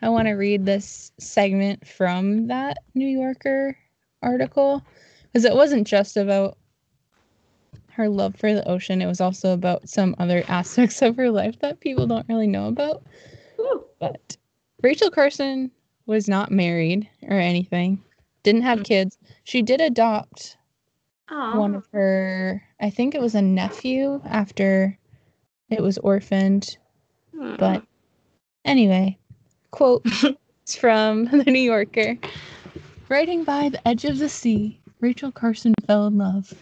I 0.02 0.10
want 0.10 0.28
to 0.28 0.32
read 0.34 0.64
this 0.66 1.10
segment 1.18 1.86
from 1.86 2.48
that 2.48 2.78
New 2.94 3.06
Yorker 3.06 3.76
article 4.22 4.82
because 5.32 5.44
it 5.44 5.54
wasn't 5.54 5.86
just 5.86 6.16
about 6.16 6.58
her 7.98 8.08
love 8.08 8.34
for 8.36 8.54
the 8.54 8.66
ocean, 8.66 9.02
it 9.02 9.06
was 9.06 9.20
also 9.20 9.52
about 9.52 9.88
some 9.88 10.14
other 10.18 10.42
aspects 10.48 11.02
of 11.02 11.16
her 11.16 11.30
life 11.30 11.58
that 11.58 11.80
people 11.80 12.06
don't 12.06 12.28
really 12.28 12.46
know 12.46 12.68
about. 12.68 13.02
Woo. 13.58 13.84
But 14.00 14.36
Rachel 14.82 15.10
Carson 15.10 15.70
was 16.06 16.28
not 16.28 16.50
married 16.50 17.08
or 17.22 17.36
anything. 17.38 18.02
Didn't 18.44 18.62
have 18.62 18.84
kids. 18.84 19.18
She 19.44 19.60
did 19.60 19.80
adopt 19.82 20.56
Oh. 21.30 21.60
one 21.60 21.74
of 21.74 21.86
her, 21.92 22.62
I 22.80 22.88
think 22.88 23.14
it 23.14 23.20
was 23.20 23.34
a 23.34 23.42
nephew 23.42 24.22
after 24.24 24.96
it 25.68 25.82
was 25.82 25.98
orphaned. 25.98 26.78
Hmm. 27.36 27.56
But 27.56 27.82
anyway, 28.64 29.18
quote 29.70 30.06
from 30.78 31.24
the 31.30 31.44
New 31.44 31.60
Yorker. 31.60 32.16
Writing 33.10 33.44
by 33.44 33.68
the 33.68 33.86
edge 33.86 34.06
of 34.06 34.16
the 34.18 34.28
sea, 34.30 34.80
Rachel 35.00 35.30
Carson 35.30 35.74
fell 35.86 36.06
in 36.06 36.18
love. 36.18 36.52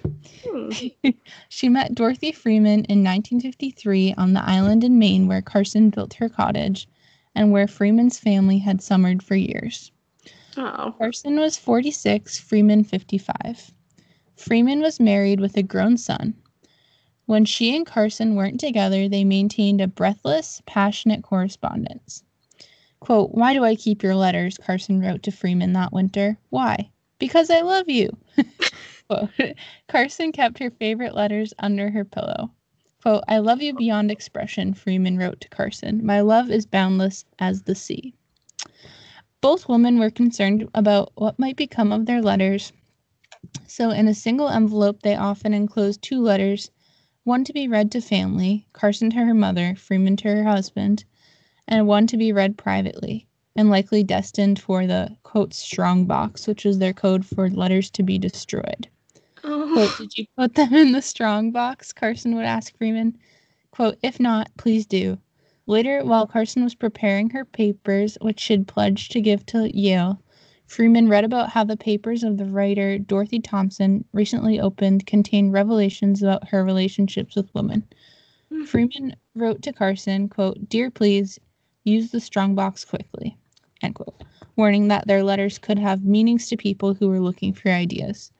Hmm. 0.47 0.70
She 1.49 1.68
met 1.68 1.95
Dorothy 1.95 2.32
Freeman 2.32 2.84
in 2.84 3.03
1953 3.03 4.14
on 4.18 4.34
the 4.34 4.43
island 4.43 4.84
in 4.84 4.99
Maine 4.99 5.26
where 5.26 5.41
Carson 5.41 5.91
built 5.91 6.14
her 6.14 6.28
cottage 6.28 6.87
and 7.34 7.51
where 7.51 7.66
Freeman's 7.66 8.18
family 8.18 8.59
had 8.59 8.82
summered 8.82 9.22
for 9.22 9.37
years. 9.37 9.91
Oh. 10.57 10.95
Carson 10.99 11.39
was 11.39 11.57
46, 11.57 12.39
Freeman 12.39 12.84
55. 12.84 13.72
Freeman 14.37 14.80
was 14.80 15.01
married 15.01 15.41
with 15.41 15.57
a 15.57 15.62
grown 15.62 15.97
son. 15.97 16.34
When 17.26 17.45
she 17.45 17.74
and 17.74 17.87
Carson 17.87 18.34
weren't 18.34 18.61
together, 18.61 19.09
they 19.09 19.24
maintained 19.24 19.80
a 19.80 19.89
breathless, 19.89 20.62
passionate 20.66 21.22
correspondence. 21.22 22.22
Quote, 23.01 23.32
Why 23.32 23.53
do 23.53 23.64
I 23.64 23.74
keep 23.74 24.03
your 24.03 24.14
letters? 24.14 24.59
Carson 24.59 25.01
wrote 25.01 25.22
to 25.24 25.30
Freeman 25.30 25.72
that 25.72 25.93
winter. 25.93 26.39
Why? 26.51 26.91
Because 27.18 27.50
I 27.50 27.60
love 27.62 27.88
you. 27.88 28.10
Carson 29.88 30.32
kept 30.32 30.58
her 30.58 30.70
favorite 30.70 31.14
letters 31.14 31.54
under 31.58 31.90
her 31.90 32.04
pillow. 32.04 32.50
Quote, 33.02 33.24
I 33.28 33.38
love 33.38 33.62
you 33.62 33.72
beyond 33.72 34.10
expression, 34.10 34.74
Freeman 34.74 35.16
wrote 35.16 35.40
to 35.42 35.48
Carson. 35.48 36.04
My 36.04 36.20
love 36.20 36.50
is 36.50 36.66
boundless 36.66 37.24
as 37.38 37.62
the 37.62 37.74
sea. 37.74 38.14
Both 39.40 39.68
women 39.68 39.98
were 39.98 40.10
concerned 40.10 40.68
about 40.74 41.12
what 41.14 41.38
might 41.38 41.56
become 41.56 41.92
of 41.92 42.06
their 42.06 42.20
letters, 42.20 42.72
so 43.68 43.90
in 43.90 44.08
a 44.08 44.14
single 44.14 44.48
envelope 44.48 45.02
they 45.02 45.14
often 45.14 45.54
enclosed 45.54 46.02
two 46.02 46.20
letters, 46.20 46.70
one 47.22 47.44
to 47.44 47.52
be 47.52 47.68
read 47.68 47.92
to 47.92 48.00
family, 48.00 48.66
Carson 48.72 49.10
to 49.10 49.16
her 49.16 49.34
mother, 49.34 49.76
Freeman 49.76 50.16
to 50.16 50.28
her 50.28 50.44
husband, 50.44 51.04
and 51.68 51.86
one 51.86 52.06
to 52.08 52.16
be 52.16 52.32
read 52.32 52.58
privately, 52.58 53.28
and 53.57 53.70
likely 53.70 54.04
destined 54.04 54.61
for 54.61 54.86
the 54.86 55.16
quote 55.22 55.54
strong 55.54 56.04
box, 56.04 56.46
which 56.46 56.64
was 56.64 56.78
their 56.78 56.92
code 56.92 57.24
for 57.24 57.48
letters 57.50 57.90
to 57.90 58.02
be 58.02 58.18
destroyed. 58.18 58.88
Oh. 59.42 59.70
Quote, 59.72 59.98
did 59.98 60.18
you 60.18 60.26
put 60.36 60.54
them 60.54 60.74
in 60.74 60.92
the 60.92 61.02
strong 61.02 61.50
box? 61.50 61.92
Carson 61.92 62.34
would 62.34 62.44
ask 62.44 62.76
Freeman. 62.76 63.16
Quote, 63.70 63.98
if 64.02 64.20
not, 64.20 64.50
please 64.57 64.86
do. 64.86 65.18
Later, 65.66 66.04
while 66.04 66.26
Carson 66.26 66.62
was 66.62 66.74
preparing 66.74 67.30
her 67.30 67.44
papers, 67.44 68.16
which 68.20 68.40
she'd 68.40 68.68
pledged 68.68 69.12
to 69.12 69.20
give 69.20 69.44
to 69.46 69.76
Yale, 69.76 70.20
Freeman 70.66 71.09
read 71.09 71.24
about 71.24 71.50
how 71.50 71.64
the 71.64 71.76
papers 71.76 72.24
of 72.24 72.38
the 72.38 72.44
writer 72.44 72.98
Dorothy 72.98 73.40
Thompson, 73.40 74.04
recently 74.12 74.61
opened, 74.61 75.07
contained 75.07 75.52
revelations 75.52 76.22
about 76.22 76.48
her 76.48 76.64
relationships 76.64 77.36
with 77.36 77.54
women. 77.54 77.84
Hmm. 78.50 78.64
Freeman 78.64 79.16
wrote 79.34 79.62
to 79.62 79.72
Carson, 79.72 80.28
quote, 80.28 80.68
Dear 80.68 80.90
please, 80.90 81.38
use 81.84 82.11
the 82.11 82.20
strong 82.20 82.54
box 82.54 82.84
quickly, 82.84 83.38
end 83.83 83.95
quote, 83.95 84.22
warning 84.57 84.89
that 84.89 85.07
their 85.07 85.22
letters 85.22 85.59
could 85.59 85.79
have 85.79 86.05
meanings 86.05 86.49
to 86.49 86.57
people 86.57 86.95
who 86.95 87.09
were 87.09 87.20
looking 87.20 87.53
for 87.53 87.68
ideas. 87.70 88.33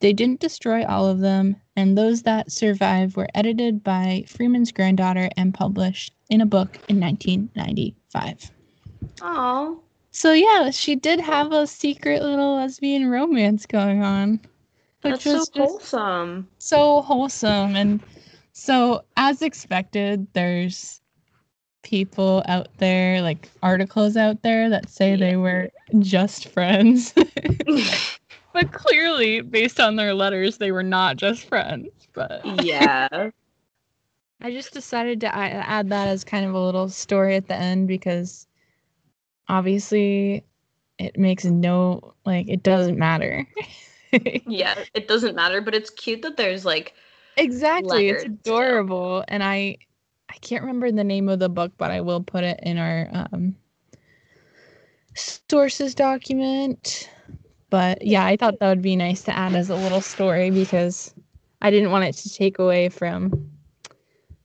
They 0.00 0.12
didn't 0.14 0.40
destroy 0.40 0.84
all 0.86 1.06
of 1.06 1.20
them, 1.20 1.56
and 1.76 1.96
those 1.96 2.22
that 2.22 2.50
survive 2.50 3.16
were 3.16 3.28
edited 3.34 3.84
by 3.84 4.24
Freeman's 4.26 4.72
granddaughter 4.72 5.28
and 5.36 5.52
published 5.52 6.14
in 6.30 6.40
a 6.40 6.46
book 6.46 6.78
in 6.88 6.98
1995. 6.98 8.50
Oh. 9.20 9.80
So 10.10 10.32
yeah, 10.32 10.70
she 10.70 10.96
did 10.96 11.20
have 11.20 11.52
a 11.52 11.66
secret 11.66 12.22
little 12.22 12.56
lesbian 12.56 13.10
romance 13.10 13.66
going 13.66 14.02
on, 14.02 14.40
which 15.02 15.22
That's 15.22 15.24
so 15.24 15.32
was 15.34 15.48
just 15.50 15.70
wholesome. 15.70 16.48
so 16.58 17.02
wholesome. 17.02 17.76
And 17.76 18.02
so, 18.52 19.04
as 19.16 19.42
expected, 19.42 20.26
there's 20.32 20.99
people 21.82 22.42
out 22.46 22.68
there, 22.78 23.22
like 23.22 23.48
articles 23.62 24.16
out 24.16 24.42
there, 24.42 24.68
that 24.70 24.88
say 24.88 25.16
they 25.16 25.36
were 25.36 25.70
just 25.98 26.48
friends. 26.48 27.14
but 28.52 28.72
clearly, 28.72 29.40
based 29.40 29.80
on 29.80 29.96
their 29.96 30.14
letters, 30.14 30.58
they 30.58 30.72
were 30.72 30.82
not 30.82 31.16
just 31.16 31.46
friends. 31.46 31.88
But 32.12 32.42
yeah. 32.64 33.30
I 34.42 34.50
just 34.50 34.72
decided 34.72 35.20
to 35.20 35.34
add 35.36 35.90
that 35.90 36.08
as 36.08 36.24
kind 36.24 36.46
of 36.46 36.54
a 36.54 36.60
little 36.60 36.88
story 36.88 37.36
at 37.36 37.48
the 37.48 37.54
end 37.54 37.88
because 37.88 38.46
obviously 39.48 40.44
it 40.98 41.18
makes 41.18 41.44
no, 41.44 42.14
like, 42.24 42.48
it 42.48 42.62
doesn't 42.62 42.98
matter. 42.98 43.46
Yeah. 44.46 44.76
It 44.94 45.08
doesn't 45.08 45.36
matter, 45.36 45.60
but 45.60 45.74
it's 45.74 45.90
cute 45.90 46.22
that 46.22 46.38
there's 46.38 46.64
like 46.64 46.94
Exactly. 47.36 48.08
It's 48.08 48.22
letters, 48.22 48.38
too. 48.44 48.50
adorable. 48.50 49.24
And 49.28 49.42
I 49.42 49.76
I 50.30 50.34
can't 50.40 50.62
remember 50.62 50.92
the 50.92 51.04
name 51.04 51.28
of 51.28 51.40
the 51.40 51.48
book, 51.48 51.72
but 51.76 51.90
I 51.90 52.00
will 52.00 52.22
put 52.22 52.44
it 52.44 52.60
in 52.62 52.78
our 52.78 53.08
um 53.12 53.56
sources 55.14 55.94
document. 55.94 57.10
But 57.68 58.02
yeah, 58.02 58.24
I 58.24 58.36
thought 58.36 58.58
that 58.60 58.68
would 58.68 58.82
be 58.82 58.96
nice 58.96 59.22
to 59.22 59.36
add 59.36 59.54
as 59.54 59.70
a 59.70 59.76
little 59.76 60.00
story 60.00 60.50
because 60.50 61.14
I 61.62 61.70
didn't 61.70 61.90
want 61.90 62.04
it 62.04 62.14
to 62.14 62.32
take 62.32 62.58
away 62.58 62.88
from 62.88 63.50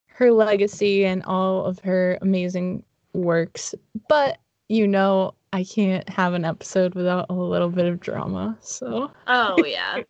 her 0.07 0.31
legacy 0.31 1.05
and 1.05 1.23
all 1.23 1.65
of 1.65 1.79
her 1.79 2.17
amazing 2.21 2.83
works. 3.13 3.75
But 4.07 4.39
you 4.69 4.87
know, 4.87 5.35
I 5.53 5.63
can't 5.63 6.07
have 6.09 6.33
an 6.33 6.45
episode 6.45 6.95
without 6.95 7.27
a 7.29 7.33
little 7.33 7.69
bit 7.69 7.85
of 7.85 7.99
drama. 7.99 8.57
So 8.61 9.11
Oh 9.27 9.63
yeah. 9.65 10.01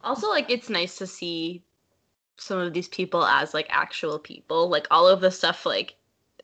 also, 0.00 0.28
like 0.28 0.50
it's 0.50 0.70
nice 0.70 0.96
to 0.96 1.06
see 1.06 1.63
some 2.36 2.58
of 2.58 2.72
these 2.72 2.88
people 2.88 3.24
as 3.24 3.54
like 3.54 3.66
actual 3.70 4.18
people. 4.18 4.68
Like 4.68 4.86
all 4.90 5.06
of 5.06 5.20
the 5.20 5.30
stuff 5.30 5.66
like 5.66 5.96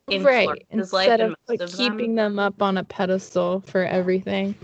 in 0.08 0.22
right 0.22 0.44
Florence's 0.44 0.92
life 0.92 1.08
instead 1.08 1.20
of 1.20 1.34
like 1.48 1.60
of 1.60 1.72
keeping 1.72 2.14
them. 2.14 2.36
them 2.36 2.38
up 2.38 2.62
on 2.62 2.78
a 2.78 2.84
pedestal 2.84 3.60
for 3.60 3.84
everything 3.84 4.54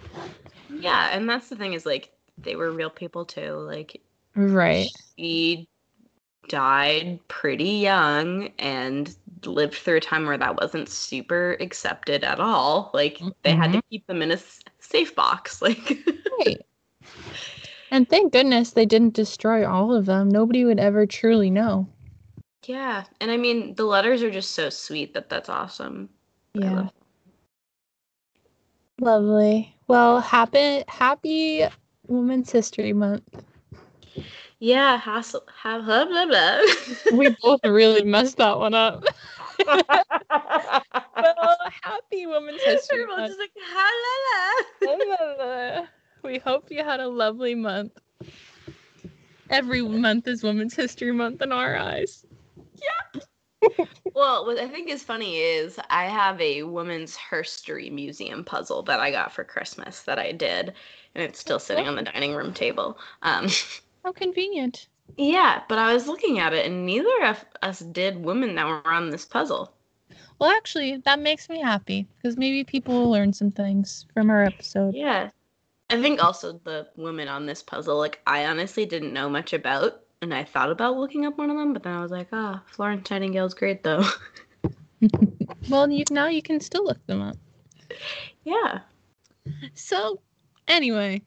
Yeah, 0.70 1.10
and 1.12 1.28
that's 1.28 1.48
the 1.48 1.56
thing 1.56 1.72
is 1.72 1.86
like 1.86 2.10
they 2.38 2.56
were 2.56 2.70
real 2.70 2.90
people 2.90 3.24
too. 3.24 3.52
Like 3.52 4.00
right 4.34 4.88
she 5.16 5.68
died 6.48 7.18
pretty 7.28 7.64
young 7.64 8.50
and 8.58 9.16
lived 9.44 9.74
through 9.74 9.96
a 9.96 10.00
time 10.00 10.26
where 10.26 10.38
that 10.38 10.60
wasn't 10.60 10.88
super 10.88 11.56
accepted 11.60 12.24
at 12.24 12.40
all. 12.40 12.90
Like 12.94 13.20
they 13.42 13.54
had 13.54 13.72
to 13.72 13.78
mm-hmm. 13.78 13.88
keep 13.90 14.06
them 14.06 14.22
in 14.22 14.32
a 14.32 14.38
safe 14.78 15.14
box. 15.14 15.62
Like 15.66 15.98
right 16.44 16.64
and 17.90 18.08
thank 18.08 18.32
goodness 18.32 18.70
they 18.72 18.86
didn't 18.86 19.14
destroy 19.14 19.66
all 19.68 19.94
of 19.94 20.06
them. 20.06 20.28
Nobody 20.28 20.64
would 20.64 20.78
ever 20.78 21.06
truly 21.06 21.50
know. 21.50 21.88
Yeah, 22.64 23.04
and 23.20 23.30
I 23.30 23.36
mean 23.36 23.74
the 23.76 23.84
letters 23.84 24.22
are 24.22 24.30
just 24.30 24.52
so 24.52 24.70
sweet 24.70 25.14
that 25.14 25.28
that's 25.28 25.48
awesome. 25.48 26.08
Yeah. 26.54 26.72
love- 26.72 26.92
lovely. 29.00 29.74
Well 29.88 30.20
happy 30.20 30.82
happy 30.88 31.64
women's 32.08 32.50
history 32.50 32.92
month. 32.92 33.22
Yeah, 34.58 34.96
hassle, 34.96 35.44
have 35.62 35.84
blah 35.84 36.06
blah 36.06 36.26
blah. 36.26 36.60
we 37.12 37.28
both 37.42 37.60
really 37.64 38.04
messed 38.04 38.38
that 38.38 38.58
one 38.58 38.74
up. 38.74 39.04
Well 41.18 41.56
happy 41.82 42.26
women's 42.26 42.62
history 42.62 43.06
month. 43.06 43.28
just 43.28 43.38
like, 43.38 43.50
ha 43.58 43.90
la 44.82 44.94
la. 45.78 45.86
We 46.26 46.38
hope 46.38 46.70
you 46.70 46.84
had 46.84 47.00
a 47.00 47.08
lovely 47.08 47.54
month 47.54 47.92
every 49.50 49.82
month 49.82 50.26
is 50.26 50.42
women's 50.42 50.74
history 50.74 51.12
month 51.12 51.40
in 51.40 51.52
our 51.52 51.76
eyes 51.76 52.24
Yep. 52.76 53.22
Well, 54.14 54.46
what 54.46 54.58
I 54.58 54.68
think 54.68 54.88
is 54.88 55.02
funny 55.02 55.38
is 55.38 55.78
I 55.90 56.04
have 56.04 56.40
a 56.40 56.62
women's 56.62 57.16
herstory 57.16 57.90
museum 57.90 58.44
puzzle 58.44 58.82
that 58.84 59.00
I 59.00 59.10
got 59.10 59.32
for 59.32 59.44
Christmas 59.44 60.02
that 60.02 60.18
I 60.18 60.32
did, 60.32 60.72
and 61.14 61.24
it's 61.24 61.40
still 61.40 61.58
sitting 61.58 61.86
on 61.86 61.96
the 61.96 62.02
dining 62.02 62.34
room 62.34 62.54
table. 62.54 62.98
Um, 63.22 63.48
how 64.04 64.12
convenient 64.12 64.88
yeah, 65.16 65.62
but 65.68 65.78
I 65.78 65.94
was 65.94 66.06
looking 66.06 66.38
at 66.38 66.52
it, 66.52 66.66
and 66.66 66.84
neither 66.84 67.24
of 67.24 67.44
us 67.62 67.80
did 67.80 68.22
women 68.22 68.54
that 68.56 68.66
were 68.66 68.86
on 68.86 69.10
this 69.10 69.24
puzzle. 69.24 69.72
Well, 70.38 70.50
actually, 70.50 70.98
that 70.98 71.18
makes 71.18 71.48
me 71.48 71.60
happy 71.60 72.06
because 72.16 72.36
maybe 72.36 72.64
people 72.64 72.94
will 72.94 73.10
learn 73.10 73.32
some 73.32 73.50
things 73.50 74.06
from 74.12 74.28
our 74.30 74.44
episode. 74.44 74.94
Yeah. 74.94 75.30
I 75.88 76.00
think 76.00 76.22
also 76.22 76.60
the 76.64 76.88
women 76.96 77.28
on 77.28 77.46
this 77.46 77.62
puzzle, 77.62 77.96
like, 77.98 78.20
I 78.26 78.46
honestly 78.46 78.86
didn't 78.86 79.12
know 79.12 79.28
much 79.28 79.52
about, 79.52 80.00
and 80.20 80.34
I 80.34 80.44
thought 80.44 80.70
about 80.70 80.96
looking 80.96 81.26
up 81.26 81.38
one 81.38 81.50
of 81.50 81.56
them, 81.56 81.72
but 81.72 81.84
then 81.84 81.94
I 81.94 82.02
was 82.02 82.10
like, 82.10 82.28
ah, 82.32 82.62
Florence 82.66 83.10
Nightingale's 83.10 83.54
great, 83.54 83.84
though. 83.84 84.04
Well, 85.68 85.90
you 85.90 86.04
now 86.10 86.28
you 86.28 86.42
can 86.42 86.60
still 86.60 86.84
look 86.84 87.04
them 87.06 87.20
up. 87.22 87.36
yeah. 88.44 88.80
So, 89.74 90.20
anyway, 90.68 91.22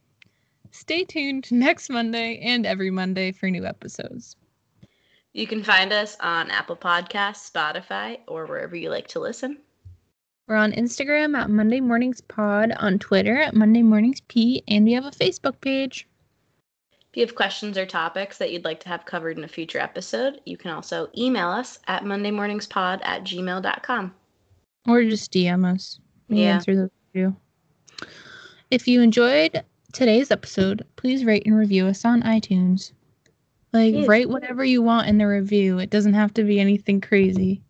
stay 0.72 1.03
tuned 1.03 1.51
next 1.51 1.89
Monday 1.89 2.39
and 2.39 2.66
every 2.66 2.89
Monday 2.89 3.32
for 3.32 3.49
new 3.49 3.66
episodes. 3.66 4.36
You 5.34 5.45
can 5.45 5.64
find 5.64 5.91
us 5.93 6.18
on 6.22 6.49
Apple 6.51 6.76
Podcasts, 6.76 7.51
Spotify, 7.51 8.20
or 8.28 8.45
wherever 8.45 8.76
you 8.76 8.89
like 8.89 9.07
to 9.10 9.20
listen. 9.20 9.60
We're 10.50 10.56
on 10.56 10.72
Instagram 10.72 11.38
at 11.38 11.52
Monday 11.52 11.80
Mornings 11.80 12.22
Pod, 12.22 12.72
on 12.80 12.97
Twitter 12.97 13.38
at 13.38 13.54
Monday 13.54 13.84
Mornings 13.84 14.20
P, 14.22 14.64
and 14.68 14.84
we 14.84 14.93
have 14.93 15.06
a 15.06 15.12
Facebook 15.12 15.62
page. 15.62 16.08
If 16.91 17.18
you 17.18 17.24
have 17.24 17.36
questions 17.36 17.78
or 17.78 17.86
topics 17.86 18.39
that 18.39 18.52
you'd 18.52 18.66
like 18.66 18.80
to 18.80 18.89
have 18.89 19.06
covered 19.06 19.38
in 19.38 19.43
a 19.43 19.47
future 19.47 19.78
episode, 19.78 20.41
you 20.45 20.58
can 20.58 20.72
also 20.72 21.08
email 21.16 21.50
us 21.50 21.78
at 21.86 22.04
mondaymorningspod 22.04 23.00
at 23.04 23.24
gmail.com. 23.26 24.16
Or 24.88 25.04
just 25.04 25.32
DM 25.32 25.72
us. 25.72 26.00
We 26.30 26.41
Yeah. 26.41 26.56
answer 26.56 26.76
those 26.76 26.89
too. 27.14 27.36
If 28.72 28.88
you 28.88 29.04
enjoyed 29.04 29.64
today's 29.93 30.32
episode, 30.32 30.84
please 30.95 31.26
rate 31.26 31.45
and 31.45 31.56
review 31.56 31.86
us 31.86 32.06
on 32.06 32.24
iTunes. 32.24 32.93
Like, 33.72 34.08
write 34.08 34.30
whatever 34.30 34.66
you 34.66 34.82
want 34.82 35.10
in 35.10 35.20
the 35.20 35.28
review. 35.28 35.78
It 35.78 35.91
doesn't 35.91 36.16
have 36.16 36.34
to 36.34 36.43
be 36.43 36.60
anything 36.60 37.02
crazy. 37.02 37.62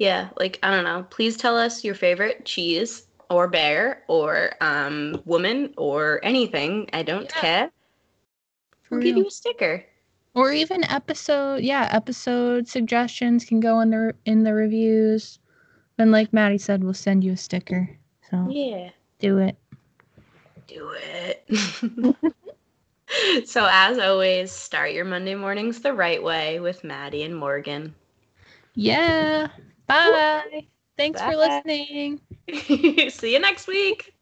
Yeah, 0.00 0.30
like, 0.38 0.58
I 0.62 0.70
don't 0.74 0.84
know. 0.84 1.06
Please 1.10 1.36
tell 1.36 1.58
us 1.58 1.84
your 1.84 1.94
favorite 1.94 2.46
cheese 2.46 3.06
or 3.28 3.46
bear 3.48 4.02
or 4.08 4.52
um, 4.62 5.20
woman 5.26 5.74
or 5.76 6.20
anything. 6.24 6.88
I 6.94 7.02
don't 7.02 7.24
Yeah. 7.36 7.40
care. 7.40 7.70
For 8.82 8.96
We'll 8.96 9.02
give 9.04 9.16
you 9.18 9.26
a 9.26 9.30
sticker. 9.30 9.84
or 10.34 10.52
even 10.52 10.84
episode 10.84 11.60
yeah 11.62 11.88
episode 11.92 12.66
suggestions 12.66 13.44
can 13.44 13.60
go 13.60 13.80
in 13.80 13.90
the 13.90 14.14
in 14.24 14.42
the 14.44 14.54
reviews 14.54 15.38
and 15.98 16.10
like 16.12 16.32
maddie 16.32 16.56
said 16.58 16.82
we'll 16.84 16.94
send 16.94 17.22
you 17.24 17.32
a 17.32 17.36
sticker 17.36 17.90
so 18.30 18.46
Yeah. 18.48 18.90
do 19.18 19.38
it 19.38 19.56
Do 20.68 20.94
it. 20.96 21.44
so, 23.48 23.66
as 23.68 23.98
always, 23.98 24.52
start 24.52 24.92
your 24.92 25.04
Monday 25.04 25.34
mornings 25.34 25.80
the 25.80 25.92
right 25.92 26.22
way 26.22 26.60
with 26.60 26.84
Maddie 26.84 27.24
and 27.24 27.34
Morgan. 27.36 27.94
yeah 28.74 29.48
bye. 29.90 30.66
Thanks 30.96 31.20
for 31.22 31.36
listening. 31.36 32.20
See 33.10 33.32
you 33.32 33.40
next 33.40 33.66
week. 33.66 34.14